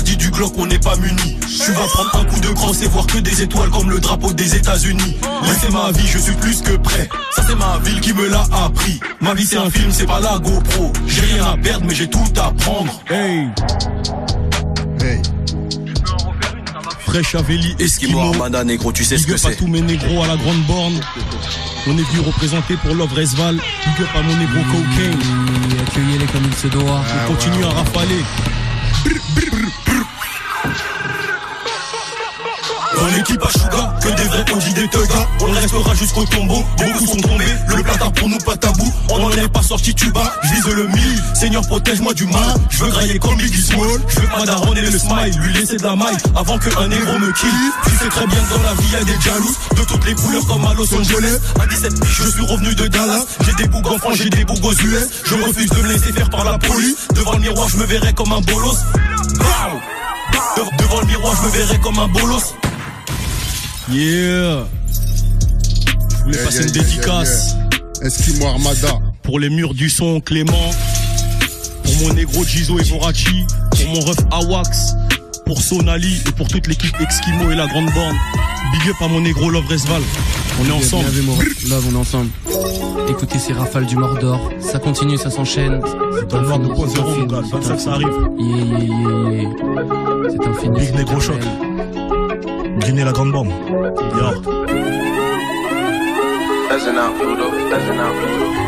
dit 0.00 0.16
que 0.16 0.16
c'est 0.16 0.16
fini 0.16 0.16
Qui 0.16 0.16
t'a 0.16 0.16
dit 0.16 0.16
du 0.16 0.30
Glock 0.30 0.52
on 0.58 0.66
n'est 0.66 0.78
pas 0.78 0.96
muni 0.96 1.36
Tu 1.46 1.72
vas 1.72 1.86
prendre 1.86 2.16
un 2.16 2.24
coup 2.24 2.40
de 2.40 2.48
crosse 2.48 2.82
et 2.82 2.88
voir 2.88 3.06
que 3.06 3.18
des 3.18 3.42
étoiles 3.42 3.70
comme 3.70 3.90
le 3.90 4.00
drapeau 4.00 4.32
des 4.32 4.56
États-Unis. 4.56 5.16
Laissez 5.42 5.70
ma 5.70 5.92
vie, 5.92 6.06
je 6.06 6.18
suis 6.18 6.34
plus 6.34 6.62
que 6.62 6.76
prêt. 6.76 7.08
Ça 7.34 7.42
c'est 7.46 7.56
ma 7.56 7.78
ville 7.84 8.00
qui 8.00 8.12
me 8.12 8.28
l'a 8.28 8.44
appris. 8.64 9.00
Ma 9.20 9.34
vie 9.34 9.46
c'est 9.46 9.58
un 9.58 9.70
film, 9.70 9.90
c'est 9.90 10.06
pas 10.06 10.20
la 10.20 10.38
GoPro. 10.38 10.92
J'ai 11.06 11.22
rien 11.22 11.44
à 11.44 11.56
perdre 11.56 11.86
mais 11.86 11.94
j'ai 11.94 12.08
tout 12.08 12.18
à 12.36 12.50
prendre. 12.52 12.92
Hey, 13.10 13.48
Hey. 15.00 15.20
Avélie, 17.34 17.76
Esquimau, 17.78 18.18
Esquimau. 18.18 18.20
Armada, 18.20 18.64
négro, 18.64 18.92
tu 18.92 19.04
sais 19.04 19.18
ce 19.18 19.26
que 19.26 19.36
c'est. 19.36 19.54
tous 19.56 19.68
mes 19.68 19.80
négros 19.80 20.24
à 20.24 20.26
la 20.26 20.36
grande 20.36 20.62
borne. 20.66 21.00
On 21.86 21.92
est 21.92 22.02
venu 22.02 22.20
représenter 22.26 22.76
pour 22.76 22.94
Love 22.94 23.12
Resval. 23.12 23.54
Big 23.56 24.02
up 24.02 24.08
à 24.16 24.22
mon 24.22 24.36
négro 24.36 24.60
Cocaine. 24.72 25.18
Accueillez-les 25.86 26.26
comme 26.26 26.44
il 26.44 26.54
se 26.54 26.66
doit. 26.66 27.02
On 27.28 27.32
continue 27.32 27.64
à 27.64 27.68
rafaler. 27.68 28.24
Dans 33.04 33.10
l'équipe 33.10 33.42
à 33.44 33.50
Chouga, 33.50 33.94
que 34.00 34.08
des 34.16 34.22
vrais 34.22 34.50
OG 34.50 34.72
des 34.72 34.88
thugs. 34.88 35.26
On 35.40 35.50
restera 35.50 35.94
jusqu'au 35.94 36.24
tombeau. 36.24 36.64
Beaucoup 36.78 37.06
sont 37.06 37.20
tombés, 37.20 37.44
le 37.68 37.82
platard 37.82 38.10
pour 38.12 38.30
nous 38.30 38.38
pas 38.38 38.56
tabou. 38.56 38.90
On 39.10 39.18
n'en 39.18 39.30
est 39.30 39.46
pas 39.46 39.60
sorti 39.60 39.94
tu 39.94 40.10
bas, 40.10 40.32
je 40.42 40.54
vise 40.54 40.66
le 40.68 40.86
mille. 40.86 41.22
Seigneur 41.34 41.60
protège-moi 41.66 42.14
du 42.14 42.24
mal. 42.24 42.56
Je 42.70 42.82
veux 42.82 42.90
grailler 42.90 43.18
comme 43.18 43.36
Biggie 43.36 43.60
Small. 43.60 44.00
Je 44.08 44.20
veux 44.20 44.26
que 44.26 44.38
ma 44.38 44.46
daronne 44.46 44.78
ait 44.78 44.90
le 44.90 44.98
smile, 44.98 45.38
lui 45.38 45.52
laisser 45.52 45.76
de 45.76 45.82
la 45.82 45.94
maille 45.94 46.16
avant 46.34 46.56
que 46.56 46.70
un 46.78 46.88
négro 46.88 47.18
me 47.18 47.30
kill. 47.32 47.50
Tu 47.84 47.90
sais 47.90 48.08
très 48.08 48.26
bien 48.26 48.38
que 48.38 48.54
dans 48.54 48.62
la 48.62 48.72
vie 48.72 48.90
y 48.90 48.96
a 48.96 49.04
des 49.04 49.20
jalouses 49.20 49.58
de 49.76 49.82
toutes 49.84 50.06
les 50.06 50.14
couleurs 50.14 50.46
comme 50.46 50.64
à 50.64 50.72
Los 50.72 50.94
Angeles. 50.94 51.38
À 51.60 51.66
17 51.66 52.00
piges, 52.00 52.22
je 52.24 52.30
suis 52.30 52.46
revenu 52.46 52.74
de 52.74 52.86
Dallas. 52.86 53.26
J'ai 53.44 53.52
des 53.52 53.68
bougs 53.68 53.86
en 53.86 53.98
France, 53.98 54.14
j'ai 54.14 54.30
des 54.30 54.46
bougs 54.46 54.64
aux 54.64 54.72
US. 54.72 55.08
Je 55.26 55.34
refuse 55.34 55.68
de 55.68 55.82
me 55.82 55.92
laisser 55.92 56.10
faire 56.10 56.30
par 56.30 56.44
la 56.44 56.56
police. 56.56 56.96
Devant 57.14 57.34
le 57.34 57.40
miroir, 57.40 57.68
je 57.68 57.76
me 57.76 57.84
verrai 57.84 58.14
comme 58.14 58.32
un 58.32 58.40
bolos. 58.40 58.78
Devant 60.78 61.00
le 61.00 61.06
miroir, 61.06 61.34
je 61.36 61.46
me 61.46 61.52
verrai 61.52 61.78
comme 61.80 61.98
un 61.98 62.08
bolos. 62.08 62.54
Yeah. 63.90 64.64
Je 66.18 66.22
voulais 66.24 66.36
Yeah, 66.36 66.44
passer 66.44 66.58
yeah, 66.60 66.68
une 66.68 66.74
yeah, 66.74 66.82
dédicace 66.84 67.54
yeah, 68.00 68.06
Esquimo 68.08 68.46
Armada. 68.46 68.98
pour 69.22 69.38
les 69.38 69.50
murs 69.50 69.74
du 69.74 69.90
son 69.90 70.20
Clément, 70.20 70.70
pour 71.82 71.94
mon 72.08 72.14
négro 72.14 72.44
Gizo 72.44 72.78
et 72.78 72.84
Borachi, 72.84 73.44
pour 73.70 73.86
mon 73.94 74.00
ref 74.00 74.16
Awax, 74.30 74.94
pour 75.44 75.60
Sonali 75.60 76.20
et 76.26 76.32
pour 76.32 76.48
toute 76.48 76.66
l'équipe 76.66 76.94
Esquimo 77.00 77.50
et 77.50 77.56
la 77.56 77.66
Grande 77.66 77.90
Borne. 77.92 78.16
Big 78.72 78.88
up 78.90 78.96
à 79.02 79.08
mon 79.08 79.20
négro 79.20 79.50
Love 79.50 79.68
Resval. 79.68 80.02
On 80.60 80.66
est 80.66 80.72
ensemble. 80.72 81.10
Bien. 81.10 81.34
Love, 81.68 81.84
on 81.90 81.94
est 81.94 81.98
ensemble. 81.98 82.30
Écoutez 83.08 83.38
ces 83.38 83.52
rafales 83.52 83.86
du 83.86 83.96
Mordor. 83.96 84.50
Ça 84.60 84.78
continue, 84.78 85.18
ça 85.18 85.30
s'enchaîne. 85.30 85.80
C'est 86.18 86.28
Dans 86.28 86.40
le 86.40 86.46
noir 86.46 86.58
infini, 86.60 86.74
2.0, 86.74 86.88
c'est 86.94 87.00
mon 87.00 87.10
infini, 87.10 87.26
gars, 87.26 87.42
c'est 87.44 87.56
25 87.56 87.80
ça 87.80 87.92
arrive. 87.92 88.08
Yeah, 88.38 88.56
yeah, 88.56 88.78
yeah, 88.78 89.42
yeah. 89.42 90.30
C'est 90.30 90.48
infini. 90.48 90.78
Big 90.80 90.88
c'est 90.90 90.96
Negro 90.96 91.20
Choc. 91.20 91.40
Griner 92.78 93.04
la 93.04 93.12
Grande. 93.12 93.34
Yeah. 93.34 94.34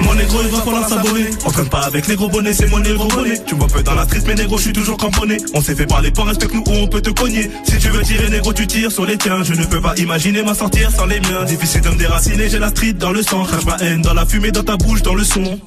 Mon 0.03 0.15
négro 0.15 0.39
il 0.43 0.49
va 0.49 0.59
falloir 0.59 0.89
s'abonner. 0.89 1.31
On 1.45 1.51
traîne 1.51 1.69
pas 1.69 1.81
avec 1.81 2.07
les 2.07 2.17
gros 2.17 2.29
bonnets, 2.29 2.53
c'est 2.53 2.71
mon 2.71 2.79
négro 2.79 3.09
bonnet. 3.09 3.43
Tu 3.47 3.55
vois 3.55 3.67
peu 3.67 3.83
dans 3.83 3.95
la 3.95 4.07
triste 4.07 4.27
mais 4.27 4.35
négro 4.35 4.57
je 4.59 4.63
suis 4.63 4.73
toujours 4.73 4.97
cramponné. 4.97 5.37
On 5.55 5.61
s'est 5.61 5.75
fait 5.75 5.87
parler 5.87 6.11
pas 6.11 6.25
respecte-nous 6.25 6.63
ou 6.67 6.73
on 6.83 6.87
peut 6.87 7.01
te 7.01 7.11
cogner. 7.11 7.51
Si 7.65 7.79
tu 7.79 7.89
veux 7.89 8.03
tirer 8.03 8.29
négro 8.31 8.53
tu 8.53 8.67
tires 8.67 8.93
sur 8.93 9.07
les 9.07 9.17
tiens. 9.17 9.43
Je 9.43 9.55
ne 9.55 9.65
peux 9.65 9.81
pas 9.81 9.95
imaginer 9.97 10.43
m'en 10.43 10.55
sortir 10.55 10.91
sans 10.91 11.07
les 11.07 11.21
miens. 11.21 11.45
Difficile 11.45 11.83
de 11.83 11.91
me 11.91 11.97
déraciner, 11.97 12.49
j'ai 12.49 12.59
la 12.59 12.69
street 12.69 12.95
dans 12.95 13.13
le 13.13 13.23
sang. 13.23 13.45
Crache 13.45 13.65
ma 13.65 13.77
haine 13.77 14.03
dans 14.03 14.15
la 14.15 14.25
fumée, 14.25 14.53
dans 14.53 14.65
ta 14.65 14.77
bouche, 14.77 15.03
dans 15.03 15.15
le 15.15 15.25
son 15.25 15.59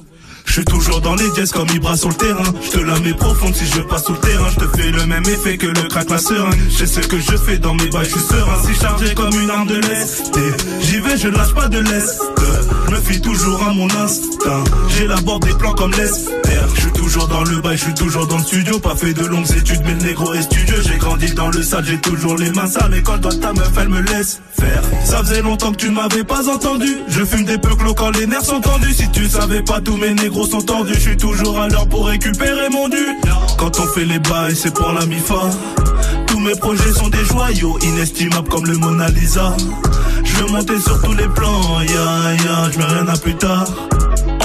je 0.50 0.54
suis 0.54 0.64
toujours 0.64 1.00
dans 1.00 1.14
les 1.14 1.32
jazz 1.36 1.52
comme 1.52 1.68
Ibra 1.68 1.96
sur 1.96 2.08
le 2.08 2.14
terrain. 2.16 2.52
Je 2.60 2.70
te 2.70 2.80
la 2.80 2.98
mets 2.98 3.14
profonde 3.14 3.54
si 3.54 3.66
je 3.66 3.82
passe 3.82 4.06
sous 4.06 4.14
le 4.14 4.18
terrain. 4.18 4.48
Je 4.50 4.56
te 4.56 4.76
fais 4.76 4.90
le 4.90 5.06
même 5.06 5.22
effet 5.22 5.56
que 5.56 5.68
le 5.68 5.82
crack 5.88 6.10
la 6.10 6.18
seringue. 6.18 6.58
Je 6.76 6.86
ce 6.86 6.98
que 6.98 7.20
je 7.20 7.36
fais 7.36 7.58
dans 7.58 7.74
mes 7.74 7.88
bails, 7.88 8.06
je 8.06 8.18
suis 8.18 8.20
serein. 8.20 8.60
Si 8.66 8.74
chargé 8.74 9.14
comme 9.14 9.32
une 9.40 9.48
arme 9.48 9.68
de 9.68 9.76
l'Est. 9.76 10.32
J'y 10.80 10.98
vais, 10.98 11.16
je 11.16 11.28
lâche 11.28 11.54
pas 11.54 11.68
de 11.68 11.78
l'Est. 11.78 12.20
Je 12.86 12.90
me 12.90 13.00
fie 13.00 13.20
toujours 13.20 13.62
à 13.62 13.72
mon 13.72 13.88
instinct. 14.02 14.64
J'élabore 14.88 15.38
des 15.38 15.54
plans 15.54 15.74
comme 15.74 15.92
l'Esther. 15.92 16.66
Je 16.74 16.80
suis 16.80 16.92
toujours 16.92 17.28
dans 17.28 17.44
le 17.44 17.60
bail, 17.60 17.76
je 17.76 17.84
suis 17.84 17.94
toujours 17.94 18.26
dans 18.26 18.38
le 18.38 18.42
studio. 18.42 18.80
Pas 18.80 18.96
fait 18.96 19.14
de 19.14 19.24
longues 19.26 19.50
études, 19.56 19.82
mais 19.84 19.94
le 19.94 20.02
négro 20.08 20.34
est 20.34 20.42
studieux. 20.42 20.82
J'ai 20.84 20.98
grandi 20.98 21.32
dans 21.32 21.48
le 21.48 21.62
sale, 21.62 21.84
j'ai 21.86 21.98
toujours 21.98 22.36
les 22.36 22.50
mains 22.50 22.66
sales. 22.66 22.90
Mais 22.90 23.02
quand 23.02 23.20
ta 23.20 23.52
meuf, 23.52 23.70
elle 23.80 23.88
me 23.88 24.00
laisse 24.00 24.40
faire. 24.58 24.82
Ça 25.04 25.18
faisait 25.18 25.42
longtemps 25.42 25.70
que 25.70 25.76
tu 25.76 25.90
m'avais 25.90 26.24
pas 26.24 26.48
entendu. 26.48 26.96
Je 27.06 27.24
fume 27.24 27.44
des 27.44 27.58
peuples 27.58 27.94
quand 27.96 28.10
les 28.10 28.26
nerfs 28.26 28.44
sont 28.44 28.60
tendus. 28.60 28.94
Si 28.94 29.08
tu 29.10 29.28
savais 29.28 29.62
pas, 29.62 29.80
tous 29.80 29.96
mes 29.96 30.12
négros 30.12 30.39
Je 30.42 30.98
suis 30.98 31.16
toujours 31.16 31.60
à 31.60 31.68
l'heure 31.68 31.86
pour 31.86 32.06
récupérer 32.06 32.70
mon 32.70 32.88
dû. 32.88 32.96
Quand 33.58 33.78
on 33.78 33.86
fait 33.88 34.06
les 34.06 34.18
bails, 34.18 34.56
c'est 34.56 34.72
pour 34.72 34.90
la 34.92 35.04
mi-fa. 35.04 35.50
Tous 36.26 36.38
mes 36.38 36.54
projets 36.54 36.92
sont 36.92 37.08
des 37.08 37.24
joyaux, 37.24 37.78
inestimables 37.82 38.48
comme 38.48 38.64
le 38.64 38.76
Mona 38.78 39.08
Lisa. 39.08 39.54
Je 40.24 40.36
veux 40.36 40.50
monter 40.50 40.80
sur 40.80 41.00
tous 41.02 41.12
les 41.12 41.28
plans, 41.28 41.80
ya 41.82 42.34
ya, 42.34 42.70
je 42.72 42.78
mets 42.78 42.84
rien 42.84 43.08
à 43.08 43.18
plus 43.18 43.34
tard. 43.36 43.66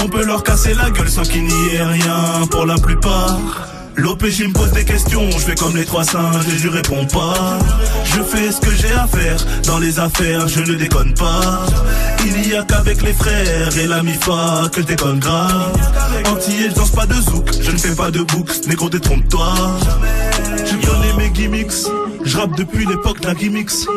On 0.04 0.08
peut 0.08 0.26
leur 0.26 0.44
casser 0.44 0.74
la 0.74 0.90
gueule 0.90 1.10
sans 1.10 1.24
qu'il 1.24 1.46
n'y 1.46 1.76
ait 1.76 1.84
rien 1.84 2.46
pour 2.52 2.66
la 2.66 2.76
plupart. 2.76 3.40
L'OPJ 3.98 4.48
me 4.48 4.54
pose 4.54 4.72
des 4.72 4.84
questions, 4.84 5.30
je 5.32 5.40
fais 5.40 5.56
comme 5.56 5.76
les 5.76 5.86
trois 5.86 6.04
singes 6.04 6.48
et 6.54 6.58
je 6.58 6.68
réponds 6.68 7.06
pas. 7.06 7.60
Je 8.04 8.22
fais 8.22 8.52
ce 8.52 8.60
que 8.60 8.72
j'ai 8.72 8.92
à 8.92 9.08
faire, 9.08 9.38
dans 9.68 9.80
les 9.80 10.00
affaires 10.00 10.48
je 10.48 10.60
ne 10.62 10.76
déconne 10.76 11.14
pas. 11.14 11.66
Il 12.26 12.50
y 12.50 12.56
a 12.56 12.64
qu'avec 12.64 13.02
les 13.02 13.14
frères 13.14 13.78
et 13.78 13.88
la 13.88 14.04
MIFA 14.04 14.70
que 14.72 14.82
je 14.82 14.88
déconne 14.88 15.20
grave. 15.20 15.78
Antillais, 16.28 16.70
je 16.70 16.76
danse 16.76 16.92
pas 16.92 17.06
de 17.06 17.14
zouk, 17.14 17.50
je 17.62 17.72
ne 17.72 17.78
fais 17.78 17.96
pas 17.96 18.12
de 18.12 18.22
books, 18.22 18.68
négro 18.68 18.90
détrompe-toi. 18.90 19.54
Je 20.66 20.88
connais 20.88 21.14
mes 21.18 21.30
gimmicks, 21.30 21.88
je 22.24 22.38
rappe 22.38 22.56
depuis 22.58 22.86
l'époque 22.86 23.22
de 23.22 23.28
la 23.28 23.36
gimmicks. 23.36 23.88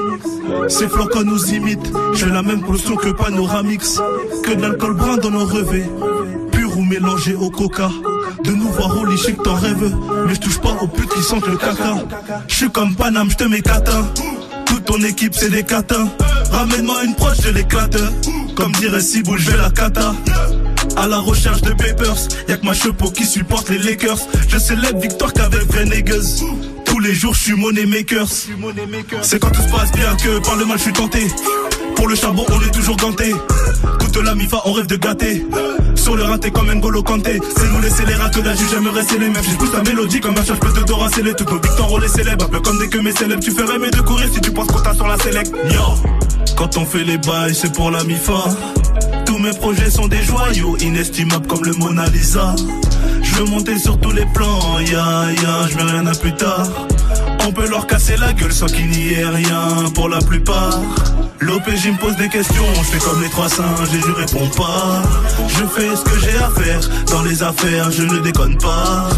C'est 0.68 0.88
flanc 0.88 1.06
qu'on 1.06 1.24
nous 1.24 1.52
imite, 1.54 1.92
j'ai 2.14 2.26
la 2.26 2.42
même 2.42 2.62
potion 2.62 2.96
que 2.96 3.08
Panoramix. 3.10 4.00
Que 4.44 4.54
de 4.54 4.62
l'alcool 4.62 4.94
brun 4.94 5.16
dans 5.16 5.30
nos 5.30 5.44
revêts, 5.44 5.88
mélangé 6.88 7.34
au 7.34 7.50
coca. 7.50 7.90
De 8.44 8.52
nous 8.52 8.68
voir 8.68 8.96
au 8.96 9.04
lit, 9.04 9.16
je 9.16 9.24
sais 9.24 9.32
que 9.32 9.42
t'en 9.42 9.54
rêves, 9.54 9.94
mais 10.26 10.34
je 10.34 10.40
touche 10.40 10.58
pas 10.58 10.76
aux 10.80 10.88
putes 10.88 11.10
qui 11.10 11.22
sentent 11.22 11.46
le 11.46 11.56
caca. 11.56 11.96
Je 12.48 12.54
suis 12.54 12.70
comme 12.70 12.94
Paname, 12.94 13.30
je 13.30 13.36
te 13.36 13.44
mets 13.44 13.60
catin. 13.60 14.06
Toute 14.66 14.84
ton 14.84 15.00
équipe 15.02 15.34
c'est 15.34 15.50
des 15.50 15.64
catins. 15.64 16.08
Ramène-moi 16.50 17.04
une 17.04 17.14
proche, 17.14 17.38
je 17.42 17.50
l'éclate. 17.50 17.96
Comme 18.56 18.72
dirait 18.72 19.00
Sibou, 19.00 19.36
je 19.36 19.50
vais 19.50 19.56
la 19.56 19.70
cata. 19.70 20.14
À 20.96 21.06
la 21.06 21.18
recherche 21.18 21.62
de 21.62 21.70
papers, 21.70 22.28
y'a 22.48 22.56
que 22.56 22.64
ma 22.64 22.74
chepo 22.74 23.10
qui 23.10 23.24
supporte 23.24 23.68
les 23.70 23.78
Lakers. 23.78 24.18
Je 24.48 24.58
célèbre 24.58 25.00
victoire 25.00 25.32
qu'avec 25.32 25.72
négueuse. 25.86 26.44
Tous 26.84 26.98
les 26.98 27.14
jours, 27.14 27.34
je 27.34 27.40
suis 27.40 27.54
money 27.54 27.86
makers. 27.86 28.28
C'est 29.22 29.38
quand 29.38 29.50
tout 29.50 29.62
se 29.62 29.68
passe 29.68 29.92
bien 29.92 30.16
que 30.16 30.38
par 30.40 30.56
le 30.56 30.64
mal, 30.64 30.78
je 30.78 30.84
suis 30.84 30.92
tenté. 30.92 31.28
Pour 31.98 32.06
le 32.06 32.14
charbon, 32.14 32.46
on 32.48 32.60
est 32.60 32.70
toujours 32.70 32.96
ganté. 32.96 33.34
Toute 33.98 34.24
la 34.24 34.36
mifa, 34.36 34.62
on 34.64 34.72
rêve 34.72 34.86
de 34.86 34.94
gâter. 34.94 35.44
Sur 35.96 36.14
le 36.14 36.22
raté 36.22 36.52
comme 36.52 36.72
N'Golo 36.72 37.02
Kanté. 37.02 37.40
C'est 37.56 37.68
nous 37.72 37.80
les 37.80 37.90
scélérats 37.90 38.30
que 38.30 38.38
la 38.38 38.54
juge 38.54 38.72
aimerait 38.72 39.02
les 39.18 39.28
mêmes. 39.28 39.42
Je 39.42 39.56
pousse 39.56 39.72
la 39.72 39.82
mélodie 39.82 40.20
comme 40.20 40.36
un 40.38 40.44
je 40.44 40.52
peux 40.52 40.72
te 40.72 40.86
doraceler. 40.86 41.34
Toutes 41.34 41.50
nos 41.50 41.60
victoires, 41.60 41.98
les 42.00 42.06
célèbre. 42.06 42.44
Un 42.44 42.48
peu 42.48 42.60
comme 42.60 42.78
dès 42.78 42.86
que 42.86 42.98
mes 42.98 43.10
célèbres, 43.10 43.42
tu 43.42 43.50
ferais 43.50 43.80
mieux 43.80 43.90
de 43.90 44.00
courir 44.00 44.28
si 44.32 44.40
tu 44.40 44.52
penses 44.52 44.68
qu'on 44.68 44.80
t'a 44.80 44.94
sur 44.94 45.08
la 45.08 45.18
select. 45.18 45.52
Yo! 45.72 45.80
Quand 46.56 46.76
on 46.76 46.86
fait 46.86 47.02
les 47.02 47.18
bails, 47.18 47.54
c'est 47.54 47.72
pour 47.72 47.90
la 47.90 48.04
mifa. 48.04 48.44
Tous 49.26 49.38
mes 49.38 49.50
projets 49.50 49.90
sont 49.90 50.06
des 50.06 50.22
joyaux, 50.22 50.76
inestimables 50.78 51.48
comme 51.48 51.64
le 51.64 51.72
Mona 51.72 52.06
Lisa. 52.06 52.54
Je 53.22 53.34
veux 53.34 53.44
monter 53.44 53.76
sur 53.76 53.98
tous 53.98 54.12
les 54.12 54.26
plans, 54.26 54.78
ya 54.80 55.32
ya, 55.32 55.68
je 55.68 55.76
mets 55.76 55.90
rien 55.90 56.06
à 56.06 56.14
plus 56.14 56.34
tard. 56.34 56.68
On 57.44 57.52
peut 57.52 57.68
leur 57.68 57.88
casser 57.88 58.16
la 58.16 58.32
gueule 58.32 58.52
sans 58.52 58.66
qu'il 58.66 58.88
n'y 58.88 59.14
ait 59.14 59.26
rien 59.26 59.90
pour 59.94 60.08
la 60.08 60.20
plupart. 60.20 60.80
L'OPJ 61.40 61.90
me 61.92 61.98
pose 61.98 62.16
des 62.16 62.28
questions, 62.28 62.64
je 62.74 62.82
fais 62.82 62.98
comme 62.98 63.22
les 63.22 63.28
trois 63.28 63.48
singes 63.48 63.94
et 63.94 64.00
je 64.00 64.12
réponds 64.12 64.48
pas. 64.56 65.02
Je 65.48 65.64
fais 65.64 65.96
ce 65.96 66.02
que 66.02 66.18
j'ai 66.18 66.36
à 66.36 66.50
faire, 66.50 66.80
dans 67.10 67.22
les 67.22 67.42
affaires 67.42 67.90
je 67.90 68.02
ne 68.02 68.18
déconne 68.20 68.58
pas. 68.58 69.08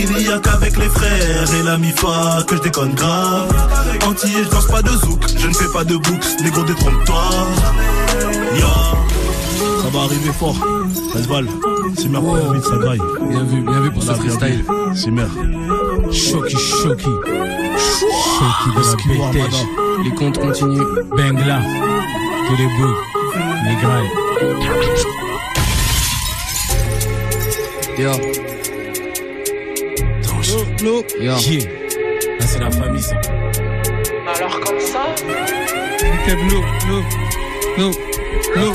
Il 0.00 0.22
y 0.22 0.28
a 0.28 0.38
qu'avec 0.38 0.76
les 0.76 0.88
frères 0.88 1.54
et 1.54 1.62
la 1.62 1.78
MIFA 1.78 2.42
que 2.46 2.56
je 2.56 2.62
déconne 2.62 2.94
grave. 2.94 3.48
Antillais, 4.06 4.44
je 4.44 4.48
danse 4.48 4.66
pas 4.66 4.82
de 4.82 4.90
zouk, 4.90 5.24
je 5.36 5.46
ne 5.46 5.54
fais 5.54 5.72
pas 5.72 5.84
de 5.84 5.96
books, 5.96 6.40
négro 6.42 6.62
détrompe-toi. 6.64 7.22
Ça 9.82 9.88
va 9.92 10.04
arriver 10.04 10.32
fort. 10.32 10.56
Resval. 11.14 11.46
C'est 11.96 12.08
ma 12.08 12.20
première 12.20 12.52
vie 12.52 12.60
de 12.60 12.64
sa 12.64 12.76
graille. 12.76 13.00
Bien 13.28 13.44
vu, 13.44 13.60
bien 13.62 13.80
vu 13.80 13.90
pour 13.90 14.02
ce 14.02 14.12
freestyle. 14.12 14.64
C'est 14.94 15.10
mère. 15.10 15.28
Choki, 16.12 16.56
choki. 16.56 17.12
Choki 18.34 18.68
de 18.74 18.80
la. 18.80 18.90
Armada. 19.26 19.58
Les 20.04 20.10
comptes 20.10 20.38
continuent. 20.38 20.86
Bengla. 21.16 21.60
Que 22.48 22.54
les 22.56 22.66
bouts. 22.66 22.98
Les 23.64 23.76
grailles. 23.76 24.10
Yo, 27.98 28.12
yo. 30.82 31.04
Yeah. 31.20 31.34
Là, 32.38 32.46
c'est 32.46 32.58
la 32.60 32.70
famille, 32.70 33.02
ça. 33.02 33.14
L'eau, 36.48 36.62
l'eau, 36.88 37.02
l'eau, 37.78 37.92
l'eau, 38.56 38.72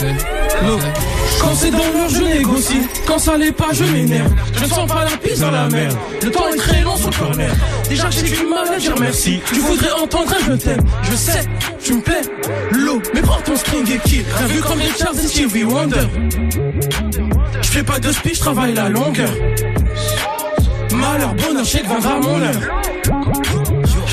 l'eau. 0.63 1.14
Quand 1.39 1.55
c'est 1.55 1.71
dans 1.71 1.77
l'heure, 1.77 2.09
je 2.09 2.21
négocie. 2.21 2.81
Quand 3.05 3.19
ça 3.19 3.37
l'est 3.37 3.51
pas, 3.51 3.69
je 3.71 3.83
m'énerve. 3.83 4.31
Je 4.55 4.63
ne 4.63 4.69
sens 4.69 4.87
pas 4.87 5.03
la 5.03 5.17
pisse 5.17 5.39
dans 5.39 5.51
la 5.51 5.67
merde. 5.67 5.97
Le 6.21 6.31
temps 6.31 6.47
est 6.47 6.57
très 6.57 6.81
long 6.81 6.95
sur 6.95 7.09
le 7.09 7.15
corner. 7.15 7.51
Déjà, 7.89 8.09
j'ai 8.09 8.23
du 8.23 8.45
mal 8.47 8.73
à 8.73 8.77
dire 8.77 8.95
merci. 8.99 9.39
Tu 9.53 9.59
voudrais 9.59 9.91
entendre 9.91 10.33
un 10.33 10.51
je 10.51 10.53
t'aime. 10.53 10.83
Je 11.03 11.15
sais, 11.15 11.45
tu 11.83 11.93
me 11.95 12.01
plais. 12.01 12.21
L'eau, 12.71 13.01
mais 13.13 13.21
prends 13.21 13.41
ton 13.41 13.55
string 13.55 13.89
et 13.91 13.99
kill. 14.09 14.25
T'as 14.37 14.45
vu 14.45 14.61
comme 14.61 14.79
Richard 14.79 15.13
et 15.13 15.27
Stevie 15.27 15.63
Wonder? 15.63 16.07
Je 17.61 17.69
fais 17.69 17.83
pas 17.83 17.99
de 17.99 18.11
speech, 18.11 18.35
je 18.35 18.39
travaille 18.39 18.73
la 18.73 18.89
longueur. 18.89 19.31
Malheur, 20.91 21.33
bonheur, 21.35 21.65
chèque 21.65 21.87
viendra 21.87 22.19
mon 22.19 22.41
heure. 22.41 22.61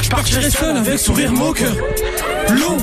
Je 0.02 0.08
partirai 0.08 0.50
seul 0.50 0.76
avec 0.76 0.98
sourire 0.98 1.32
moqueur. 1.32 1.72
L'eau, 2.50 2.76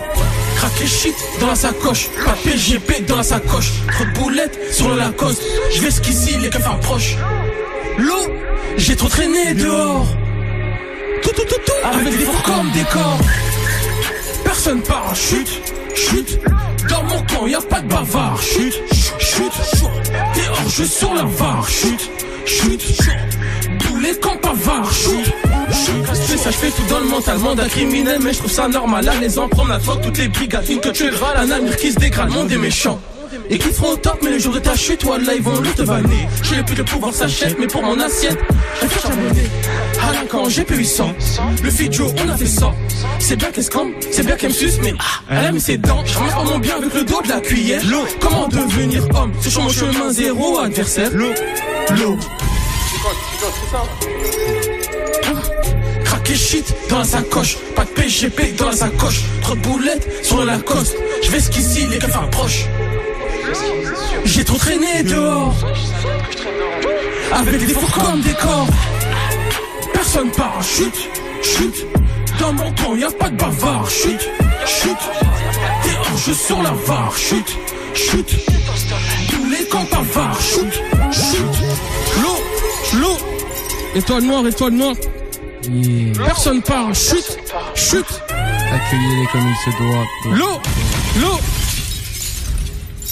craqué 0.59 0.87
shit 0.87 1.15
dans 1.39 1.47
la 1.47 1.55
sacoche. 1.55 2.09
Pas 2.25 2.35
PGP 2.43 3.05
dans 3.07 3.17
la 3.17 3.23
sacoche. 3.23 3.71
Trop 3.91 4.05
de 4.05 4.11
boulettes 4.11 4.59
sur 4.71 4.89
le 4.89 4.97
Lacoste. 4.97 5.41
Je 5.73 5.81
vais 5.81 5.89
qu'ici 5.89 6.37
les 6.37 6.49
keufs 6.49 6.67
approchent. 6.67 7.15
L'eau, 7.97 8.27
j'ai 8.77 8.95
trop 8.95 9.07
traîné 9.07 9.53
dehors. 9.53 10.07
Tout, 11.21 11.31
tout, 11.31 11.43
tout, 11.43 11.61
tout, 11.65 11.87
avec 11.87 12.17
des 12.17 12.25
fours 12.25 12.43
comme 12.43 12.71
décor. 12.71 13.19
Personne 14.43 14.81
parachute, 14.81 15.61
chute. 15.95 16.39
Dans 16.89 17.03
mon 17.03 17.21
camp, 17.23 17.47
y 17.47 17.55
a 17.55 17.61
pas 17.61 17.81
de 17.81 17.87
bavard. 17.87 18.41
Chute, 18.41 18.81
chute, 18.91 19.53
chute. 19.75 20.11
T'es 20.33 20.47
hors 20.49 20.69
jeu 20.69 20.85
sur 20.85 21.13
la 21.13 21.23
var. 21.23 21.67
Chute, 21.69 22.09
chute, 22.45 22.81
chute. 22.81 23.87
Boulet 23.87 24.15
comme 24.21 24.39
pavard. 24.39 24.91
Chute, 24.91 25.25
chute. 25.25 25.48
Je 25.71 26.13
fais 26.13 26.37
ça, 26.37 26.51
je 26.51 26.57
fais 26.57 26.71
tout 26.71 26.83
dans 26.89 26.99
le 26.99 27.05
mentalement 27.05 27.55
d'un 27.55 27.67
criminel, 27.67 28.19
mais 28.21 28.33
je 28.33 28.39
trouve 28.39 28.51
ça 28.51 28.67
normal. 28.67 29.07
À 29.07 29.15
les 29.15 29.37
en 29.39 29.47
promenade, 29.47 29.81
fuck 29.81 30.01
toutes 30.01 30.17
les 30.17 30.27
brigades. 30.27 30.65
Que 30.81 30.89
tu 30.89 31.05
es 31.05 31.09
ras, 31.09 31.33
la 31.35 31.45
namure 31.45 31.75
qui 31.75 31.91
se 31.91 31.99
dégrade, 31.99 32.29
monde 32.29 32.51
est 32.51 32.57
méchant. 32.57 32.99
Et 33.49 33.57
qui 33.57 33.69
feront 33.69 33.93
au 33.93 33.95
top, 33.95 34.19
mais 34.23 34.31
le 34.31 34.39
jour 34.39 34.53
de 34.53 34.59
ta 34.59 34.75
chute, 34.75 35.03
là 35.03 35.33
ils 35.35 35.41
vont 35.41 35.59
le 35.59 35.69
te 35.69 35.81
vanner. 35.81 36.27
J'ai 36.43 36.63
plus 36.63 36.75
de 36.75 36.83
pouvoir 36.83 37.13
s'achète, 37.13 37.57
mais 37.59 37.67
pour 37.67 37.83
mon 37.83 37.99
assiette, 37.99 38.37
je 38.81 38.87
fais 38.87 38.99
charbonner. 38.99 39.49
La 39.97 40.25
quand 40.27 40.49
j'ai 40.49 40.65
800. 40.67 41.13
Le 41.63 41.69
Fidjo, 41.69 42.07
on 42.23 42.29
a 42.29 42.37
fait 42.37 42.47
ça. 42.47 42.73
C'est 43.19 43.35
bien 43.35 43.51
qu'elle 43.51 43.63
se 43.63 43.69
campe, 43.69 43.89
c'est 44.11 44.25
bien 44.25 44.35
qu'elle 44.35 44.49
me 44.49 44.55
suce, 44.55 44.79
mais 44.81 44.93
ah, 44.99 45.03
elle 45.29 45.45
aime 45.45 45.59
ses 45.59 45.77
dents. 45.77 46.03
Je 46.05 46.13
pas 46.13 46.43
mon 46.43 46.59
bien 46.59 46.77
avec 46.77 46.93
le 46.93 47.03
dos 47.03 47.21
de 47.21 47.29
la 47.29 47.39
cuillère. 47.39 47.81
Comment 48.19 48.47
devenir 48.47 49.03
homme? 49.15 49.31
C'est 49.41 49.49
sur 49.49 49.61
mon 49.61 49.69
chemin 49.69 50.11
zéro 50.11 50.59
adversaire. 50.59 51.09
L'eau, 51.13 51.33
l'eau. 51.97 52.17
Craquer 56.29 56.45
shit 56.45 56.75
dans 56.89 56.99
la 56.99 57.05
sacoche, 57.05 57.57
pas 57.75 57.85
de 57.85 57.89
PGP 57.89 58.55
dans 58.55 58.67
la 58.67 58.75
sacoche, 58.75 59.21
trop 59.41 59.55
de 59.55 59.61
boulettes 59.61 60.07
sur 60.23 60.45
la 60.45 60.59
coste. 60.59 60.95
Je 61.23 61.31
vais 61.31 61.39
qu'ici 61.39 61.87
les 61.87 61.97
keufs 61.97 62.15
approchent. 62.15 62.65
J'ai 64.25 64.43
trop 64.43 64.57
traîné 64.57 65.01
dehors, 65.01 65.55
avec 67.31 67.65
des 67.65 67.73
fours 67.73 67.91
comme 67.91 68.21
des 68.21 68.33
corps. 68.33 68.67
Personne 69.91 70.29
parachute, 70.29 71.09
chute. 71.41 71.87
Dans 72.39 72.53
mon 72.53 72.71
camp, 72.73 72.95
y 72.95 73.03
a 73.03 73.09
pas 73.09 73.29
de 73.29 73.35
bavard, 73.35 73.89
chute, 73.89 74.29
chute. 74.67 74.97
T'es 75.81 76.11
ange 76.11 76.33
sur 76.37 76.61
la 76.61 76.73
var, 76.85 77.11
chute, 77.17 77.57
chute. 77.95 78.35
Tous 79.31 79.49
les 79.49 79.65
camps 79.65 79.87
bavards, 79.91 80.39
chute, 80.39 80.79
chute. 81.11 82.21
L'eau, 82.21 82.99
l'eau. 82.99 83.17
Étoile 83.95 84.23
noire, 84.23 84.45
étoile 84.45 84.73
noire. 84.73 84.95
Personne 86.15 86.61
parle, 86.61 86.95
chute, 86.95 87.37
chute. 87.75 88.21
Accueillez-les 88.29 89.27
comme 89.31 89.47
il 89.47 89.55
se 89.65 89.77
doit. 89.77 90.37
L'eau, 90.37 90.59
l'eau. 91.21 91.37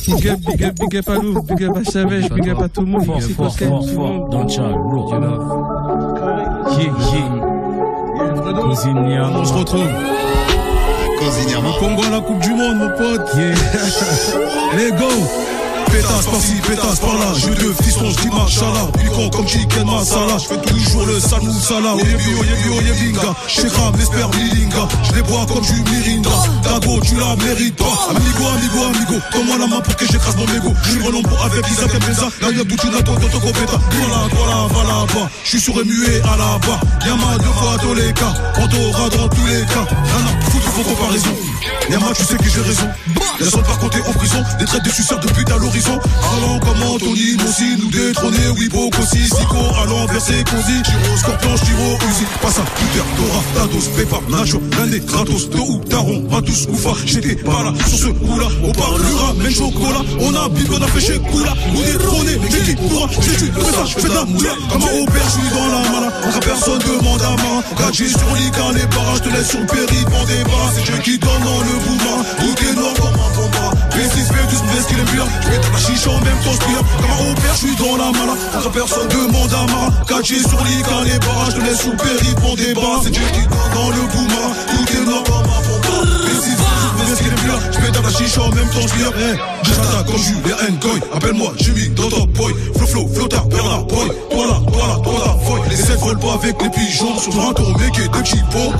Big 0.07 0.29
up, 0.29 0.39
big 0.39 0.63
up, 0.63 0.75
big 0.79 0.97
up 0.97 1.09
à 1.09 1.15
Louvre, 1.15 1.43
big 1.43 1.63
up 1.65 1.77
à 1.77 1.83
Savage, 1.83 2.29
big 2.29 2.49
up 2.49 2.61
à 2.61 2.69
tout 2.69 2.81
le 2.81 2.87
monde. 2.87 3.05
Fort, 3.05 3.21
fort, 3.21 3.57
fort, 3.57 3.85
le 3.85 3.93
fort. 3.93 4.29
Dans 4.29 4.43
le 4.43 4.49
chat, 4.49 4.69
lourd. 4.69 5.13
Yeah, 6.77 6.93
yeah. 7.11 7.47
Cousine 8.61 8.97
On 8.97 9.45
se 9.45 9.53
retrouve. 9.53 9.87
Cosinièrement. 11.19 11.69
Au 11.69 11.79
Congo 11.79 12.03
à 12.03 12.09
la 12.09 12.19
Coupe 12.21 12.39
du 12.39 12.49
Monde, 12.51 12.77
mon 12.77 12.89
pote. 12.89 13.35
Let's 14.75 14.91
go. 14.97 15.56
Pétasse 15.91 16.25
par-ci, 16.25 16.53
pétasse 16.67 16.99
par-là. 16.99 17.33
Jeu 17.35 17.55
de 17.55 17.73
fiston, 17.83 18.09
je 18.09 18.15
dis. 18.21 18.29
Piquant 18.99 19.29
comme 19.29 19.47
chicken 19.47 19.85
masala. 19.85 20.37
Je 20.37 20.47
fais 20.47 20.61
toujours 20.61 21.05
le 21.05 21.19
salmou 21.19 21.53
sala. 21.59 21.95
Oyebi, 21.95 22.33
oyebi, 22.39 22.69
oyebinga. 22.77 23.35
Shekram, 23.47 23.95
l'espère, 23.97 24.29
milinga. 24.29 24.87
Je 25.03 25.13
les 25.15 25.21
bois 25.23 25.45
comme 25.47 25.63
du 25.63 25.91
mirinda. 25.91 26.29
Dago, 26.63 26.99
tu 27.01 27.15
la 27.15 27.35
mérites 27.35 27.75
pas. 27.75 27.85
Amigo, 28.09 28.47
amigo, 28.55 28.83
amigo. 28.85 29.21
Donne-moi 29.33 29.57
la 29.57 29.67
main 29.67 29.81
pour 29.81 29.95
que 29.95 30.05
j'écrase 30.05 30.35
mon 30.35 30.45
mégot. 30.45 30.73
Je 30.83 30.91
suis 30.91 31.01
relombo 31.01 31.29
avec 31.43 31.65
Isaac 31.71 31.93
et 31.95 31.99
Beza. 32.05 32.27
Là, 32.41 32.51
y'a 32.51 32.63
Boutina, 32.63 33.01
toi, 33.01 33.15
toi, 33.19 33.29
toi, 33.29 33.39
Copeta. 33.41 33.79
Voilà, 33.91 34.27
voilà, 34.35 34.67
va 34.73 34.83
là-bas. 34.83 35.29
Je 35.43 35.49
suis 35.49 35.61
sur 35.61 35.75
muet 35.75 36.21
à 36.23 36.37
la 36.37 36.57
bas. 36.59 36.79
Yama 37.05 37.37
deux 37.39 37.53
fois 37.59 37.77
tous 37.81 37.93
les 37.93 38.13
cas. 38.13 38.33
On 38.57 38.67
t'aura 38.67 39.09
dans 39.09 39.29
tous 39.29 39.45
les 39.47 39.61
cas. 39.65 39.85
Rien 39.87 40.25
à 40.25 40.49
foutre, 40.49 40.69
faut 40.71 40.83
comparaison. 40.83 41.35
Yama, 41.89 42.07
tu 42.15 42.23
sais 42.23 42.37
que 42.37 42.49
j'ai 42.49 42.61
raison. 42.61 42.87
Y'a 43.39 43.49
son 43.49 43.61
par 43.61 43.77
compter 43.77 43.99
en 44.07 44.13
prison. 44.13 44.43
Des 44.59 44.65
traites 44.65 44.83
de 44.83 44.89
suceurs 44.89 45.19
de 45.19 45.27
pute 45.27 45.49
à 45.51 45.57
l'horizon. 45.57 45.99
Allant 46.37 46.59
comme 46.59 46.81
Anthony, 46.83 47.37
Mossi, 47.37 47.77
nous 47.79 47.89
détrôner, 47.89 48.47
oui, 48.57 48.67
Bokossi, 48.69 49.23
Zico, 49.25 49.57
allant 49.83 50.05
verser 50.07 50.43
Cosi, 50.43 50.81
Chiro, 50.83 51.17
Scorpion, 51.17 51.55
Chiro, 51.57 51.97
Uzi, 52.09 52.25
Passa, 52.41 52.61
Peter, 52.75 53.05
Dora, 53.17 53.43
Tados, 53.55 53.89
Pepa, 53.95 54.19
Nacho, 54.29 54.61
Landé, 54.77 55.01
Kratos, 55.01 55.49
Tohu, 55.49 55.79
Taron, 55.89 56.23
Matus, 56.31 56.65
Koufa, 56.65 56.93
j'étais 57.05 57.35
pas 57.35 57.63
là, 57.63 57.73
sur 57.87 57.97
ce 57.97 58.07
coup-là, 58.07 58.47
on 58.63 58.71
parlera, 58.71 59.33
même 59.33 59.51
chocolat, 59.51 60.01
on 60.19 60.33
a 60.35 60.49
bip, 60.49 60.69
on 60.71 60.81
a 60.81 60.87
fait 60.87 61.01
chez 61.01 61.19
Koula, 61.19 61.53
nous 61.73 61.83
détrôner, 61.83 62.37
mais 62.41 62.49
qui 62.49 62.75
pourra, 62.75 63.07
j'ai 63.21 63.35
tu, 63.35 63.51
fais 63.51 63.71
ça, 63.71 63.85
je 63.85 63.99
fais 63.99 64.09
de 64.09 64.13
la 64.13 64.25
moula, 64.25 64.51
comme 64.71 64.83
un 64.83 65.03
opère, 65.03 65.29
je 65.29 65.55
dans 65.55 65.67
la 65.67 65.89
mala, 65.89 66.13
encore 66.27 66.39
personne 66.39 66.79
demande 66.79 67.21
à 67.21 67.29
main, 67.31 67.63
gadget 67.79 68.09
sur 68.09 68.35
l'Ican, 68.35 68.71
les 68.73 68.85
barrages, 68.87 69.21
te 69.21 69.29
laisse 69.29 69.49
sur 69.49 69.59
le 69.59 69.67
périph', 69.67 70.07
en 70.07 70.25
débat, 70.25 70.65
c'est 70.73 71.03
qui 71.03 71.17
donne 71.17 71.43
dans 71.43 71.59
le 71.59 71.73
bouma, 71.85 72.23
tout 72.39 72.65
est 72.65 72.73
noir 72.73 72.93
combat, 73.35 73.71
B6, 73.95 74.27
B12, 74.31 74.61
B, 74.63 74.81
ce 74.81 74.87
qu'il 74.87 74.99
aime 74.99 75.05
bien, 75.05 75.25
je 75.41 75.47
vais 75.49 75.59
la 75.71 75.79
chicha 75.79 76.09
en 76.09 76.19
même 76.21 76.39
temps, 76.43 76.53
je 76.53 76.65
pire, 76.65 76.83
comme 77.01 77.11
un 77.11 77.31
opère, 77.31 77.53
je 77.53 77.67
suis 77.67 77.75
dans 77.75 77.97
la 77.97 78.11
mala, 78.11 78.33
encore 78.57 78.71
personne 78.71 79.07
demande 79.07 79.53
à 79.53 79.65
main, 79.71 79.89
gadget 80.07 80.47
sur 80.47 80.63
l'Ican, 80.63 81.01
les 81.03 81.19
barrages, 81.19 81.55
te 81.55 81.61
laisse 81.61 81.85
le 81.85 81.95
périph', 81.95 82.43
en 82.43 82.55
débat, 82.55 83.01
c'est 83.03 83.11
Dieu 83.11 83.23
dans 83.73 83.89
le 83.89 84.01
bouma, 84.07 84.53
tout 84.67 84.93
est 84.93 85.05
noir 85.05 85.46
la 88.07 88.13
chicha 88.13 88.41
en 88.41 88.49
même 88.49 88.69
temps, 88.69 88.87
je 88.87 88.93
pire, 88.93 89.11
hey, 89.17 89.37
j'attaque 89.63 90.05
comme 90.05 90.17
Julien 90.17 90.55
Ngoy, 90.79 91.01
appelle-moi 91.13 91.53
Jimmy, 91.59 91.89
dans 91.89 92.09
top 92.09 92.29
boy, 92.31 92.53
Flo 92.75 92.87
Flo, 92.87 93.07
Flotard, 93.13 93.45
Bernard 93.47 93.83
Boy, 93.85 94.07
toi 94.31 94.47
là, 94.47 94.61
toi 94.71 94.87
là, 94.87 94.95
toi 95.03 95.13
là, 95.25 95.35
foy, 95.45 95.59
les 95.69 95.75
sept 95.75 95.99
volent 95.99 96.19
pas 96.19 96.33
avec 96.33 96.61
les 96.61 96.69
pigeons, 96.69 97.19
sur 97.19 97.33
un 97.41 97.53
tour, 97.53 97.77
mec, 97.77 97.99
et 97.99 98.25
j'y 98.25 98.35
vais, 98.35 98.71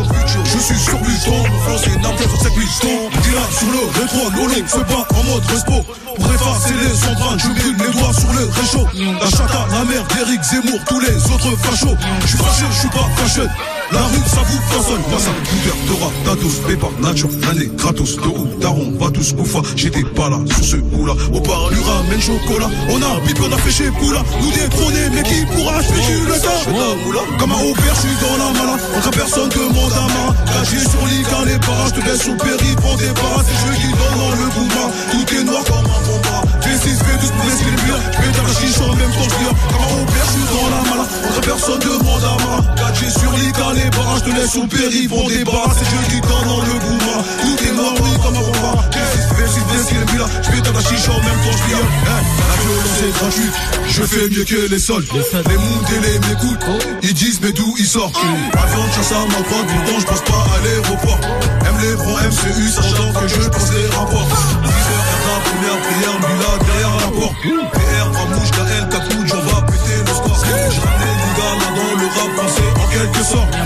je 0.46 0.60
suis 0.60 0.80
sur 0.80 0.98
Pluton, 1.00 1.44
mon 1.68 1.78
c'est 1.78 2.02
Naples, 2.02 2.24
c'est 2.42 2.54
pistons, 2.54 3.10
dis 3.22 3.32
là, 3.32 3.44
sur 3.52 3.68
le 3.68 4.00
rétro, 4.00 4.30
Lolo, 4.36 4.66
fais 4.66 4.94
pas 4.94 5.08
en 5.14 5.24
mode 5.24 5.46
respo, 5.46 5.74
pour 6.16 6.34
effacer 6.34 6.74
les 6.74 7.10
empreintes, 7.12 7.40
je 7.40 7.48
brûle 7.50 7.78
mes 7.78 8.00
doigts 8.00 8.14
sur 8.14 8.32
le 8.32 8.50
réchaud, 8.50 8.88
la 9.20 9.30
chata, 9.30 9.68
la 9.72 9.84
mère 9.84 10.06
d'Eric 10.08 10.42
Zemmour, 10.44 10.80
tous 10.88 11.00
les 11.02 11.16
autres 11.16 11.58
fachos, 11.64 11.98
je 12.22 12.28
suis 12.28 12.38
fâché, 12.38 12.64
je 12.72 12.80
suis 12.80 12.90
pas 12.90 13.08
fâché, 13.18 13.48
la 13.92 14.04
rue, 14.04 14.28
ça 14.28 14.42
vous 14.44 14.62
façonne, 14.72 15.02
Passa, 15.12 15.32
Pouter, 15.48 15.76
Dora, 15.88 16.12
Tatos, 16.26 16.60
Pepa, 16.68 16.88
Nacho, 17.02 17.30
Nané, 17.42 17.70
Kratos, 17.78 18.18
Tohu, 18.18 18.48
Taron, 18.60 18.94
Vatus, 19.00 19.34
Koufa, 19.34 19.60
j'étais 19.76 20.04
pas 20.04 20.30
là, 20.30 20.38
sur 20.48 20.64
ce 20.64 20.76
coup-là, 20.78 21.14
on 21.34 21.40
parlera, 21.42 22.04
même 22.10 22.22
chocolat, 22.22 22.70
on 22.90 22.98
a 23.02 23.20
bip, 23.26 23.40
on 23.42 23.52
a 23.52 23.58
fait 23.58 23.72
chez 23.72 23.92
Poula, 23.92 24.24
nous 24.42 24.52
détrôner, 24.52 25.10
mais 25.14 25.24
qui 25.24 25.46
pourra, 25.46 25.82
je 25.82 25.88
fais 25.88 26.20
le 26.20 26.40
temps, 26.42 27.38
comme 27.40 27.52
un 27.52 27.72
opère, 27.72 27.96
je 27.96 28.02
suis 28.02 28.18
dans 28.20 28.38
la 28.38 28.52
mala, 28.60 28.78
encore 28.98 29.12
personne 29.12 29.50
demande 29.50 29.94
à 29.94 30.08
main, 30.12 30.36
caché 30.46 30.80
sur 30.80 31.06
l'Ican, 31.08 31.44
les 31.46 31.58
barrages, 31.60 31.94
te 31.94 32.02
laisse 32.04 32.28
le 32.28 32.36
périph', 32.38 32.84
on 32.84 32.96
débarrasse, 32.96 33.46
c'est 33.48 33.72
je 33.72 33.82
qui 33.82 33.88
donne 33.88 34.18
dans 34.20 34.32
le 34.36 34.48
bouma, 34.52 34.86
tout 35.12 35.36
est 35.36 35.44
noir 35.44 35.64
comme 35.64 35.88
un 35.88 36.02
combat, 36.04 36.44
V6, 36.60 37.00
V12, 37.08 37.32
pour 37.40 37.50
ce 37.52 37.58
qu'il 37.64 37.72
est 37.72 37.84
bien, 37.88 38.00
je 38.12 38.20
vais 38.20 38.34
dans 38.36 38.44
la 38.44 38.54
chicha 38.60 38.84
en 38.84 38.96
même 38.96 39.12
temps, 39.16 39.32
je 39.32 39.48
comme 39.48 39.86
un 39.88 40.04
opère, 40.04 40.28
je 40.28 40.32
suis 40.36 40.48
dans 40.52 40.70
la 40.76 40.82
mala, 40.90 41.06
encore 41.08 41.42
personne 41.42 41.80
demande 41.80 42.24
à 42.24 42.36
main, 42.44 42.60
caché 42.76 43.10
sur 43.10 43.32
l'Ican, 43.32 43.77
les 43.78 43.90
barrages, 43.90 44.24
te 44.24 44.30
laisse 44.30 44.52
sur 44.52 44.62
le 44.64 44.68
périph', 44.68 45.12
on 45.12 45.28
débarrasse, 45.28 45.78
c'est 45.80 45.86
je 45.86 46.16
qui 46.16 46.22
donne 46.22 46.48
dans 46.48 46.62
le 46.62 46.74
bouma, 46.80 47.18
tout 47.42 47.58
est 47.64 47.74
noir, 47.74 47.94
oui, 48.02 48.10
comme 48.24 48.36
un 48.36 48.46
combat, 48.46 48.78
V6, 48.92 49.30
V6, 49.38 49.58
V6, 49.70 49.88
qu'il 49.88 49.98
est 49.98 50.12
bien, 50.12 50.26
je 50.44 50.52
vais 50.52 50.62
dans 50.62 50.74
la 50.74 50.82
chicha 50.82 51.12
en 51.12 51.22
même 51.22 51.40
temps, 51.44 51.58
je 51.58 51.64
viens, 51.68 51.78
hey, 51.78 52.24
la 52.50 52.56
violence 52.62 52.98
est 53.06 53.14
gratuite, 53.18 53.56
je 53.88 54.04
fais 54.04 54.30
mieux 54.30 54.46
que 54.46 54.70
les 54.70 54.80
sols, 54.80 55.06
les 55.14 55.58
mondes 55.58 55.90
et 55.96 56.00
les 56.08 56.20
m'écoutent, 56.28 56.66
ils 57.04 57.14
disent 57.14 57.40
mais 57.42 57.52
d'où 57.52 57.74
ils 57.78 57.88
sortent, 57.88 58.18
avion 58.18 58.88
de 58.88 58.94
chasse 58.94 59.12
à 59.12 59.26
ma 59.26 59.42
droite, 59.46 59.68
pourtant 59.68 60.00
je 60.00 60.06
pense 60.06 60.22
pas 60.22 60.44
à 60.56 60.64
l'aéroport, 60.64 61.20
aime 61.68 61.80
les 61.82 61.96
bras 61.96 62.22
MCU, 62.24 62.70
sachant 62.70 63.14
que 63.14 63.28
je 63.28 63.50
pense 63.50 63.72
les 63.74 63.88
rapports, 63.96 64.28
10 64.28 64.70
heures, 64.70 65.08
la 65.28 65.40
première 65.46 65.80
prière, 65.86 66.18
Mila 66.18 66.52
derrière 66.66 66.96
la 66.98 67.10
porte, 67.20 67.38
PR, 67.74 68.08
Ramouche, 68.18 68.52
KL, 68.52 68.86
Kakouj, 68.90 69.30
on 69.34 69.44
va 69.52 69.62
péter 69.62 70.00
le 70.06 70.14
score, 70.14 70.40
je 70.46 70.82
ramène 70.82 71.18
du 71.24 71.32
gars 71.38 71.56
dans 71.76 71.96
le 72.00 72.08
rap 72.08 72.32
français, 72.36 72.66
quelque 72.98 73.24
sorte, 73.24 73.54
c'est 73.54 73.62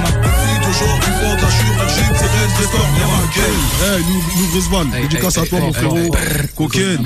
reste 2.25 2.57
des 2.57 2.65
stores, 2.65 2.89
y'a 2.97 3.95
hey, 3.95 4.03
nous, 4.03 4.41
nous, 4.41 4.53
Rizvan, 4.53 4.86
dédicace 4.86 5.38
à 5.38 5.45
toi 5.45 5.59
mon 5.59 5.73
frérot, 5.73 6.15
Coquette, 6.55 6.99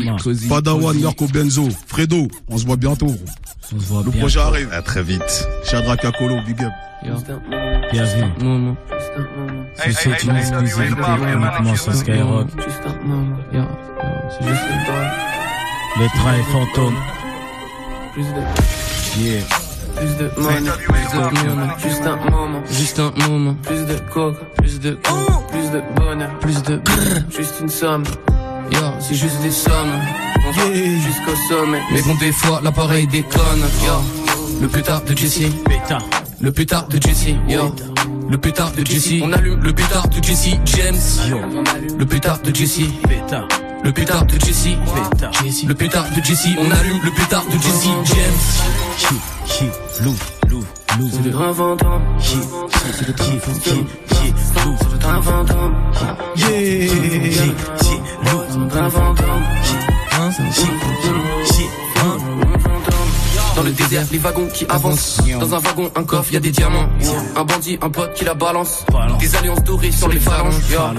Padawan, 0.50 1.00
Yarko 1.00 1.28
Benzo, 1.28 1.68
Fredo, 1.88 2.28
on 2.50 2.58
se 2.58 2.66
voit 2.66 2.78
bientôt, 2.78 3.14
On 3.76 3.80
se 3.80 3.86
voit 3.86 4.04
le 4.04 4.12
projet 4.12 4.40
arrive, 4.40 4.70
À 4.72 4.82
très 4.82 5.04
vite. 5.04 5.48
Shadrach 5.64 6.00
Kakolo, 6.00 6.38
big 6.46 6.62
up. 6.64 6.72
Bienvenue. 7.92 8.32
Moment. 8.42 8.78
Ceci 9.76 10.10
est 10.10 10.24
une 10.24 10.36
exclusivité 10.36 11.02
uniquement 11.34 11.76
sur 11.76 11.94
Skyrock. 11.94 12.48
Juste 12.58 12.82
c'est. 12.84 13.62
Le 16.00 16.08
train 16.08 16.34
est 16.34 16.44
fantôme. 16.52 16.96
Plus 18.14 18.24
de, 18.24 18.42
Yeah. 19.18 19.65
Plus 19.96 20.18
de 20.18 20.30
money, 20.42 20.72
plus 20.88 21.12
de 21.12 21.48
moment, 21.48 21.78
juste 21.78 22.06
un 22.06 22.32
moment, 22.32 22.64
juste 22.70 23.00
un 23.00 23.30
moment, 23.30 23.56
plus 23.64 23.86
de 23.86 23.96
coke, 24.14 24.38
plus 24.58 24.80
de 24.80 24.92
coke, 24.92 25.48
plus 25.52 25.72
de 25.72 25.82
bonheur, 25.96 26.40
plus 26.40 26.62
de 26.64 26.82
juste 27.30 27.56
une 27.62 27.70
somme. 27.70 28.04
Yo, 28.72 28.80
c'est 29.00 29.16
juste 29.16 29.42
des 29.42 29.52
sommes. 29.52 29.94
On 30.48 30.52
va 30.52 30.74
jusqu'au 30.74 31.36
sommet. 31.50 31.82
Mais 31.92 32.02
bon, 32.02 32.16
des 32.16 32.32
fois, 32.32 32.62
l'appareil 32.64 33.06
déconne. 33.08 33.64
Yo, 33.86 33.94
le 34.62 34.68
plus 34.68 34.82
tard 34.82 35.04
de 35.04 35.16
Jesse. 35.16 35.52
Pétard. 35.66 36.04
Le 36.42 36.52
plus 36.52 36.66
tard 36.66 36.88
de 36.88 37.00
Jesse. 37.02 37.36
Yo. 37.48 37.76
Le 38.30 38.38
plus 38.38 38.54
tard 38.54 38.72
de 38.72 38.84
Jesse. 38.84 39.22
On 39.24 39.32
allume 39.34 39.62
le 39.62 39.74
plus 39.74 39.86
tard 39.86 40.08
de 40.08 40.24
Jesse 40.24 40.56
James. 40.66 41.38
Le 41.98 42.06
plus 42.06 42.20
tard 42.20 42.40
de 42.44 42.54
Jesse. 42.54 42.90
Pétard. 43.08 43.48
Le 43.86 43.92
plus 43.92 44.06
tard 44.06 44.26
de 44.26 44.34
Jesse. 44.40 44.70
Pétard. 45.12 45.32
Le 45.68 45.76
plus 45.76 45.90
tard 45.90 46.06
de 46.16 46.24
Jesse. 46.24 46.48
On 46.58 46.72
allume 46.72 47.00
le 47.04 47.12
plus 47.12 47.26
tard 47.28 47.46
de 47.46 47.52
Jesse 47.52 47.84
James. 48.06 48.66
Chi, 48.98 49.16
chi, 49.46 49.66
lou, 50.04 50.16
lou, 50.50 50.64
lou. 50.98 51.10
C'est 51.12 51.24
le 51.24 51.32
fantôme. 51.54 52.02
Chi, 52.18 52.38
chi, 52.72 53.14
chi, 53.14 53.40
chi, 53.62 53.86
chi, 54.10 54.34
lou. 54.66 54.76
C'est 54.80 55.06
un 55.06 55.22
fantôme. 55.22 55.76
Chi, 56.36 56.46
chi, 57.78 58.02
lou, 58.24 58.42
C'est? 58.58 58.82
Chi, 61.54 61.66
y 63.56 63.98
a 63.98 64.04
les 64.12 64.18
wagons 64.18 64.48
qui 64.54 64.66
avancent. 64.68 65.22
Dans 65.40 65.56
un 65.56 65.60
wagon, 65.60 65.90
un 65.96 66.04
coffre, 66.04 66.34
y 66.34 66.38
a 66.38 66.40
des 66.40 66.52
diamants. 66.52 66.90
Un 67.36 67.44
bandit, 67.44 67.78
un 67.82 67.90
pote 67.90 68.14
qui 68.14 68.26
la 68.26 68.34
balance. 68.34 68.86
Des 69.20 69.36
alliances 69.36 69.64
dorées 69.64 69.92
sur 69.92 70.10
les 70.10 70.20
phalanges. 70.20 70.56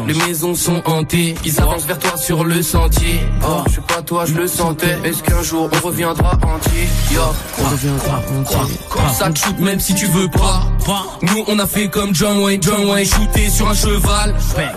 Les 0.06 0.14
maisons 0.14 0.54
sont 0.54 0.82
hantées. 0.86 1.34
Ils 1.44 1.60
avancent 1.60 1.86
vers 1.86 1.98
toi 1.98 2.16
sur 2.16 2.44
le 2.44 2.62
sentier. 2.62 3.20
Oh, 3.42 3.62
je 3.68 3.74
sais 3.74 3.80
pas 3.80 4.02
toi, 4.02 4.24
je 4.24 4.34
le 4.34 4.46
sentais. 4.46 4.98
Est-ce 5.04 5.22
qu'un 5.22 5.42
jour 5.42 5.68
on 5.72 5.86
reviendra 5.86 6.32
entier? 6.32 6.88
Yo, 7.12 7.20
on 7.58 7.68
reviendra 7.70 8.20
entier. 8.38 8.78
Ça 9.12 9.30
te 9.30 9.38
shoot 9.38 9.58
même 9.58 9.80
si 9.80 9.94
tu 9.94 10.06
veux 10.06 10.28
pas. 10.28 10.62
Nous 11.22 11.44
on 11.48 11.58
a 11.58 11.66
fait 11.66 11.88
comme 11.88 12.14
John 12.14 12.38
Wayne, 12.38 12.62
John 12.62 12.86
Wayne 12.86 13.06
shooté 13.06 13.50
sur 13.50 13.68
un 13.68 13.74
cheval. 13.74 14.34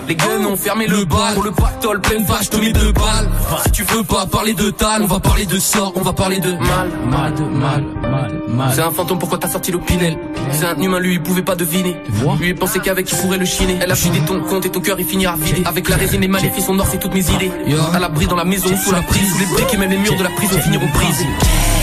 Les 0.07 0.15
guns 0.15 0.45
ont 0.45 0.57
fermé 0.57 0.87
le 0.87 1.05
bal. 1.05 1.33
Pour 1.33 1.43
le 1.43 1.51
pactole, 1.51 2.01
pleine 2.01 2.25
vache, 2.25 2.49
te 2.49 2.57
mets 2.57 2.73
deux 2.73 2.91
balles. 2.91 3.29
Si 3.65 3.71
tu 3.71 3.83
veux 3.83 4.03
pas 4.03 4.25
parler 4.25 4.53
de 4.53 4.69
tal, 4.69 5.03
on 5.03 5.07
va 5.07 5.19
parler 5.19 5.45
de 5.45 5.59
sort, 5.59 5.93
on 5.95 6.01
va 6.01 6.13
parler 6.13 6.39
de 6.39 6.51
mal. 6.51 6.89
Mal, 7.09 7.33
de 7.35 7.43
mal, 7.43 7.68
mal, 7.71 8.31
mal. 8.49 8.71
C'est 8.73 8.81
un 8.81 8.91
fantôme, 8.91 9.19
pourquoi 9.19 9.37
t'as 9.37 9.47
sorti 9.47 9.71
l'opinel 9.71 10.17
C'est 10.51 10.65
un 10.65 10.79
humain, 10.79 10.99
lui, 10.99 11.13
il 11.13 11.21
pouvait 11.21 11.41
pas 11.41 11.55
deviner. 11.55 11.95
Lui, 12.39 12.49
il 12.49 12.55
pensait 12.55 12.79
qu'avec, 12.79 13.11
il 13.11 13.17
pourrait 13.17 13.37
le 13.37 13.45
chiner. 13.45 13.77
Elle 13.81 13.91
a 13.91 13.95
fidé 13.95 14.19
ton 14.19 14.41
compte 14.41 14.65
et 14.65 14.69
ton 14.69 14.81
cœur, 14.81 14.99
il 14.99 15.05
finira 15.05 15.35
vidé. 15.35 15.63
Avec 15.65 15.89
la 15.89 15.95
résine 15.95 16.23
et 16.23 16.27
maléfices, 16.27 16.67
on 16.69 16.79
or, 16.79 16.87
c'est 16.89 16.99
toutes 16.99 17.13
mes 17.13 17.29
idées. 17.31 17.51
À 17.93 17.99
l'abri 17.99 18.27
dans 18.27 18.35
la 18.35 18.45
maison, 18.45 18.75
sous 18.75 18.91
la 18.91 19.01
prise, 19.01 19.31
sous 19.31 19.39
les 19.39 19.45
briques 19.45 19.73
et 19.73 19.77
même 19.77 19.89
les 19.89 19.97
murs 19.97 20.15
de 20.15 20.23
la 20.23 20.29
prison 20.29 20.59
finiront 20.59 20.87
brisés. 20.93 21.25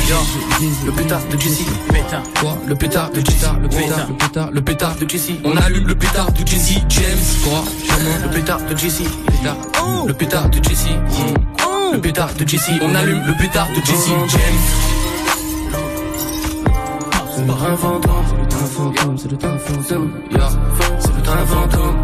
Yo, 0.09 0.14
le 0.84 0.93
pétard 0.93 1.20
de 1.28 1.41
Jesse. 1.41 1.64
Quoi? 2.41 2.57
Le 2.64 2.76
pétard 2.76 3.11
de 3.11 3.20
Jesse. 3.20 3.45
Le 3.61 3.68
pétard, 3.68 4.07
le 4.09 4.14
pétard, 4.14 4.51
le 4.53 4.61
pétard 4.61 4.97
de 4.97 5.09
Jesse. 5.09 5.30
On 5.45 5.57
allume 5.57 5.89
le 5.89 5.97
pétard 5.97 6.30
de 6.30 6.47
Jesse. 6.47 6.78
James. 6.89 7.05
Quoi? 7.43 7.64
Le 8.22 8.28
pétard 8.30 8.61
de 8.70 8.76
Jesse. 8.76 9.03
Pétard. 9.26 9.57
Le 10.07 10.14
pétard 10.14 10.49
de 10.49 10.62
Jesse. 10.62 10.87
Le 11.93 11.99
pétard 11.99 12.34
de 12.34 12.47
Jesse. 12.47 12.70
On 12.82 12.95
allume 12.95 13.22
le 13.26 13.32
pétard 13.34 13.68
de 13.70 13.84
Jesse. 13.84 14.11
James. 14.28 15.06
C'est 17.37 17.47
pas 17.47 17.53
un 17.53 17.76
fantôme, 17.76 18.24
c'est 18.49 18.57
un 18.57 18.66
fantôme, 18.66 19.18
c'est 19.18 19.30
le 19.30 19.37
train 19.37 19.59
fantôme. 19.59 20.11
C'est 20.99 21.16
le 21.16 21.22
train 21.22 21.45
fantôme. 21.45 21.97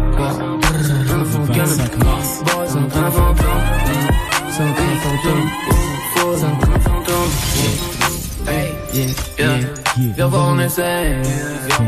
C'est 0.83 0.91
un 0.91 1.03
train 1.05 1.25
fantôme. 1.25 1.55
25 1.55 2.05
mars. 2.05 2.43
C'est 2.67 2.77
un 2.77 2.83
train 2.83 3.11
fantôme. 3.11 3.47
C'est 4.51 4.61
un 4.61 4.73
train 4.73 4.95
fantôme. 5.01 5.49
C'est 6.37 6.45
un 6.45 6.55
train 6.55 6.79
fantôme. 6.79 7.31
Hey, 8.47 9.15
yeah. 9.39 9.47
Viens 10.15 10.27
voir, 10.27 10.49
on 10.49 10.59
essaie. 10.59 11.19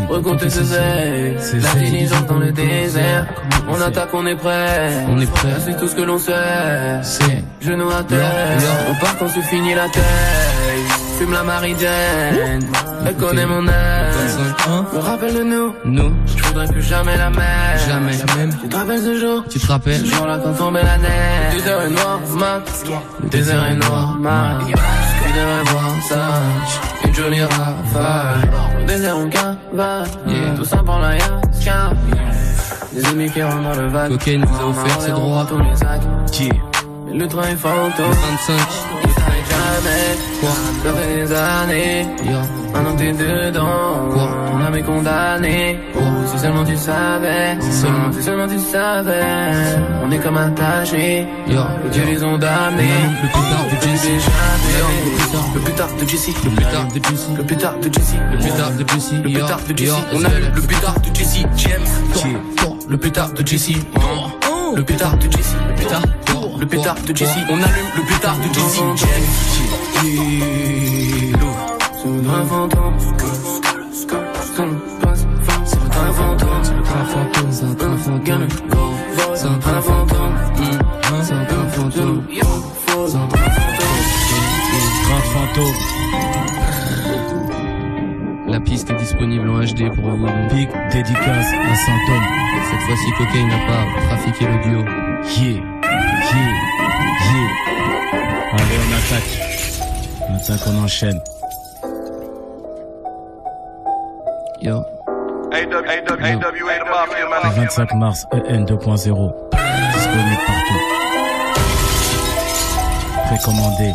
Recompter 0.10 0.50
ses 0.50 0.74
ailes. 0.74 1.38
La 1.62 1.76
diligence 1.76 2.26
dans 2.26 2.40
le 2.40 2.52
désert. 2.52 3.28
On 3.70 3.80
attaque, 3.80 4.10
on 4.14 4.26
est 4.26 4.36
prêt. 4.36 5.06
On 5.08 5.20
est 5.20 5.32
prêt. 5.32 5.50
C'est 5.64 5.78
tout 5.78 5.88
ce 5.88 5.96
que 5.96 6.02
l'on 6.02 6.18
sait. 6.18 6.34
C'est 7.04 7.44
Genou 7.62 7.92
à 7.92 8.04
terre. 8.04 8.58
On 8.90 9.00
part 9.00 9.16
quand 9.20 9.28
se 9.28 9.42
finit 9.42 9.76
la 9.76 9.88
taille. 9.90 10.55
Fume 11.18 11.32
la 11.32 11.44
maridienne. 11.44 12.68
Elle 13.08 13.16
connaît 13.16 13.46
mon 13.46 13.66
aile. 13.68 14.14
Me 14.94 15.00
rappelle 15.00 15.34
de 15.34 15.44
nous. 15.44 15.74
nous, 15.86 16.14
Je 16.36 16.44
voudrais 16.44 16.68
plus 16.68 16.82
jamais 16.82 17.18
la 17.18 17.30
mer. 17.30 17.78
jamais, 17.88 18.18
même. 18.38 18.52
Tu 18.62 18.68
te 18.68 18.76
rappelles 18.76 19.02
ce 19.02 19.20
jour? 19.20 19.44
Tu 19.50 19.60
te 19.60 19.68
rappelles 19.68 20.00
Ce 20.00 20.06
jour-là 20.16 20.40
quand 20.44 20.54
tombait 20.54 20.84
la 20.84 20.98
neige. 20.98 21.54
Le 21.54 21.60
désert 21.60 21.82
est 21.82 21.90
noir, 21.90 22.20
max. 22.36 22.84
Le 23.24 23.30
désert 23.30 23.66
est 23.66 23.76
noir, 23.76 24.16
max. 24.20 24.66
Tu 24.66 25.34
devrais 25.34 25.64
voir 25.72 25.92
ça. 26.10 26.28
Une 27.08 27.14
jolie 27.16 27.44
rafale. 27.44 28.50
Le 28.80 28.86
désert 28.86 29.18
en 29.18 29.30
cavale. 29.30 30.08
Tout 30.58 30.66
ça 30.66 30.78
pour 30.78 31.00
la 31.00 31.14
yaska. 31.16 31.92
Des 32.94 33.06
ennemis 33.06 33.30
qui 33.30 33.44
rentrent 33.44 33.62
dans 33.62 33.82
le 33.82 33.88
vague. 33.88 34.12
Cocaine 34.12 34.42
nous 34.42 34.60
a 34.60 34.70
offert 34.70 35.02
ses 35.02 35.12
droits. 35.12 35.48
Les 37.12 37.18
Le 37.18 37.28
train 37.28 37.44
est 37.44 37.56
fantôme. 37.56 38.12
25. 38.48 39.05
Jamais. 39.50 40.18
Quoi 40.42 40.50
Ça 40.84 40.94
fait 40.94 41.16
des 41.16 41.32
années. 41.34 42.08
Maintenant 42.74 42.96
t'es 42.98 43.12
dedans. 43.14 44.10
Quoi 44.14 44.30
Ton 44.52 44.62
âme 44.66 44.76
est 44.76 44.82
condamnée. 44.84 45.80
Si 46.32 46.40
seulement 46.40 46.64
tu 46.66 46.76
savais. 46.76 47.58
Si 47.60 47.72
seulement- 47.72 48.12
Si 48.12 48.24
seulement 48.24 48.48
tu 48.48 48.60
savais. 48.60 49.24
On 50.04 50.12
est 50.12 50.18
comme 50.20 50.38
attachés. 50.38 51.26
Et 51.48 51.90
Dieu 51.92 52.04
les 52.06 52.24
ont 52.24 52.38
damnés. 52.38 52.84
Le 53.24 53.28
pétard 53.28 53.66
de 53.72 53.88
Jesse. 53.88 54.26
Le 55.56 55.62
pétard 55.62 55.88
de 56.00 56.08
Jesse. 56.08 56.28
Le 56.44 56.52
pétard 56.52 56.88
de 56.88 57.04
Jesse. 57.04 57.28
Le 57.38 57.44
pétard 57.44 57.76
de 57.80 57.94
Jesse. 57.94 58.14
Le 58.32 58.38
pétard 58.38 58.72
de 58.72 58.88
Jesse. 58.90 59.12
Le 59.24 59.30
Yo. 59.30 59.40
pétard 59.42 59.60
de 59.68 59.78
Jesse. 59.78 59.94
On 60.14 60.24
a 60.26 60.30
le 60.30 60.62
pétard 60.62 60.96
de 61.00 61.16
Jesse. 61.16 61.44
James. 61.58 61.82
Le 62.90 62.98
pétard 62.98 63.32
de 63.34 63.46
Jesse. 63.48 63.70
Le 64.76 64.84
pétard 64.84 65.18
de 65.18 65.32
Jesse. 65.32 65.56
Le 65.70 65.76
pétard. 65.84 66.02
Le 66.60 66.66
pétard 66.66 66.96
de 67.06 67.16
Jesse. 67.16 67.36
On 67.50 67.62
allume 67.62 67.92
le 67.96 68.04
pétard 68.04 68.38
de 68.38 68.54
Jesse. 68.54 68.82
La 88.48 88.60
piste 88.62 88.90
est 88.90 88.96
disponible 88.96 89.50
en 89.50 89.60
HD 89.60 89.94
pour 89.94 90.12
vous. 90.12 90.28
Big 90.54 90.70
dédicace 90.92 91.54
à 91.54 91.76
Saint-Homme. 91.76 92.24
Cette 92.72 92.80
fois-ci, 92.82 93.12
Cocaine 93.18 93.48
n'a 93.48 93.60
pas 93.68 93.86
trafiqué 94.08 94.46
l'audio. 94.46 94.86
Yeah, 95.38 95.75
yeah, 96.34 96.52
yeah. 97.34 97.52
Allez, 98.54 98.80
on 98.82 98.92
attaque. 98.98 99.32
On 100.30 100.36
attaque, 100.36 100.64
on 100.68 100.76
enchaîne. 100.84 101.20
Yo. 104.62 104.84
Le 105.52 107.50
25 107.56 107.94
mars, 107.96 108.26
EN 108.32 108.66
2.0. 108.66 109.34
Disponible 109.94 110.42
partout. 110.46 110.82
Précommandé. 113.28 113.94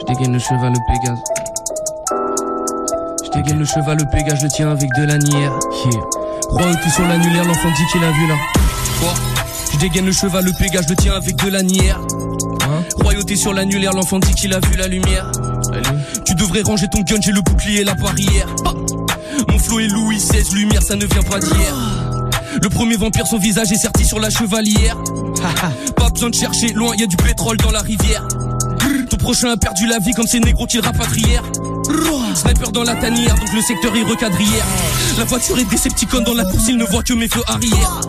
Je 0.00 0.04
dégaine 0.06 0.32
le 0.32 0.38
cheval, 0.38 0.72
le 0.72 0.78
Pégase. 0.92 1.22
Je 3.24 3.30
dégaine 3.30 3.58
le 3.58 3.64
cheval, 3.64 3.98
le 3.98 4.04
Pégase, 4.10 4.38
je 4.38 4.44
le 4.44 4.50
tiens 4.50 4.70
avec 4.70 4.90
de 4.98 5.04
l'anière. 5.04 5.52
Yeah. 5.84 6.00
Royauté 6.50 6.88
sur 6.90 7.06
l'annulaire, 7.06 7.44
l'enfant 7.44 7.70
dit 7.76 7.86
qu'il 7.92 8.04
a 8.04 8.10
vu 8.10 8.26
là. 8.28 8.34
Quoi 9.00 9.31
dégaine 9.82 10.06
le 10.06 10.12
cheval, 10.12 10.44
le 10.44 10.52
Pégase, 10.52 10.84
je 10.84 10.90
le 10.90 10.96
tiens 10.96 11.14
avec 11.14 11.34
de 11.34 11.48
l'anière. 11.50 12.00
Royauté 13.02 13.34
sur 13.34 13.52
l'annulaire, 13.52 13.92
l'enfant 13.92 14.20
dit 14.20 14.32
qu'il 14.32 14.54
a 14.54 14.60
vu 14.60 14.76
la 14.76 14.86
lumière. 14.86 15.32
Tu 16.24 16.36
devrais 16.36 16.62
ranger 16.62 16.86
ton 16.88 17.00
gun, 17.00 17.16
j'ai 17.20 17.32
le 17.32 17.40
bouclier 17.40 17.80
et 17.80 17.84
la 17.84 17.94
barrière. 17.94 18.46
Ah 18.64 18.74
Mon 19.48 19.58
flow 19.58 19.80
est 19.80 19.88
Louis 19.88 20.18
XVI, 20.18 20.54
lumière, 20.54 20.82
ça 20.82 20.94
ne 20.94 21.04
vient 21.04 21.24
pas 21.24 21.40
d'hier. 21.40 21.74
Le 22.62 22.68
premier 22.68 22.94
vampire, 22.94 23.26
son 23.26 23.38
visage 23.38 23.72
est 23.72 23.76
serti 23.76 24.04
sur 24.04 24.20
la 24.20 24.30
chevalière. 24.30 24.96
Pas 25.96 26.10
besoin 26.10 26.30
de 26.30 26.36
chercher, 26.36 26.68
loin, 26.68 26.94
y 26.94 27.02
a 27.02 27.06
du 27.06 27.16
pétrole 27.16 27.56
dans 27.56 27.72
la 27.72 27.80
rivière. 27.80 28.28
Ton 29.10 29.16
prochain 29.16 29.50
a 29.50 29.56
perdu 29.56 29.88
la 29.88 29.98
vie 29.98 30.12
comme 30.12 30.28
ces 30.28 30.38
négros 30.38 30.66
qu'ils 30.66 30.80
rapatrièrent. 30.80 31.50
Sniper 32.36 32.70
dans 32.70 32.84
la 32.84 32.94
tanière, 32.94 33.34
donc 33.34 33.52
le 33.52 33.60
secteur 33.60 33.96
est 33.96 34.04
recadrière. 34.04 34.64
La 35.18 35.24
voiture 35.24 35.58
est 35.58 35.68
décepticone 35.68 36.22
dans 36.22 36.34
la 36.34 36.44
course, 36.44 36.68
ils 36.68 36.76
ne 36.76 36.84
voient 36.84 37.02
que 37.02 37.14
mes 37.14 37.28
feux 37.28 37.42
arrière. 37.48 38.00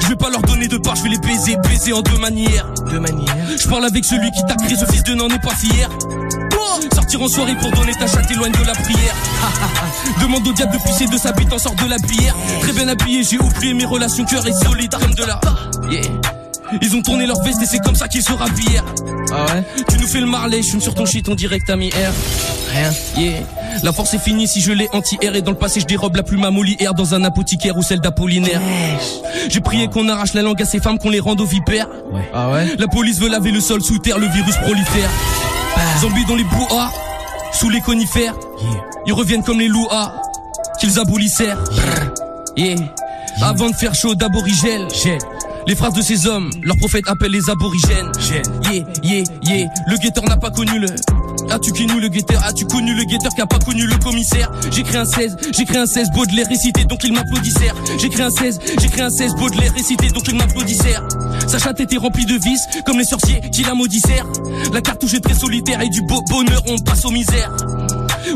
Je 0.00 0.08
vais 0.08 0.16
pas 0.16 0.30
leur 0.30 0.42
donner 0.42 0.68
de 0.68 0.76
part, 0.78 0.96
je 0.96 1.02
vais 1.02 1.10
les 1.10 1.18
baiser, 1.18 1.56
baiser 1.56 1.92
en 1.92 2.02
deux 2.02 2.18
manières. 2.18 2.66
Deux 2.90 3.00
manières. 3.00 3.36
Je 3.56 3.68
parle 3.68 3.84
avec 3.84 4.04
celui 4.04 4.30
qui 4.30 4.42
t'a 4.46 4.54
créé, 4.54 4.76
ce 4.76 4.84
fils 4.86 5.02
de 5.04 5.14
n'en 5.14 5.28
est 5.28 5.42
pas 5.42 5.54
fier. 5.54 5.88
Sortir 6.94 7.22
en 7.22 7.28
soirée 7.28 7.56
pour 7.56 7.70
donner 7.72 7.92
ta 7.92 8.06
chatte 8.06 8.30
éloigne 8.30 8.52
de 8.52 8.66
la 8.66 8.72
prière. 8.72 9.14
Demande 10.20 10.46
au 10.46 10.52
diable 10.52 10.72
de 10.72 10.78
pisser 10.78 11.06
de 11.06 11.16
sa 11.16 11.32
bite 11.32 11.52
en 11.52 11.58
sort 11.58 11.74
de 11.74 11.88
la 11.88 11.98
bière. 11.98 12.34
Très 12.60 12.72
bien 12.72 12.88
habillé, 12.88 13.22
j'ai 13.22 13.38
oublié 13.38 13.74
mes 13.74 13.84
relations, 13.84 14.24
cœur 14.24 14.46
et 14.46 14.52
solide 14.52 14.94
comme 14.94 15.14
de 15.14 15.24
la. 15.24 15.40
Ils 16.80 16.96
ont 16.96 17.02
tourné 17.02 17.26
leur 17.26 17.40
veste 17.42 17.62
et 17.62 17.66
c'est 17.66 17.80
comme 17.80 17.94
ça 17.94 18.08
qu'ils 18.08 18.22
se 18.22 18.32
rhabillèrent. 18.32 18.84
Ah 19.34 19.46
ouais 19.54 19.62
Tu 19.88 19.98
nous 19.98 20.06
fais 20.06 20.20
le 20.20 20.26
marley, 20.26 20.62
je 20.62 20.70
fume 20.70 20.80
sur 20.80 20.94
ton 20.94 21.06
shit, 21.06 21.28
on 21.28 21.34
direct 21.34 21.68
à 21.70 21.76
mi-air. 21.76 22.12
Rien, 22.72 22.90
yeah. 23.16 23.40
La 23.82 23.92
force 23.92 24.12
est 24.14 24.18
finie 24.18 24.46
si 24.46 24.60
je 24.60 24.72
l'ai 24.72 24.88
anti-air 24.92 25.34
et 25.34 25.42
dans 25.42 25.50
le 25.52 25.56
passé 25.56 25.80
je 25.80 25.86
dérobe 25.86 26.16
la 26.16 26.22
plume 26.22 26.44
à 26.44 26.50
Molière 26.50 26.94
dans 26.94 27.14
un 27.14 27.24
apothicaire 27.24 27.76
ou 27.76 27.82
celle 27.82 28.00
d'Apollinaire. 28.00 28.60
J'ai 29.48 29.60
prié 29.60 29.88
qu'on 29.88 30.08
arrache 30.08 30.34
la 30.34 30.42
langue 30.42 30.60
à 30.60 30.64
ces 30.64 30.80
femmes, 30.80 30.98
qu'on 30.98 31.10
les 31.10 31.20
rende 31.20 31.40
aux 31.40 31.46
vipères. 31.46 31.88
Ah 32.34 32.50
ouais 32.50 32.76
La 32.78 32.86
police 32.88 33.18
veut 33.20 33.28
laver 33.28 33.50
le 33.50 33.60
sol 33.60 33.82
sous 33.82 33.98
terre, 33.98 34.18
le 34.18 34.26
virus 34.26 34.56
prolifère. 34.56 35.10
Zombies 36.00 36.24
dans 36.26 36.36
les 36.36 36.44
bois, 36.44 36.90
sous 37.52 37.70
les 37.70 37.80
conifères. 37.80 38.34
Ils 39.06 39.12
reviennent 39.12 39.42
comme 39.42 39.58
les 39.58 39.68
louas 39.68 40.12
qu'ils 40.78 40.98
abolissèrent. 40.98 41.58
Yeah. 42.56 42.76
Avant 43.40 43.70
de 43.70 43.74
faire 43.74 43.94
chaud 43.94 44.14
d'aborigène. 44.14 44.86
Les 45.66 45.76
phrases 45.76 45.94
de 45.94 46.02
ces 46.02 46.26
hommes, 46.26 46.50
leur 46.62 46.76
prophète 46.76 47.04
appelle 47.06 47.30
les 47.30 47.48
aborigènes. 47.48 48.10
Yeah, 48.30 48.84
yeah, 49.02 49.24
yeah. 49.44 49.68
Le 49.86 49.96
guetteur 49.96 50.24
n'a 50.24 50.36
pas 50.36 50.50
connu 50.50 50.78
le. 50.78 50.88
As-tu 51.50 51.72
connu 51.72 52.00
le 52.00 52.08
guetteur? 52.08 52.42
As-tu 52.44 52.64
connu 52.66 52.94
le 52.94 53.04
guetteur 53.04 53.32
qui 53.34 53.40
a 53.40 53.46
pas 53.46 53.58
connu 53.58 53.86
le 53.86 53.96
commissaire? 53.96 54.50
J'écris 54.70 54.96
un 54.96 55.04
16, 55.04 55.36
j'écris 55.56 55.76
un 55.76 55.86
16, 55.86 56.08
Baudelaire 56.14 56.48
récité 56.48 56.84
donc 56.84 57.04
il 57.04 57.12
m'applaudissait. 57.12 57.70
J'écris 57.98 58.22
un 58.22 58.30
16, 58.30 58.58
j'écris 58.80 59.00
un 59.02 59.10
16, 59.10 59.34
Baudelaire 59.36 59.72
récité 59.72 60.08
donc 60.08 60.24
il 60.28 60.36
m'applaudissait. 60.36 60.96
Sa 61.46 61.58
chatte 61.58 61.80
était 61.80 61.96
remplie 61.96 62.26
de 62.26 62.34
vices, 62.34 62.66
comme 62.84 62.98
les 62.98 63.04
sorciers 63.04 63.40
qui 63.52 63.62
la 63.62 63.74
maudissèrent. 63.74 64.26
La 64.72 64.80
cartouche 64.80 65.14
est 65.14 65.20
très 65.20 65.34
solitaire 65.34 65.80
et 65.80 65.90
du 65.90 66.02
beau 66.02 66.22
bonheur 66.28 66.62
on 66.68 66.78
passe 66.78 67.04
aux 67.04 67.10
misères. 67.10 67.52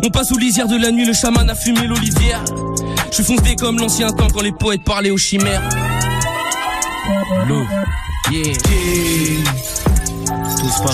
On 0.05 0.11
passe 0.11 0.31
aux 0.31 0.39
lisières 0.39 0.69
de 0.69 0.77
la 0.77 0.91
nuit, 0.91 1.07
le 1.07 1.15
chaman 1.15 1.49
a 1.49 1.55
fumé 1.55 1.87
l'olivière. 1.87 2.45
Je 3.11 3.15
suis 3.15 3.25
foncé 3.25 3.57
comme 3.57 3.79
l'ancien 3.79 4.11
temps 4.11 4.29
quand 4.33 4.43
les 4.43 4.53
poètes 4.53 4.85
parlaient 4.85 5.11
aux 5.11 5.17
chimères. 5.17 5.63
Louvre. 7.47 7.69
Yeah. 8.31 8.55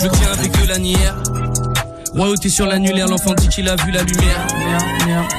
Je 0.02 0.08
tiens 0.08 0.32
avec 0.32 0.52
de 0.60 0.68
l'annière. 0.68 1.14
Royauté 2.14 2.50
sur 2.50 2.66
l'annulaire, 2.66 3.08
l'enfant 3.08 3.32
dit 3.32 3.48
qu'il 3.48 3.66
a 3.68 3.76
vu 3.76 3.90
la 3.90 4.02
lumière. 4.02 4.46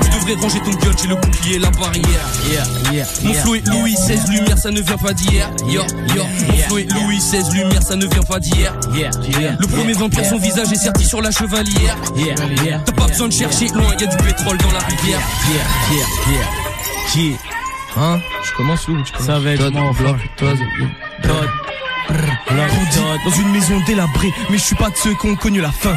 Tu 0.02 0.20
devrais 0.20 0.34
ranger 0.42 0.60
ton 0.62 0.72
gueule, 0.72 0.96
j'ai 1.00 1.08
le 1.08 1.16
bouclier, 1.16 1.60
la 1.60 1.70
barrière. 1.70 2.28
Mon 3.24 3.34
flow 3.34 3.56
est 3.56 3.68
Louis 3.68 3.96
16 3.96 4.30
lumière, 4.32 4.58
ça 4.58 4.72
ne 4.72 4.82
vient 4.82 4.98
pas 4.98 5.14
d'hier. 5.14 5.52
Yo, 5.68 5.84
yo. 6.16 6.24
Mon 6.48 6.54
flow 6.54 6.78
est 6.80 6.92
Louis 6.92 7.22
16 7.22 7.54
lumière, 7.54 7.84
ça 7.84 7.96
ne 7.96 8.08
vient 8.08 8.24
pas 8.24 8.40
d'hier. 8.40 8.74
Le 9.60 9.68
premier 9.68 9.94
vampire, 9.94 10.26
son 10.26 10.38
visage 10.38 10.72
est 10.72 10.78
serti 10.78 11.06
sur 11.06 11.22
la 11.22 11.30
chevalière. 11.30 11.96
T'as 12.86 12.92
pas 12.94 13.08
besoin 13.08 13.28
de 13.28 13.34
chercher 13.34 13.68
loin, 13.68 13.94
y 14.00 14.04
a 14.04 14.08
du 14.08 14.18
pétrole 14.18 14.58
dans 14.58 14.72
la 14.72 14.80
rivière. 14.80 15.22
Hein 17.98 18.20
Je 18.44 18.54
commence 18.54 18.88
où 18.88 18.98
Ça 19.20 19.40
va 19.40 19.52
être 19.52 19.60
Todd, 19.60 19.74
mon 19.74 19.92
bloc, 19.92 20.18
Todd. 20.36 20.58
Todd. 21.22 21.50
Grandi 22.10 23.00
dans 23.24 23.32
une 23.32 23.52
maison 23.52 23.80
délabrée, 23.86 24.32
mais 24.50 24.58
je 24.58 24.64
suis 24.64 24.76
pas 24.76 24.90
de 24.90 24.96
ceux 24.96 25.14
qui 25.16 25.28
ont 25.28 25.36
connu 25.36 25.62
la 25.62 25.72
faim. 25.72 25.96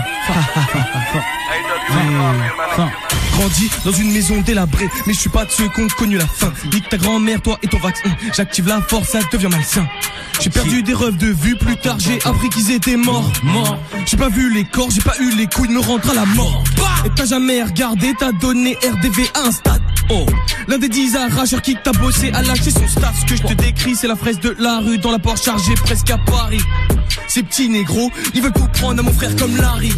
Fin. 1.88 2.90
Grandi 3.32 3.70
dans 3.84 3.92
une 3.92 4.12
maison 4.12 4.40
délabrée, 4.40 4.88
mais 5.06 5.12
je 5.12 5.18
suis 5.18 5.30
pas 5.30 5.44
de 5.44 5.50
ceux 5.50 5.68
qui 5.68 5.80
ont 5.82 5.88
connu 5.88 6.16
la 6.16 6.26
faim. 6.26 6.52
Nique 6.72 6.88
ta 6.88 6.96
grand-mère, 6.96 7.40
toi 7.42 7.58
et 7.62 7.68
ton 7.68 7.78
vaccin. 7.78 8.10
J'active 8.34 8.66
la 8.66 8.80
force, 8.80 9.10
ça 9.10 9.18
devient 9.30 9.48
malsain. 9.50 9.86
J'ai 10.40 10.50
perdu 10.50 10.82
des 10.82 10.94
rêves 10.94 11.16
de 11.16 11.28
vue, 11.28 11.56
plus 11.56 11.76
tard 11.76 11.96
j'ai 11.98 12.18
appris 12.24 12.48
qu'ils 12.48 12.70
étaient 12.70 12.96
morts. 12.96 13.30
J'ai 14.06 14.16
pas 14.16 14.28
vu 14.28 14.52
les 14.52 14.64
corps, 14.64 14.90
j'ai 14.90 15.00
pas 15.00 15.14
eu 15.20 15.30
les 15.36 15.46
couilles 15.46 15.68
me 15.68 15.80
rendre 15.80 16.10
à 16.10 16.14
la 16.14 16.24
mort. 16.26 16.64
Et 17.04 17.10
t'as 17.14 17.26
jamais 17.26 17.62
regardé, 17.62 18.14
t'as 18.18 18.32
donné 18.32 18.76
RDV 18.76 19.30
à 19.34 19.46
un 19.46 19.52
stade. 19.52 19.82
Oh, 20.10 20.26
l'un 20.68 20.78
des 20.78 20.88
dix 20.88 21.16
arracheurs 21.16 21.62
qui 21.62 21.76
t'a 21.76 21.92
bossé 21.92 22.30
a 22.32 22.42
lâché 22.42 22.70
son 22.70 22.86
stade. 22.86 23.14
Ce 23.20 23.26
que 23.26 23.36
je 23.36 23.42
te 23.42 23.54
décris, 23.54 23.96
c'est 23.96 24.08
la 24.08 24.16
fraise 24.16 24.40
de 24.40 24.54
la 24.58 24.78
rue 24.78 24.98
dans 24.98 25.10
la 25.10 25.18
porte 25.18 25.44
chargée 25.44 25.74
presque 25.74 26.10
à 26.10 26.18
Paris. 26.18 26.62
Ces 27.28 27.42
petits 27.42 27.68
négros, 27.68 28.10
ils 28.34 28.42
veulent 28.42 28.52
tout 28.52 28.88
à 28.88 29.02
mon 29.02 29.12
frère 29.12 29.34
comme 29.36 29.56
Larry. 29.56 29.92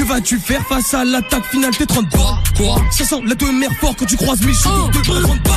Que 0.00 0.04
vas-tu 0.06 0.38
faire 0.38 0.66
face 0.66 0.94
à 0.94 1.04
l'attaque 1.04 1.44
finale? 1.50 1.76
T'es 1.76 1.84
30 1.84 2.08
pas. 2.08 2.42
Quoi? 2.56 2.76
Ça 2.90 3.04
sent 3.04 3.20
la 3.26 3.34
demeure 3.34 3.70
fort 3.82 3.94
quand 3.94 4.06
tu 4.06 4.16
croises 4.16 4.40
mes 4.40 4.54
cheveux 4.54 4.90
de 4.92 5.20
30 5.22 5.42
pas. 5.42 5.52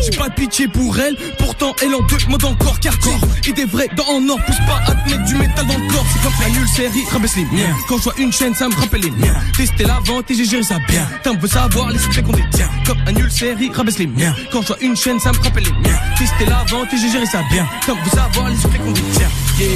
J'ai 0.00 0.16
pas 0.16 0.30
de 0.30 0.34
pitié 0.34 0.68
pour 0.68 0.98
elle. 0.98 1.14
Pourtant 1.36 1.76
elle 1.82 1.94
en 1.94 2.00
demande 2.00 2.44
encore 2.46 2.80
car 2.80 2.98
corps 3.00 3.20
Et 3.46 3.52
des 3.52 3.66
vrais 3.66 3.90
dans 3.94 4.04
en 4.04 4.26
or 4.26 4.38
Pousse 4.46 4.56
pas 4.66 4.80
à 4.90 4.94
te 4.94 5.10
mettre 5.10 5.24
du 5.24 5.34
métal 5.34 5.66
dans 5.66 5.76
le 5.76 5.92
corps. 5.92 6.06
C'est 6.10 6.22
comme 6.22 6.32
la 6.40 6.48
nulle 6.48 6.68
série 6.68 7.04
Rabaisse 7.12 7.36
les 7.36 7.44
miens 7.44 7.76
Quand 7.86 7.98
je 7.98 8.04
vois 8.04 8.14
une 8.16 8.32
chaîne 8.32 8.54
ça 8.54 8.68
me 8.70 8.74
rappelle 8.74 9.02
les 9.02 9.10
miens. 9.10 9.34
Tester 9.54 9.84
la 9.84 10.00
vente 10.02 10.30
et 10.30 10.34
j'ai 10.34 10.46
géré 10.46 10.62
ça 10.62 10.78
bien. 10.88 11.06
T'en 11.22 11.36
veux 11.36 11.48
savoir 11.48 11.90
les 11.90 11.98
secrets 11.98 12.22
qu'on 12.22 12.32
détient 12.32 12.70
Comme 12.86 12.98
un 13.06 13.12
nul 13.12 13.30
série 13.30 13.70
Rabaisse 13.70 13.98
les 13.98 14.06
miens 14.06 14.34
Quand 14.50 14.62
je 14.62 14.68
vois 14.68 14.78
une 14.80 14.96
chaîne 14.96 15.20
ça 15.20 15.30
me 15.30 15.38
rappelle 15.42 15.64
les 15.64 15.90
miens. 15.90 15.98
Tester 16.16 16.46
la 16.46 16.64
vente 16.70 16.90
et 16.90 16.96
j'ai 16.96 17.10
géré 17.10 17.26
ça 17.26 17.42
bien. 17.50 17.68
T'en 17.86 17.96
veux 17.96 18.10
savoir 18.10 18.48
les 18.48 18.56
secrets 18.56 18.78
qu'on 18.78 18.92
détient 18.92 19.28
Yeah, 19.56 19.68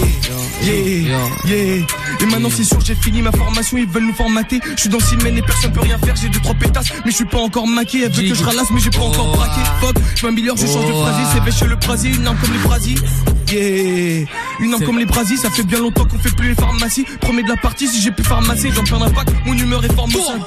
yeah, 0.63 1.21
yeah. 1.45 1.87
Et 2.21 2.27
maintenant 2.27 2.51
c'est 2.51 2.65
sûr, 2.65 2.81
j'ai 2.85 2.97
fini 2.97 3.23
ma 3.23 3.31
formation, 3.31 3.79
ils 3.79 3.87
veulent 3.87 4.07
nous 4.07 4.15
formater. 4.15 4.61
Je 4.75 4.81
suis 4.81 4.89
dans 4.89 4.99
Simène 4.99 5.39
et 5.39 5.43
personne 5.43 5.73
peut 5.73 5.81
rien 5.81 5.99
faire, 5.99 6.17
j'ai 6.17 6.29
deux 6.29 6.41
trois 6.41 6.55
pétasses, 6.55 6.89
mais 7.05 7.11
je 7.11 7.17
suis 7.17 7.25
pas 7.25 7.39
encore 7.39 7.67
maqué. 7.67 8.03
Elle 8.05 8.13
veut 8.13 8.29
que 8.29 8.35
je 8.35 8.43
ralasse, 8.43 8.71
mais 8.73 8.81
j'ai 8.81 8.91
pas 8.91 9.01
encore 9.01 9.37
braqué. 9.37 9.61
Fuck, 9.81 9.97
je 10.17 10.27
m'améliore, 10.27 10.57
je 10.57 10.67
change 10.67 10.87
de 10.87 10.93
phrase, 10.93 11.17
c'est 11.33 11.41
bêche 11.45 11.61
le 11.63 11.77
brasier, 11.77 12.11
une 12.11 12.27
arme 12.27 12.37
comme 12.41 12.53
les 12.53 12.59
brasiers. 12.59 12.97
Yeah, 13.53 14.27
une 14.61 14.75
arme 14.75 14.85
comme 14.85 14.99
les 14.99 15.07
brasiers, 15.07 15.37
ça 15.37 15.51
fait 15.51 15.63
bien 15.63 15.79
longtemps 15.79 16.07
qu'on 16.07 16.19
fait 16.19 16.35
plus 16.35 16.49
les 16.49 16.55
pharmacies. 16.55 17.05
Premier 17.21 17.45
de 17.45 17.49
la 17.49 17.57
partie, 17.57 17.87
si 17.87 18.01
j'ai 18.03 18.11
plus 18.11 18.25
pharmacie, 18.25 18.71
j'en 18.75 18.85
perds 18.85 19.05
un 19.05 19.11
pack, 19.11 19.29
mon 19.47 19.55
humeur 19.55 19.85
est 19.85 19.95
formosale. 19.95 20.41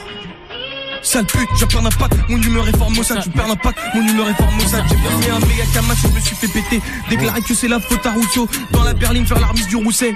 Sale 1.03 1.25
pute, 1.25 1.49
j'en 1.59 1.67
perds 1.67 1.85
un 1.85 1.89
pack, 1.89 2.29
mon 2.29 2.41
humeur 2.41 2.67
est 2.67 2.77
formosale. 2.77 3.21
Tu 3.23 3.29
perds 3.31 3.51
un 3.51 3.55
pack, 3.55 3.75
mon 3.95 4.07
humeur 4.07 4.29
est 4.29 4.33
formosale. 4.35 4.83
J'ai 4.87 4.95
fumé 4.95 5.29
un 5.29 5.39
méga 5.39 5.63
camache, 5.73 5.97
je 6.03 6.07
me 6.07 6.19
suis 6.19 6.35
fait 6.35 6.47
péter. 6.47 6.81
Déclaré 7.09 7.41
que 7.41 7.53
c'est 7.53 7.67
la 7.67 7.79
faute 7.79 8.05
à 8.05 8.11
Rousseau. 8.11 8.47
Dans 8.71 8.83
la 8.83 8.93
berline, 8.93 9.25
faire 9.25 9.39
l'armise 9.39 9.67
du 9.67 9.77
Rousset. 9.77 10.15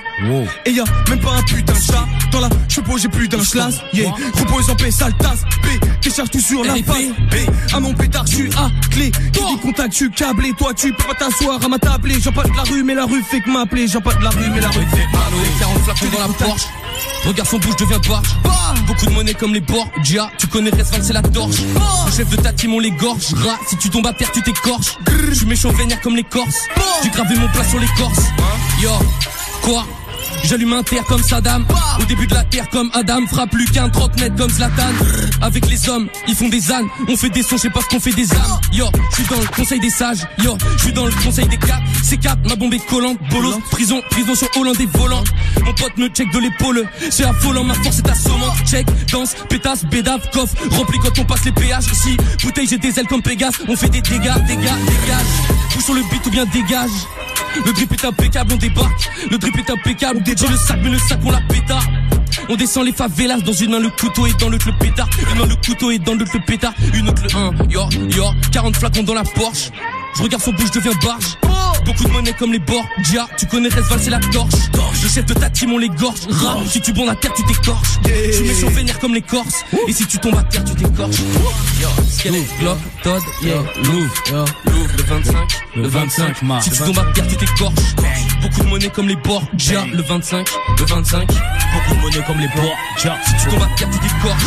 Et 0.66 0.72
y'a 0.72 0.84
même 1.10 1.20
pas 1.20 1.32
un 1.32 1.42
putain 1.44 1.74
de 1.74 1.80
chat. 1.80 2.06
Dans 2.32 2.40
la 2.40 2.50
chevaux, 2.70 2.98
j'ai 2.98 3.08
plus 3.08 3.28
d'un 3.28 3.44
schlass. 3.44 3.82
Yeah, 3.94 4.12
repose 4.12 4.70
en 4.70 4.76
paix, 4.76 4.92
sale 4.92 5.16
tasse. 5.18 5.44
B, 5.64 5.86
décharge 6.02 6.30
tout 6.30 6.40
sur 6.40 6.64
la 6.64 6.76
face. 6.76 7.10
B, 7.32 7.74
à 7.74 7.80
mon 7.80 7.94
pétard, 7.94 8.26
je 8.28 8.36
suis 8.36 8.50
à 8.56 8.70
clé. 8.92 9.12
Qui 9.12 9.40
dit 9.40 9.60
contact, 9.62 9.92
je 9.92 9.98
suis 9.98 10.12
câblé. 10.12 10.54
Toi, 10.58 10.74
tu 10.74 10.94
peux 10.94 11.04
pas 11.04 11.14
t'asseoir 11.16 11.64
à 11.64 11.68
ma 11.68 11.80
table. 11.80 12.12
J'en 12.22 12.32
pas 12.32 12.44
de 12.44 12.56
la 12.56 12.64
rue, 12.64 12.84
mais 12.84 12.96
la 12.96 13.06
rue 13.06 13.24
fait 13.24 13.42
que 13.42 13.50
m'appeler. 13.50 13.88
J'en 13.88 14.02
pas 14.02 14.14
de 14.14 14.24
la 14.24 14.30
rue, 14.30 14.50
mais 14.54 14.62
la 14.62 14.70
rue 14.70 14.86
fait 14.92 15.08
m'appeler. 15.12 15.50
40 15.60 15.80
flacons 15.80 16.06
dans 16.14 16.28
la 16.28 16.34
Porsche. 16.34 16.68
Regarde 17.26 17.50
son 17.50 17.58
bouche 17.58 17.76
devient 17.78 18.00
barge. 18.08 18.28
Beaucoup 18.88 19.06
de 19.06 19.12
monnaie 19.12 19.34
comme 19.34 19.54
les 19.54 19.62
Borgia. 19.62 20.30
Tu 20.38 20.48
connais 20.48 20.70
Resval, 20.70 21.04
c'est 21.04 21.14
la 21.14 21.22
torche. 21.22 21.58
Le 22.06 22.12
chef 22.12 22.30
de 22.30 22.36
ta 22.36 22.54
team, 22.54 22.74
on 22.74 22.80
l'égorge. 22.80 23.34
Rat, 23.34 23.60
si 23.68 23.78
tu 23.78 23.90
tombes 23.90 24.08
à 24.08 24.14
terre, 24.14 24.32
tu 24.32 24.42
t'écorches. 24.42 24.98
Je 25.30 25.34
suis 25.34 25.46
méchant 25.46 25.72
vénère 25.72 26.02
comme 26.02 26.16
les 26.16 26.24
Corses. 26.24 26.62
J'ai 27.04 27.10
gravé 27.10 27.36
mon 27.36 27.48
plat 27.50 27.64
sur 27.64 27.80
les 27.80 27.88
Corses. 27.98 28.26
Yo, 28.82 28.92
quoi 29.62 29.86
J'allume 30.44 30.74
un 30.74 30.84
terre 30.84 31.04
comme 31.06 31.24
Saddam. 31.24 31.66
Au 32.00 32.04
début 32.06 32.28
de 32.28 32.34
la 32.34 32.44
terre 32.44 32.70
comme 32.70 32.90
Adam 32.94 33.26
Frappe 33.28 33.52
plus 33.52 33.66
qu'un 33.66 33.90
trottinette 33.90 34.36
comme 34.36 34.50
Zlatan. 34.50 34.84
Avec 35.42 35.68
les 35.70 35.90
hommes, 35.90 36.08
ils 36.28 36.36
font 36.36 36.50
des 36.50 36.72
ânes. 36.72 36.86
On 37.08 37.16
fait 37.16 37.30
des 37.30 37.44
sons, 37.44 37.58
je 37.58 37.64
sais 37.64 37.70
pas 37.70 37.82
ce 37.82 37.88
qu'on 37.88 38.00
fait 38.00 38.14
des 38.14 38.32
âmes. 38.34 38.60
Yo, 38.72 38.86
je 39.12 39.16
suis 39.16 39.26
dans 39.26 39.40
le 39.40 39.48
conseil 39.48 39.80
des 39.80 39.90
sages. 39.90 40.28
Yo, 40.44 40.58
je 40.78 40.84
suis 40.84 40.94
dans 40.94 41.06
le 41.06 41.12
conseil 41.24 41.48
des 41.48 41.58
quatre. 41.58 41.82
C'est 42.04 42.18
quatre, 42.18 42.40
ma 42.48 42.56
bombe 42.56 42.74
est 42.74 42.86
collante. 42.86 43.18
Bolos, 43.32 43.60
prison, 43.72 44.02
prison 44.10 44.36
sur 44.36 44.50
Hollande 44.58 44.80
et 44.80 44.86
volant 44.98 45.24
Mon 45.64 45.74
pote 45.74 45.98
me 45.98 46.08
check 46.10 46.32
de 46.32 46.40
l'épaule. 46.40 46.88
C'est 47.10 47.26
affolant, 47.26 47.64
ma 47.64 47.74
force 47.76 48.00
est 48.00 48.10
assommante. 48.10 48.56
Check, 48.66 48.86
danse, 49.12 49.36
pétasse, 49.50 49.86
bédave, 49.86 50.22
coffre 50.32 50.56
Rempli 50.72 51.00
quand 51.00 51.18
on 51.20 51.26
passe 51.26 51.46
les 51.46 51.52
péages. 51.52 51.86
Ici, 51.92 52.18
bouteille, 52.44 52.68
j'ai 52.68 52.78
des 52.78 53.00
ailes 53.00 53.08
comme 53.08 53.22
Pégase. 53.22 53.56
On 53.68 53.76
fait 53.76 53.90
des 53.90 54.02
dégâts, 54.02 54.34
dégâts, 54.48 54.62
dégage 54.88 55.65
Bouge 55.76 55.84
sur 55.84 55.94
le 55.94 56.02
beat 56.10 56.26
ou 56.26 56.32
bien 56.32 56.46
dégage 56.46 56.90
le 57.64 57.72
drip 57.72 57.92
est 57.94 58.06
impeccable, 58.06 58.54
on 58.54 58.58
débarque. 58.58 59.10
Le 59.32 59.38
drip 59.38 59.58
est 59.58 59.70
impeccable, 59.70 60.22
on 60.26 60.50
le 60.50 60.58
sac, 60.58 60.78
mais 60.84 60.90
le 60.90 61.00
sac 61.00 61.20
on 61.24 61.32
la 61.32 61.40
pétard. 61.42 61.84
On 62.50 62.56
descend 62.56 62.86
les 62.86 62.92
favelas, 62.92 63.40
dans 63.40 63.54
une 63.54 63.72
main 63.72 63.80
le 63.80 63.90
couteau 63.90 64.28
et 64.28 64.34
dans 64.34 64.50
l'autre 64.50 64.68
le 64.68 64.78
pétard. 64.78 65.10
Une 65.32 65.40
main 65.40 65.46
le 65.46 65.56
couteau 65.56 65.92
et 65.92 66.00
dans 66.00 66.16
l'autre 66.16 66.32
le 66.34 66.42
pétard. 66.42 66.74
Une 66.94 67.08
autre 67.08 67.24
le 67.24 67.36
1, 67.36 67.70
yo, 67.70 67.90
yo. 68.10 68.26
40 68.52 68.76
flacons 68.76 69.04
dans 69.04 69.14
la 69.14 69.24
Porsche. 69.24 69.72
Je 70.18 70.24
regarde 70.24 70.44
son 70.44 70.52
bouche, 70.52 70.68
je 70.74 70.80
deviens 70.80 70.94
barge. 71.04 71.38
Beaucoup 71.86 72.04
de 72.04 72.10
monnaie 72.10 72.34
comme 72.34 72.52
les 72.52 72.60
Borgia. 72.60 73.28
Tu 73.38 73.46
connais 73.46 73.70
Resval, 73.70 74.00
c'est 74.02 74.10
la 74.10 74.20
torche. 74.20 74.54
Le 75.04 75.10
chef 75.10 75.26
de 75.26 75.34
ta 75.34 75.50
team, 75.50 75.74
on 75.74 75.78
les 75.78 75.90
gorge. 75.90 76.22
Rat, 76.30 76.58
si 76.68 76.82
tu 76.82 76.94
bonds 76.94 77.08
à 77.10 77.16
terre, 77.16 77.34
tu 77.34 77.44
t'écorches. 77.44 78.00
Je 78.06 78.32
suis 78.32 78.46
méchant 78.46 78.70
vénère 78.70 79.00
comme 79.00 79.14
les 79.14 79.22
Corses. 79.22 79.64
Et 79.88 79.94
si 79.94 80.06
tu 80.08 80.18
tombes 80.18 80.38
à 80.38 80.44
terre, 80.44 80.64
tu 80.64 80.74
t'écorches. 80.74 81.18
Yo, 81.80 81.90
Skelett, 82.10 82.48
Glock, 82.60 82.78
Todd, 83.04 83.22
yeah, 83.44 83.56
Louvre, 83.84 84.14
yo, 84.32 84.46
Louvre, 84.72 84.90
le 84.98 85.04
25. 85.04 85.36
Le 85.76 85.88
25 85.88 86.42
mars. 86.44 86.64
Si 86.64 86.72
tu 86.72 86.78
tombes 86.78 87.00
à 87.00 87.12
terre, 87.14 87.28
tu 87.28 87.36
t'écorches. 87.36 87.96
Beaucoup 88.42 88.62
de 88.62 88.68
monnaie 88.68 88.90
comme 88.90 89.08
les 89.08 89.16
Borgia. 89.18 89.86
Le 89.94 90.02
25, 90.02 90.48
le 90.80 90.86
25. 90.86 91.28
Beaucoup 91.28 91.96
de 91.96 92.02
monnaie 92.02 92.24
comme 92.26 92.40
les 92.40 92.48
Borgia. 92.48 93.20
Si 93.26 93.34
tu 93.44 93.50
tombes 93.50 93.64
à 93.64 93.76
terre, 93.78 93.90
tu 93.92 94.00
t'écorches. 94.00 94.44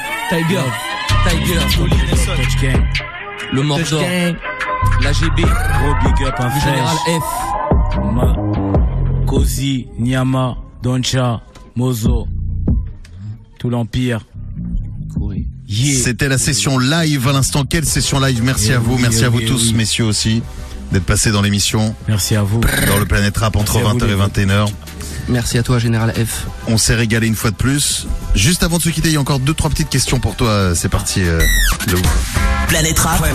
Tiger, 1.27 2.73
le 3.53 3.61
Mordor, 3.63 4.01
la 5.01 5.11
GB, 5.11 5.41
Gros 5.41 5.95
big 6.03 6.27
up, 6.27 6.35
un 6.39 6.59
Général. 6.59 6.95
F. 7.07 8.03
Ma, 8.13 8.35
Kozi, 9.25 9.87
Nyama, 9.99 10.57
Doncha, 10.83 11.41
Mozo, 11.75 12.27
tout 13.59 13.69
l'Empire. 13.69 14.19
Yeah. 15.67 15.97
C'était 16.03 16.29
la 16.29 16.37
session 16.37 16.77
live 16.77 17.27
à 17.27 17.33
l'instant. 17.33 17.63
Quelle 17.65 17.85
session 17.85 18.19
live 18.19 18.41
Merci 18.43 18.67
Eh 18.69 18.75
à 18.75 18.79
vous, 18.79 18.95
oui, 18.95 19.01
merci 19.01 19.21
eh 19.21 19.25
à 19.25 19.29
vous 19.29 19.37
oui, 19.37 19.43
eh 19.47 19.49
tous, 19.49 19.69
oui. 19.69 19.73
messieurs 19.73 20.05
aussi, 20.05 20.43
d'être 20.91 21.05
passés 21.05 21.31
dans 21.31 21.41
l'émission, 21.41 21.95
Merci 22.07 22.35
à 22.35 22.43
vous. 22.43 22.61
dans 22.87 22.99
le 22.99 23.05
Planète 23.05 23.35
Rap 23.37 23.55
entre 23.55 23.73
Merci 23.73 23.87
à 23.89 23.91
vous, 23.93 23.99
20h 23.99 24.03
et 24.03 24.45
les 24.45 24.45
21h. 24.53 24.69
Merci 25.27 25.57
à 25.57 25.63
toi, 25.63 25.79
Général 25.79 26.13
F. 26.13 26.45
On 26.67 26.77
s'est 26.77 26.93
régalé 26.95 27.25
une 27.27 27.35
fois 27.35 27.49
de 27.51 27.55
plus. 27.55 28.05
Juste 28.35 28.61
avant 28.63 28.77
de 28.77 28.83
se 28.83 28.89
quitter, 28.89 29.09
il 29.09 29.13
y 29.13 29.17
a 29.17 29.21
encore 29.21 29.39
deux, 29.39 29.53
trois 29.55 29.69
petites 29.71 29.89
questions 29.89 30.19
pour 30.19 30.35
toi. 30.35 30.73
C'est 30.75 30.89
parti, 30.89 31.21
euh, 31.23 31.39
Lou. 31.91 31.97
Planète 32.67 32.99
Rap. 32.99 33.25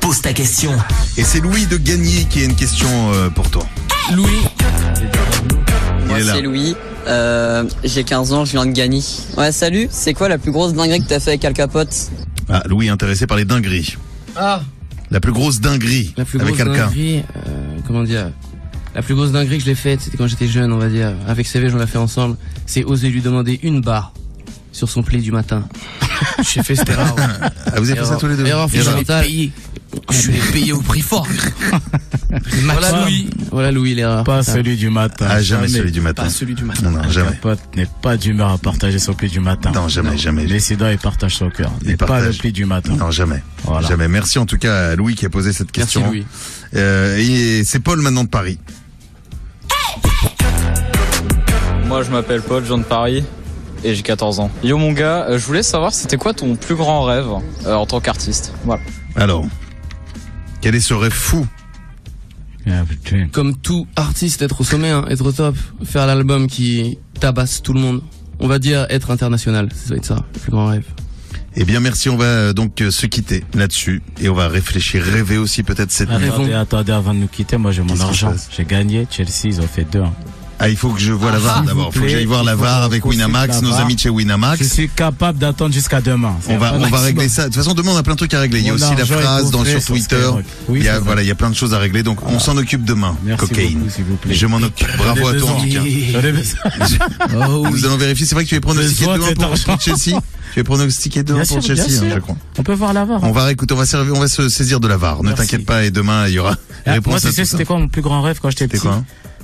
Pose 0.00 0.20
ta 0.20 0.32
question. 0.34 0.72
Et 1.16 1.24
c'est 1.24 1.40
Louis 1.40 1.66
de 1.66 1.76
Gagny 1.78 2.26
qui 2.28 2.42
a 2.42 2.44
une 2.44 2.56
question 2.56 2.88
euh, 3.14 3.30
pour 3.30 3.50
toi. 3.50 3.64
Louis, 4.12 4.28
Il 6.02 6.06
Moi 6.08 6.18
est 6.20 6.24
là. 6.24 6.32
c'est 6.34 6.42
Louis, 6.42 6.74
euh, 7.06 7.64
j'ai 7.84 8.04
15 8.04 8.32
ans, 8.34 8.44
je 8.44 8.52
viens 8.52 8.66
de 8.66 8.72
Gagny. 8.72 9.04
Ouais 9.38 9.52
salut, 9.52 9.88
c'est 9.90 10.12
quoi 10.12 10.28
la 10.28 10.38
plus 10.38 10.50
grosse 10.50 10.74
dinguerie 10.74 11.00
que 11.02 11.08
t'as 11.08 11.20
fait 11.20 11.30
avec 11.30 11.44
Al 11.44 11.52
Capote? 11.54 11.94
Ah, 12.50 12.62
Louis 12.66 12.88
est 12.88 12.90
intéressé 12.90 13.26
par 13.26 13.36
les 13.38 13.44
dingueries. 13.44 13.96
ah, 14.36 14.60
La 15.10 15.20
plus 15.20 15.32
grosse 15.32 15.60
dinguerie 15.60 16.12
la 16.16 16.24
plus 16.24 16.40
avec 16.40 16.54
grosse 16.54 16.66
quelqu'un. 16.66 16.86
dinguerie, 16.88 17.22
euh, 17.46 17.78
comment 17.86 18.02
dire? 18.02 18.30
La 18.94 19.02
plus 19.02 19.14
grosse 19.14 19.32
dinguerie 19.32 19.58
que 19.58 19.64
je 19.64 19.68
l'ai 19.68 19.74
faite, 19.74 20.00
c'était 20.02 20.16
quand 20.16 20.26
j'étais 20.26 20.48
jeune, 20.48 20.72
on 20.72 20.78
va 20.78 20.88
dire. 20.88 21.14
Avec 21.26 21.46
CV, 21.46 21.72
on 21.72 21.76
l'a 21.76 21.86
fait 21.86 21.98
ensemble. 21.98 22.36
C'est 22.66 22.84
oser 22.84 23.08
lui 23.08 23.22
demander 23.22 23.58
une 23.62 23.80
barre 23.80 24.12
sur 24.72 24.88
son 24.88 25.02
play 25.02 25.18
du 25.18 25.32
matin. 25.32 25.68
J'ai 26.52 26.62
fait 26.62 26.74
cette 26.74 26.88
erreur. 26.88 27.14
Ah, 27.18 27.80
vous 27.80 27.90
avez 27.90 28.00
fait 28.00 28.06
ça 28.06 28.16
tous 28.16 28.26
les 28.26 28.36
deux 28.36 28.46
Erreur 28.46 28.70
fondamentale. 28.70 29.26
Je 30.10 30.30
l'ai 30.30 30.38
payé 30.52 30.72
au 30.72 30.80
prix 30.80 31.00
fort. 31.00 31.26
Voilà 32.64 33.02
Louis. 33.02 33.28
Voilà 33.50 33.70
Louis, 33.70 33.94
l'erreur. 33.94 34.24
Pas 34.24 34.42
celui 34.42 34.76
du 34.76 34.88
matin. 34.88 35.26
Ah, 35.28 35.42
jamais 35.42 35.68
celui 35.68 35.92
du 35.92 36.00
matin. 36.00 36.22
Pas 36.22 36.30
celui 36.30 36.54
du 36.54 36.64
matin. 36.64 36.90
Non, 36.90 37.02
non, 37.02 37.10
jamais. 37.10 37.36
Pote 37.42 37.60
n'est 37.76 37.88
pas 38.00 38.16
d'humeur 38.16 38.50
à 38.50 38.56
partager 38.58 38.98
son 38.98 39.12
pli 39.12 39.28
du 39.28 39.40
matin. 39.40 39.70
Non, 39.74 39.88
jamais, 39.88 40.16
jamais. 40.16 40.46
L'incident, 40.46 40.88
il 40.88 40.96
partage 40.96 41.36
son 41.36 41.50
cœur. 41.50 41.70
N'est 41.84 41.96
pas 41.96 42.20
le 42.20 42.32
pli 42.32 42.52
du 42.52 42.64
matin. 42.64 42.96
Non, 42.96 43.10
jamais. 43.10 43.42
Voilà. 43.64 43.86
Jamais. 43.86 44.08
Merci 44.08 44.38
en 44.38 44.46
tout 44.46 44.56
cas 44.56 44.90
à 44.90 44.96
Louis 44.96 45.14
qui 45.14 45.26
a 45.26 45.30
posé 45.30 45.52
cette 45.52 45.76
Merci 45.76 45.94
question. 45.94 46.10
Louis. 46.10 46.24
Euh, 46.74 47.18
et 47.18 47.62
c'est 47.64 47.80
Paul 47.80 48.00
maintenant 48.00 48.24
de 48.24 48.30
Paris. 48.30 48.58
Moi, 51.86 52.02
je 52.02 52.10
m'appelle 52.10 52.42
Paul, 52.42 52.62
je 52.62 52.68
viens 52.68 52.78
de 52.78 52.84
Paris 52.84 53.24
et 53.84 53.94
j'ai 53.94 54.02
14 54.02 54.40
ans. 54.40 54.50
Yo, 54.62 54.78
mon 54.78 54.92
gars, 54.92 55.26
euh, 55.28 55.38
je 55.38 55.46
voulais 55.46 55.62
savoir, 55.62 55.92
c'était 55.92 56.16
quoi 56.16 56.32
ton 56.32 56.56
plus 56.56 56.74
grand 56.74 57.04
rêve 57.04 57.28
euh, 57.66 57.74
en 57.74 57.86
tant 57.86 58.00
qu'artiste? 58.00 58.52
Voilà. 58.64 58.82
Alors, 59.16 59.44
quel 60.60 60.74
est 60.74 60.80
ce 60.80 60.94
rêve 60.94 61.12
fou? 61.12 61.46
Ah. 62.66 62.84
Comme 63.32 63.56
tout 63.56 63.86
artiste, 63.96 64.42
être 64.42 64.60
au 64.60 64.64
sommet, 64.64 64.90
hein, 64.90 65.04
être 65.10 65.26
au 65.26 65.32
top, 65.32 65.56
faire 65.84 66.06
l'album 66.06 66.46
qui 66.46 66.98
tabasse 67.18 67.60
tout 67.60 67.72
le 67.72 67.80
monde. 67.80 68.02
On 68.38 68.46
va 68.46 68.58
dire 68.58 68.86
être 68.88 69.10
international, 69.10 69.68
ça 69.74 69.90
va 69.90 69.96
être 69.96 70.04
ça, 70.04 70.24
le 70.34 70.40
plus 70.40 70.50
grand 70.50 70.66
rêve. 70.66 70.86
Eh 71.56 71.64
bien, 71.64 71.80
merci. 71.80 72.08
On 72.08 72.16
va 72.16 72.24
euh, 72.24 72.52
donc 72.52 72.80
euh, 72.80 72.90
se 72.90 73.06
quitter 73.06 73.44
là-dessus 73.54 74.02
et 74.20 74.28
on 74.28 74.34
va 74.34 74.48
réfléchir, 74.48 75.02
rêver 75.02 75.36
aussi 75.38 75.62
peut-être 75.62 75.90
cette 75.90 76.08
nuit. 76.10 76.28
Attendez, 76.28 76.52
attendez, 76.54 76.92
avant 76.92 77.12
de 77.14 77.18
nous 77.20 77.28
quitter, 77.28 77.56
moi 77.58 77.72
j'ai 77.72 77.82
mon 77.82 77.98
argent. 78.00 78.32
J'ai 78.56 78.64
gagné. 78.64 79.06
Chelsea, 79.10 79.44
ils 79.44 79.60
ont 79.60 79.66
fait 79.66 79.84
deux. 79.84 80.00
hein. 80.00 80.12
Ah, 80.64 80.68
il 80.68 80.76
faut 80.76 80.90
que 80.90 81.00
je 81.00 81.12
vois 81.12 81.32
la 81.32 81.40
VAR 81.40 81.56
s'il 81.58 81.66
d'abord. 81.66 81.90
Il 81.92 81.98
faut 81.98 82.04
que 82.04 82.08
j'aille 82.10 82.24
voir 82.24 82.44
la 82.44 82.54
VAR 82.54 82.82
avec 82.84 83.04
Winamax, 83.04 83.62
nos 83.62 83.70
VAR. 83.70 83.80
amis 83.80 83.96
de 83.96 84.00
chez 84.00 84.10
Je 84.10 84.14
Winamax. 84.14 84.62
suis 84.62 84.88
capable 84.88 85.38
d'attendre 85.38 85.74
jusqu'à 85.74 86.00
demain. 86.00 86.36
On 86.48 86.56
va, 86.56 86.74
on 86.74 86.86
va 86.88 87.00
régler 87.00 87.28
ça. 87.28 87.42
De 87.42 87.46
toute 87.48 87.56
façon, 87.56 87.74
demain, 87.74 87.90
on 87.94 87.96
a 87.96 88.04
plein 88.04 88.12
de 88.12 88.18
trucs 88.18 88.32
à 88.32 88.38
régler. 88.38 88.60
Il 88.60 88.66
y 88.66 88.70
a 88.70 88.74
aussi 88.74 88.94
la 88.96 89.04
phrase 89.04 89.50
dans, 89.50 89.64
sur 89.64 89.84
Twitter. 89.84 90.30
Oui, 90.68 90.78
il 90.80 90.84
y 90.84 90.88
a, 90.88 91.00
voilà, 91.00 91.22
il 91.22 91.26
y 91.26 91.32
a 91.32 91.34
plein 91.34 91.50
de 91.50 91.56
choses 91.56 91.74
à 91.74 91.78
régler. 91.80 92.04
Donc, 92.04 92.24
on 92.28 92.38
s'en 92.38 92.56
occupe 92.56 92.84
demain. 92.84 93.16
Merci 93.24 93.46
beaucoup, 93.46 93.90
s'il 93.90 94.04
vous 94.04 94.14
plaît. 94.16 94.34
Je 94.34 94.46
m'en 94.46 94.58
occupe. 94.58 94.96
Bravo 94.98 95.26
à 95.26 95.34
toi, 95.34 95.56
Nous 97.32 97.36
allons 97.84 97.96
vérifier. 97.96 98.26
C'est 98.26 98.34
vrai 98.36 98.44
que 98.44 98.48
tu 98.48 98.54
es 98.54 98.60
pronostiqué 98.60 99.06
Besoin 99.06 99.18
de 99.18 99.34
2-1 99.34 99.56
cet 99.56 99.64
pour, 99.66 99.80
Chelsea. 99.80 100.20
Tu 100.54 100.60
es 100.60 100.64
pronostiqué 100.64 101.22
2-1 101.22 101.24
Bien 101.24 101.44
pour 101.44 101.62
Chelsea, 101.62 102.02
hein, 102.02 102.10
je 102.14 102.18
crois. 102.20 102.36
On 102.58 102.62
peut 102.62 102.74
voir 102.74 102.92
la 102.92 103.04
VAR. 103.04 103.22
On 103.24 103.32
va 103.32 103.44
réécouter, 103.44 103.74
on 103.74 103.78
va 103.78 103.86
servir, 103.86 104.14
on 104.14 104.20
va 104.20 104.28
se 104.28 104.48
saisir 104.48 104.80
de 104.80 104.86
la 104.88 104.96
VAR. 104.96 105.22
Ne 105.22 105.32
t'inquiète 105.32 105.66
pas 105.66 105.84
et 105.84 105.90
demain 105.90 106.28
il 106.28 106.34
y 106.34 106.38
aura 106.38 106.56
Ah, 106.86 106.92
réponse 106.92 107.22
Moi, 107.22 107.30
tu 107.32 107.32
sais, 107.32 107.44
c'était 107.44 107.64
quoi 107.64 107.78
mon 107.78 107.88
plus 107.88 108.02
grand 108.02 108.22
rêve 108.22 108.38
quand 108.40 108.50
j'étais 108.50 108.68
petit 108.68 108.86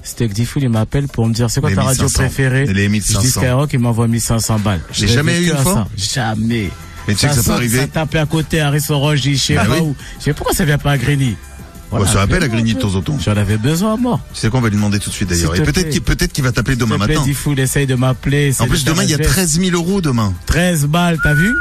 C'était 0.08 0.26
que 0.26 0.32
Diffoul, 0.32 0.62
il 0.62 0.70
m'appelle 0.70 1.06
pour 1.06 1.26
me 1.28 1.34
dire 1.34 1.50
c'est 1.50 1.60
quoi 1.60 1.68
Les 1.68 1.76
ta 1.76 1.82
radio 1.82 2.04
1500. 2.04 2.18
préférée? 2.24 2.64
Les 2.66 2.84
Je 2.84 2.88
1500. 2.90 3.20
dis 3.20 3.28
Skyrock, 3.30 3.70
il 3.74 3.78
m'envoie 3.78 4.08
1500 4.08 4.58
balles. 4.60 4.80
J'ai 4.90 5.06
Je 5.06 5.12
jamais 5.12 5.38
eu 5.40 5.44
une 5.46 5.52
à 5.52 5.56
fois 5.56 5.86
ça. 5.96 6.14
Jamais. 6.14 6.70
Mais 7.06 7.14
tu 7.14 7.20
sais 7.20 7.28
que 7.28 7.34
ça 7.34 7.42
peut 7.42 7.50
arriver. 7.52 7.80
Ça 7.80 7.86
tapait 7.88 8.18
à 8.18 8.24
côté, 8.26 8.60
Harrison 8.60 8.98
Roche, 8.98 9.20
je 9.22 9.34
sais 9.34 9.54
Bah 9.54 9.66
pas 9.66 9.74
oui. 9.74 9.80
où. 9.80 9.96
Je 10.18 10.24
sais 10.24 10.32
pourquoi 10.32 10.54
ça 10.54 10.64
vient 10.64 10.78
pas 10.78 10.92
à 10.92 10.98
Grigny. 10.98 11.36
On 11.92 12.04
se 12.06 12.16
rappelle 12.16 12.42
à 12.42 12.48
Grigny 12.48 12.74
de 12.74 12.80
temps 12.80 12.94
en 12.94 13.02
temps. 13.02 13.18
J'en 13.22 13.36
avais 13.36 13.56
besoin 13.58 13.94
à 13.94 13.96
mort. 13.96 14.20
Tu 14.32 14.40
sais 14.40 14.48
quoi, 14.50 14.60
on 14.60 14.62
va 14.62 14.68
lui 14.70 14.76
demander 14.76 14.98
tout 14.98 15.10
de 15.10 15.14
suite 15.14 15.28
d'ailleurs. 15.28 15.54
Et 15.56 15.62
peut-être 15.62 16.32
qu'il 16.32 16.42
va 16.44 16.52
t'appeler 16.52 16.76
demain 16.76 16.96
matin. 16.98 17.22
Diffoul, 17.22 17.58
essaye 17.60 17.86
de 17.86 17.94
m'appeler. 17.94 18.54
En 18.60 18.66
plus, 18.66 18.84
de 18.84 18.90
demain, 18.90 19.02
il 19.04 19.10
y 19.10 19.14
a 19.14 19.18
faire 19.18 19.26
un 19.26 19.34
geste. 19.34 19.56
13 19.56 19.60
000 19.60 19.76
euros 19.76 20.00
demain. 20.00 20.32
13 20.46 20.86
balles, 20.86 21.18
t'as 21.22 21.34
vu? 21.34 21.52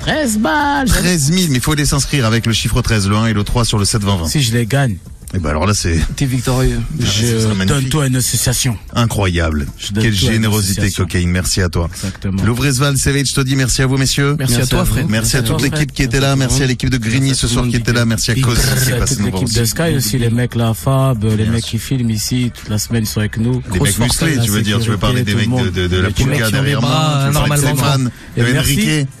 13 0.00 0.38
balles 0.38 0.88
13 0.88 1.32
000, 1.32 1.40
mais 1.50 1.56
il 1.56 1.60
faut 1.60 1.72
aller 1.72 1.84
s'inscrire 1.84 2.24
avec 2.24 2.46
le 2.46 2.52
chiffre 2.52 2.80
13, 2.80 3.08
le 3.08 3.16
1 3.16 3.26
et 3.26 3.32
le 3.34 3.44
3 3.44 3.64
sur 3.64 3.78
le 3.78 3.84
7 3.84 4.02
20 4.02 4.16
20. 4.16 4.26
Si 4.28 4.42
je 4.42 4.52
les 4.56 4.64
gagne, 4.66 4.96
Et 5.32 5.38
ben 5.38 5.50
alors 5.50 5.66
là, 5.66 5.74
c'est 5.74 5.98
T'es 6.16 6.26
victorieux. 6.26 6.80
ce 7.00 7.06
serait 7.06 7.54
je 7.60 7.64
donne-toi 7.64 8.06
une 8.08 8.16
association. 8.16 8.76
incroyable. 8.94 9.66
Je 9.78 9.92
donne 9.92 10.04
Quelle 10.04 10.14
générosité, 10.14 10.90
cocaïne. 10.90 11.30
Merci 11.30 11.62
à 11.62 11.68
toi. 11.68 11.88
Exactement. 11.92 12.42
Louvresval, 12.42 12.96
je 12.96 13.32
te 13.34 13.40
dis 13.42 13.56
merci 13.56 13.82
à 13.82 13.86
vous, 13.86 13.96
messieurs. 13.96 14.36
Merci, 14.38 14.60
à 14.60 14.66
toi. 14.66 14.84
Fred. 14.84 15.06
Merci 15.08 15.36
à 15.36 15.40
Merci 15.40 15.52
à 15.52 15.54
toute 15.54 15.62
l'équipe 15.62 15.92
qui 15.92 16.02
était 16.02 16.20
là. 16.20 16.34
Merci 16.34 16.62
à 16.62 16.66
l'équipe 16.66 16.90
de 16.90 16.98
Grigny 16.98 17.34
ce 17.34 17.46
soir 17.46 17.66
qui 17.68 17.76
était 17.76 17.92
là. 17.92 18.04
Merci 18.04 18.32
à 18.32 18.34
Cause 18.34 18.58
qui 18.58 18.66
Merci 18.66 18.90
est 18.90 18.92
à 18.94 18.96
passé 18.98 19.14
toute 19.16 19.24
nous 19.24 19.30
voir 19.30 19.42
l'équipe 19.42 19.58
de. 19.58 19.64
Sky 19.64 19.96
aussi, 19.96 20.18
les 20.18 20.30
mecs 20.30 20.54
la 20.54 20.74
Fab, 20.74 21.24
les 21.24 21.46
mecs 21.46 21.64
qui 21.64 21.78
filment 21.78 22.10
ici, 22.10 22.50
toute 22.54 22.68
la 22.68 22.78
semaine 22.78 23.04
ils 23.04 23.06
sont 23.06 23.20
avec 23.20 23.36
nous. 23.36 23.62
Les 23.72 23.80
mecs 23.80 23.98
musclés, 23.98 24.38
tu 24.42 24.50
veux 24.50 24.62
dire, 24.62 24.80
tu 24.80 24.90
veux 24.90 24.96
parler 24.96 25.22
des 25.22 25.34
mecs 25.34 25.48
de, 25.48 25.70
de, 25.70 25.86
de 25.86 25.96
la 26.00 26.10
des 26.10 26.24
derrière 26.50 26.80
moi, 26.80 27.26
de 27.28 27.32
normalement. 27.32 27.74
De. 27.74 28.10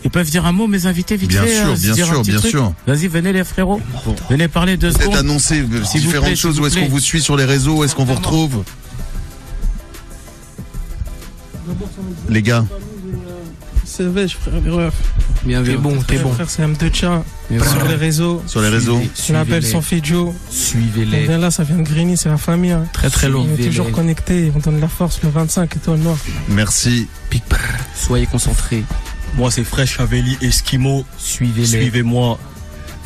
Ils 0.04 0.10
peuvent 0.10 0.30
dire 0.30 0.46
un 0.46 0.52
mot, 0.52 0.66
mes 0.66 0.86
invités, 0.86 1.16
vite 1.16 1.30
Bien 1.30 1.46
sûr, 1.46 1.68
euh, 1.70 1.76
bien 1.76 1.94
sûr, 1.94 2.22
bien 2.22 2.40
sûr. 2.40 2.72
Vas-y, 2.86 3.06
venez 3.08 3.32
les 3.32 3.44
frérots. 3.44 3.80
Venez 4.28 4.48
parler 4.48 4.76
Peut-être 4.76 4.98
secondes. 5.02 5.26
vous 5.26 5.84
différentes 6.00 6.26
plaît, 6.28 6.36
choses. 6.36 6.58
Où 6.60 6.66
est-ce 6.66 6.78
qu'on 6.78 6.88
vous 6.88 7.00
suit 7.00 7.20
sur 7.20 7.36
les 7.36 7.44
réseaux 7.44 7.78
Où 7.78 7.84
est-ce 7.84 7.94
qu'on 7.94 8.04
vous 8.04 8.14
retrouve 8.14 8.62
Les 12.28 12.42
gars, 12.42 12.64
C'est 13.84 14.04
vrai, 14.04 14.26
frère. 14.28 14.92
Bien 15.44 15.62
vu. 15.62 15.72
T'es 15.72 15.76
bon, 15.78 16.02
t'es 16.02 16.18
bon. 16.18 16.32
Frère, 16.32 16.50
c'est 16.50 16.62
M2 16.62 16.90
Tcha. 16.90 17.24
Bien 17.50 17.64
Sur 17.64 17.84
les 17.88 17.94
réseaux. 17.94 18.42
sur 18.46 18.60
les 18.60 18.68
réseaux. 18.68 19.00
Je 19.26 19.32
l'appelle 19.32 19.64
son 19.64 19.80
fils 19.80 20.04
Joe. 20.04 20.28
On 20.34 20.52
Suivez-les. 20.52 21.26
vient 21.26 21.38
là, 21.38 21.50
ça 21.50 21.64
vient 21.64 21.76
de 21.78 21.82
Grigny, 21.82 22.16
c'est 22.16 22.28
la 22.28 22.36
famille. 22.36 22.72
hein. 22.72 22.84
Très 22.92 23.08
très 23.10 23.28
lourd. 23.28 23.46
On 23.50 23.60
est 23.60 23.66
toujours 23.66 23.90
connectés, 23.90 24.52
on 24.54 24.58
donne 24.58 24.80
la 24.80 24.88
force 24.88 25.20
le 25.22 25.30
25 25.30 25.76
étoile 25.76 25.98
noire. 26.00 26.18
Merci. 26.48 27.08
Soyez 27.96 28.26
concentrés. 28.26 28.84
Moi, 29.36 29.50
c'est 29.50 29.64
Fresh 29.64 29.96
Chavelli 29.96 30.36
Eskimo. 30.42 31.04
Suivez-les. 31.16 31.66
Suivez-moi. 31.66 32.38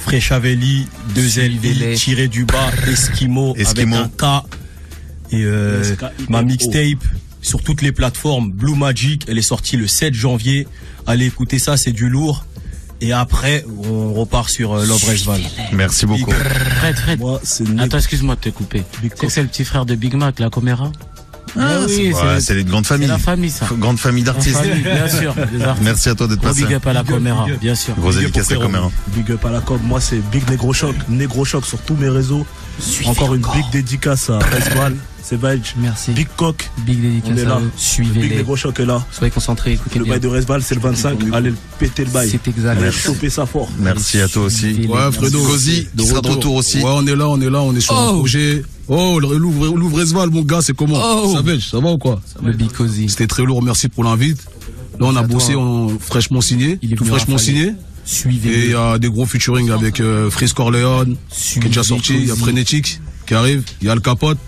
Fresh 0.05 0.29
Chavelli, 0.29 0.87
deux 1.15 1.29
Suivez-les. 1.29 1.93
L 1.93 1.97
tiré 1.99 2.29
du 2.29 2.45
bas, 2.45 2.71
Eskimo, 2.87 3.57
Eskimo. 3.57 3.97
avec 3.97 4.11
un 4.21 4.41
K. 4.41 4.45
Et 5.33 5.43
euh, 5.45 5.83
ma 6.29 6.43
mixtape 6.43 7.03
sur 7.41 7.63
toutes 7.63 7.81
les 7.81 7.91
plateformes, 7.91 8.53
Blue 8.53 8.75
Magic, 8.75 9.25
elle 9.29 9.39
est 9.39 9.43
sortie 9.43 9.79
le 9.79 9.87
7 9.87 10.13
janvier. 10.13 10.69
Allez 11.07 11.27
écouter 11.27 11.59
ça, 11.59 11.79
c'est 11.79 11.93
du 11.93 12.09
lourd. 12.11 12.45
Et 13.01 13.13
après, 13.13 13.65
on 13.89 14.13
repart 14.13 14.49
sur 14.49 14.75
euh, 14.75 14.87
Love 14.87 15.05
Resval. 15.05 15.41
Merci 15.73 16.07
beaucoup. 16.07 16.31
Fred, 16.31 16.97
Fred. 16.97 17.21
Moi, 17.21 17.41
c'est 17.43 17.65
Attends, 17.81 17.99
excuse-moi 17.99 18.37
de 18.37 18.41
te 18.41 18.49
couper. 18.51 18.83
C'est 19.03 19.09
que 19.09 19.29
c'est 19.29 19.43
le 19.43 19.49
petit 19.49 19.65
frère 19.65 19.87
de 19.87 19.95
Big 19.95 20.15
Mac, 20.15 20.39
la 20.39 20.51
Coméra 20.51 20.93
Ah, 21.59 21.79
c'est 21.87 21.97
oui, 21.97 22.13
c'est 22.15 22.41
c'est 22.41 22.61
une 22.61 22.69
grande 22.69 22.85
c'est 22.85 22.95
famille. 22.95 23.07
la 23.09 23.19
famille, 23.19 23.51
ça. 23.51 23.67
Grande 23.79 23.99
famille 23.99 24.25
La 24.25 24.33
d'artistes. 24.33 24.63
bien 24.83 25.09
sûr. 25.09 25.35
Merci 25.83 26.09
à 26.09 26.15
toi 26.15 26.27
d'être 26.27 26.41
Gros 26.41 26.49
passé. 26.49 26.65
big 26.65 26.75
up 26.75 26.87
à 26.87 26.93
la 26.93 27.05
Coméra, 27.05 27.47
bien 27.61 27.75
sûr. 27.75 27.95
Up 27.99 28.15
dédicace 28.15 28.43
à 28.43 28.45
frérot. 28.47 28.63
Coméra. 28.63 28.91
Big 29.09 29.31
up 29.31 29.45
à 29.45 29.51
la 29.51 29.61
com. 29.61 29.79
Moi, 29.85 30.01
c'est 30.01 30.19
Big 30.31 30.49
Negro 30.51 30.73
Shock. 30.73 30.97
Negro 31.09 31.45
Shock 31.45 31.65
sur 31.67 31.79
tous 31.79 31.95
mes 31.95 32.09
réseaux. 32.09 32.47
Encore 33.07 33.35
une 33.35 33.43
big 33.43 33.71
dédicace 33.73 34.31
à 34.31 34.39
Resval. 34.39 34.97
C'est 35.23 35.41
belge. 35.41 35.75
Merci. 35.79 36.11
Big 36.11 36.29
Cock. 36.37 36.69
Big 36.85 36.99
On 36.99 37.03
est 37.07 37.11
dédicace 37.35 37.45
là. 37.49 37.55
à 37.57 37.61
eux. 37.61 37.71
Big. 38.13 38.37
Negro 38.37 38.57
Shock 38.57 38.81
est 38.81 38.85
là. 38.85 39.03
Soyez 39.11 39.31
concentrés, 39.31 39.73
écoutez 39.73 39.99
Le 39.99 40.05
bail 40.05 40.21
de 40.21 40.29
Resval, 40.29 40.63
c'est 40.63 40.75
le 40.75 40.83
25. 40.83 41.19
Allez 41.33 41.51
le 41.51 41.57
péter 41.79 42.05
le 42.05 42.11
bail. 42.11 42.29
C'est 42.29 42.47
exact. 42.49 42.79
Allez 42.83 42.93
choper 42.93 43.31
ça 43.31 43.47
fort. 43.47 43.69
Merci 43.79 44.21
à 44.21 44.29
toi 44.29 44.43
aussi. 44.45 44.87
Ouais, 44.87 45.13
Fredo. 45.13 45.43
Cozy, 45.43 45.89
de 45.95 46.03
retour 46.03 46.57
aussi. 46.57 46.79
Ouais, 46.79 46.85
on 46.93 47.07
est 47.07 47.17
là, 47.17 47.27
on 47.29 47.41
est 47.41 47.49
là, 47.49 47.63
on 47.63 47.75
est 47.75 47.81
sur 47.81 47.97
un 47.99 48.11
Oh. 48.11 48.19
projet. 48.19 48.63
Oh, 48.87 49.19
le- 49.19 49.39
l'ouvre 49.39 49.69
l'ouvre-esval, 49.69 50.29
mon 50.29 50.43
gars, 50.43 50.61
c'est 50.61 50.77
comment? 50.77 51.01
Oh. 51.03 51.33
Savage, 51.35 51.71
ça 51.71 51.81
va 51.81 51.93
ou 51.93 51.99
quoi? 51.99 52.21
Le 52.45 52.53
Big 52.53 52.71
Cozy. 52.71 53.09
C'était 53.09 53.27
très 53.27 53.45
lourd, 53.45 53.63
merci 53.63 53.89
pour 53.89 54.05
l'invite. 54.05 54.45
Là, 55.01 55.07
on 55.07 55.17
a 55.17 55.23
bossé 55.23 55.55
en 55.55 55.89
fraîchement 55.99 56.43
signé, 56.43 56.79
Il 56.83 56.93
est 56.93 56.97
tout 56.97 57.05
fraîchement 57.07 57.37
rafaler. 57.37 57.73
Signé. 58.05 58.51
Et 58.53 58.65
il 58.67 58.71
y 58.71 58.75
a 58.75 58.99
des 58.99 59.09
gros 59.09 59.27
featuring 59.27 59.71
avec 59.71 60.01
euh, 60.01 60.31
Freeze 60.31 60.53
Corleone, 60.53 61.17
qui 61.31 61.59
est 61.59 61.63
déjà 61.63 61.83
sorti. 61.83 62.15
Il 62.15 62.27
y 62.27 62.31
a. 62.31 62.37
Frenetic 62.37 63.01
qui 63.27 63.35
arrive. 63.35 63.63
Il 63.81 63.87
y 63.89 63.91
a 63.91 63.95
le 63.95 64.01
Capote. 64.01 64.39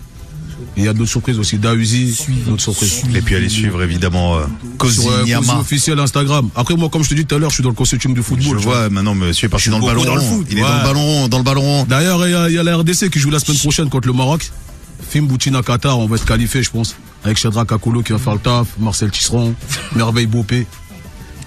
Et 0.75 0.81
il 0.81 0.85
y 0.85 0.87
a 0.87 0.93
d'autres 0.93 1.09
surprises 1.09 1.37
aussi. 1.39 1.57
Dausi, 1.57 2.15
d'autres 2.47 2.61
surprises. 2.61 3.03
Et 3.15 3.21
puis 3.21 3.35
allez 3.35 3.49
suivre 3.49 3.81
évidemment 3.83 4.37
euh, 4.37 5.23
Nyama. 5.25 5.59
officiel 5.59 5.99
Instagram. 5.99 6.49
Après, 6.55 6.75
moi, 6.75 6.89
comme 6.89 7.03
je 7.03 7.09
te 7.09 7.13
dis 7.15 7.25
tout 7.25 7.35
à 7.35 7.37
l'heure, 7.39 7.49
je 7.51 7.55
suis 7.55 7.63
dans 7.63 7.69
le 7.69 7.75
costume 7.75 8.15
Je 8.15 8.21
football. 8.21 8.57
tu 8.57 8.63
vois. 8.63 8.79
vois 8.81 8.89
maintenant 8.89 9.13
monsieur 9.15 9.45
est 9.45 9.49
parti 9.49 9.65
Je 9.65 9.71
dans 9.71 9.77
le 9.79 9.83
suis 9.85 9.93
ballon 9.93 10.05
dans 10.05 10.15
le 10.15 10.21
foot, 10.21 10.47
Il 10.51 10.57
est 10.57 10.61
dans 10.61 10.67
le 10.77 10.83
ballon 10.83 11.01
rond, 11.01 11.27
dans 11.27 11.37
le 11.37 11.43
ballon. 11.43 11.83
D'ailleurs, 11.85 12.25
il 12.27 12.31
y, 12.31 12.35
a- 12.35 12.49
il 12.49 12.55
y 12.55 12.57
a 12.59 12.63
la 12.63 12.75
RDC 12.77 13.09
qui 13.11 13.19
joue 13.19 13.29
la 13.29 13.39
semaine 13.39 13.57
prochaine 13.59 13.89
contre 13.89 14.07
le 14.07 14.13
Maroc. 14.13 14.51
Film 15.09 15.27
Boutina 15.27 15.61
Qatar, 15.61 15.97
on 15.99 16.07
va 16.07 16.15
être 16.15 16.25
qualifié, 16.25 16.61
je 16.63 16.69
pense. 16.71 16.95
Avec 17.23 17.37
Chadra 17.37 17.65
Kakolo 17.65 18.01
qui 18.01 18.11
va 18.13 18.17
faire 18.19 18.33
le 18.33 18.39
taf, 18.39 18.67
Marcel 18.79 19.09
Tisseron, 19.11 19.53
Merveille 19.95 20.25
Bopé. 20.27 20.65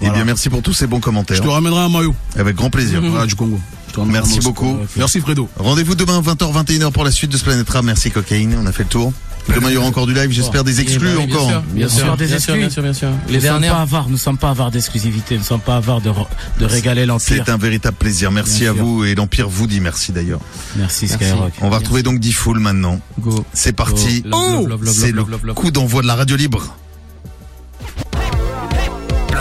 Eh 0.01 0.09
bien 0.09 0.25
merci 0.25 0.49
pour 0.49 0.61
tous 0.61 0.73
ces 0.73 0.87
bons 0.87 0.99
commentaires. 0.99 1.37
Je 1.37 1.41
te 1.41 1.47
ramènerai 1.47 1.81
un 1.81 1.89
maillot. 1.89 2.15
Avec 2.37 2.55
grand 2.55 2.69
plaisir. 2.69 3.01
Ouais, 3.03 3.27
du 3.27 3.35
Congo. 3.35 3.59
Merci 4.05 4.39
beaucoup. 4.39 4.77
Merci 4.95 5.19
Fredo. 5.19 5.49
Rendez-vous 5.57 5.95
demain 5.95 6.21
20h 6.21 6.53
21h 6.65 6.91
pour 6.91 7.03
la 7.03 7.11
suite 7.11 7.31
de 7.31 7.37
ce 7.37 7.43
Planète 7.43 7.69
Rap. 7.69 7.83
Merci 7.83 8.09
Cocaïne, 8.09 8.55
on 8.59 8.65
a 8.65 8.71
fait 8.71 8.83
le 8.83 8.89
tour. 8.89 9.11
Demain 9.53 9.69
il 9.69 9.73
y 9.73 9.77
aura 9.77 9.87
encore 9.87 10.05
du 10.05 10.13
live, 10.13 10.29
j'espère 10.31 10.63
des 10.63 10.81
exclus 10.81 11.09
Eh 11.11 11.15
ben 11.15 11.21
oui, 11.21 11.25
bien 11.25 11.35
encore. 11.35 11.49
sûr, 11.49 11.61
Bien 11.73 11.89
sûr, 11.89 12.15
des 12.17 12.25
bien 12.27 12.39
sûr, 12.39 12.53
exclus. 12.53 12.59
bien 12.59 12.69
sûr, 12.69 12.83
bien 12.83 12.93
sûr. 12.93 13.09
Nous 13.09 13.15
Les 13.27 13.33
ne 13.37 13.39
sommes 13.41 13.41
pas 13.53 13.59
dernières. 13.59 13.75
avares, 13.79 14.05
nous 14.05 14.13
ne 14.13 14.17
sommes 14.17 14.37
pas 14.37 14.49
avares 14.51 14.69
d'exclusivité, 14.71 15.33
nous 15.33 15.41
ne 15.41 15.45
sommes 15.45 15.59
pas 15.61 15.77
avares 15.77 15.99
de, 15.99 16.11
de 16.59 16.65
régaler 16.65 17.07
l'Empire. 17.07 17.43
C'est 17.45 17.51
un 17.51 17.57
véritable 17.57 17.97
plaisir. 17.97 18.31
Merci 18.31 18.61
Bien 18.61 18.71
à 18.71 18.75
sûr. 18.75 18.85
vous 18.85 19.03
et 19.03 19.15
l'Empire 19.15 19.49
vous 19.49 19.65
dit 19.65 19.79
merci 19.81 20.11
d'ailleurs. 20.11 20.41
Merci. 20.77 21.07
Skyrock. 21.07 21.53
On 21.61 21.69
va 21.69 21.79
retrouver 21.79 22.03
donc 22.03 22.19
D-Full 22.19 22.59
maintenant. 22.59 22.99
Go. 23.19 23.43
C'est 23.53 23.73
parti. 23.73 24.21
Love, 24.25 24.31
love, 24.31 24.69
love, 24.69 24.83
love, 24.83 24.93
C'est 24.93 25.11
love, 25.11 25.25
le 25.25 25.31
love, 25.31 25.45
love. 25.47 25.55
coup 25.55 25.71
d'envoi 25.71 26.03
de 26.03 26.07
la 26.07 26.15
radio 26.15 26.35
libre. 26.37 26.75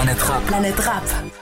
Planète 0.00 0.22
Rap. 0.22 0.42
Planète 0.46 0.80
Rap. 0.80 1.39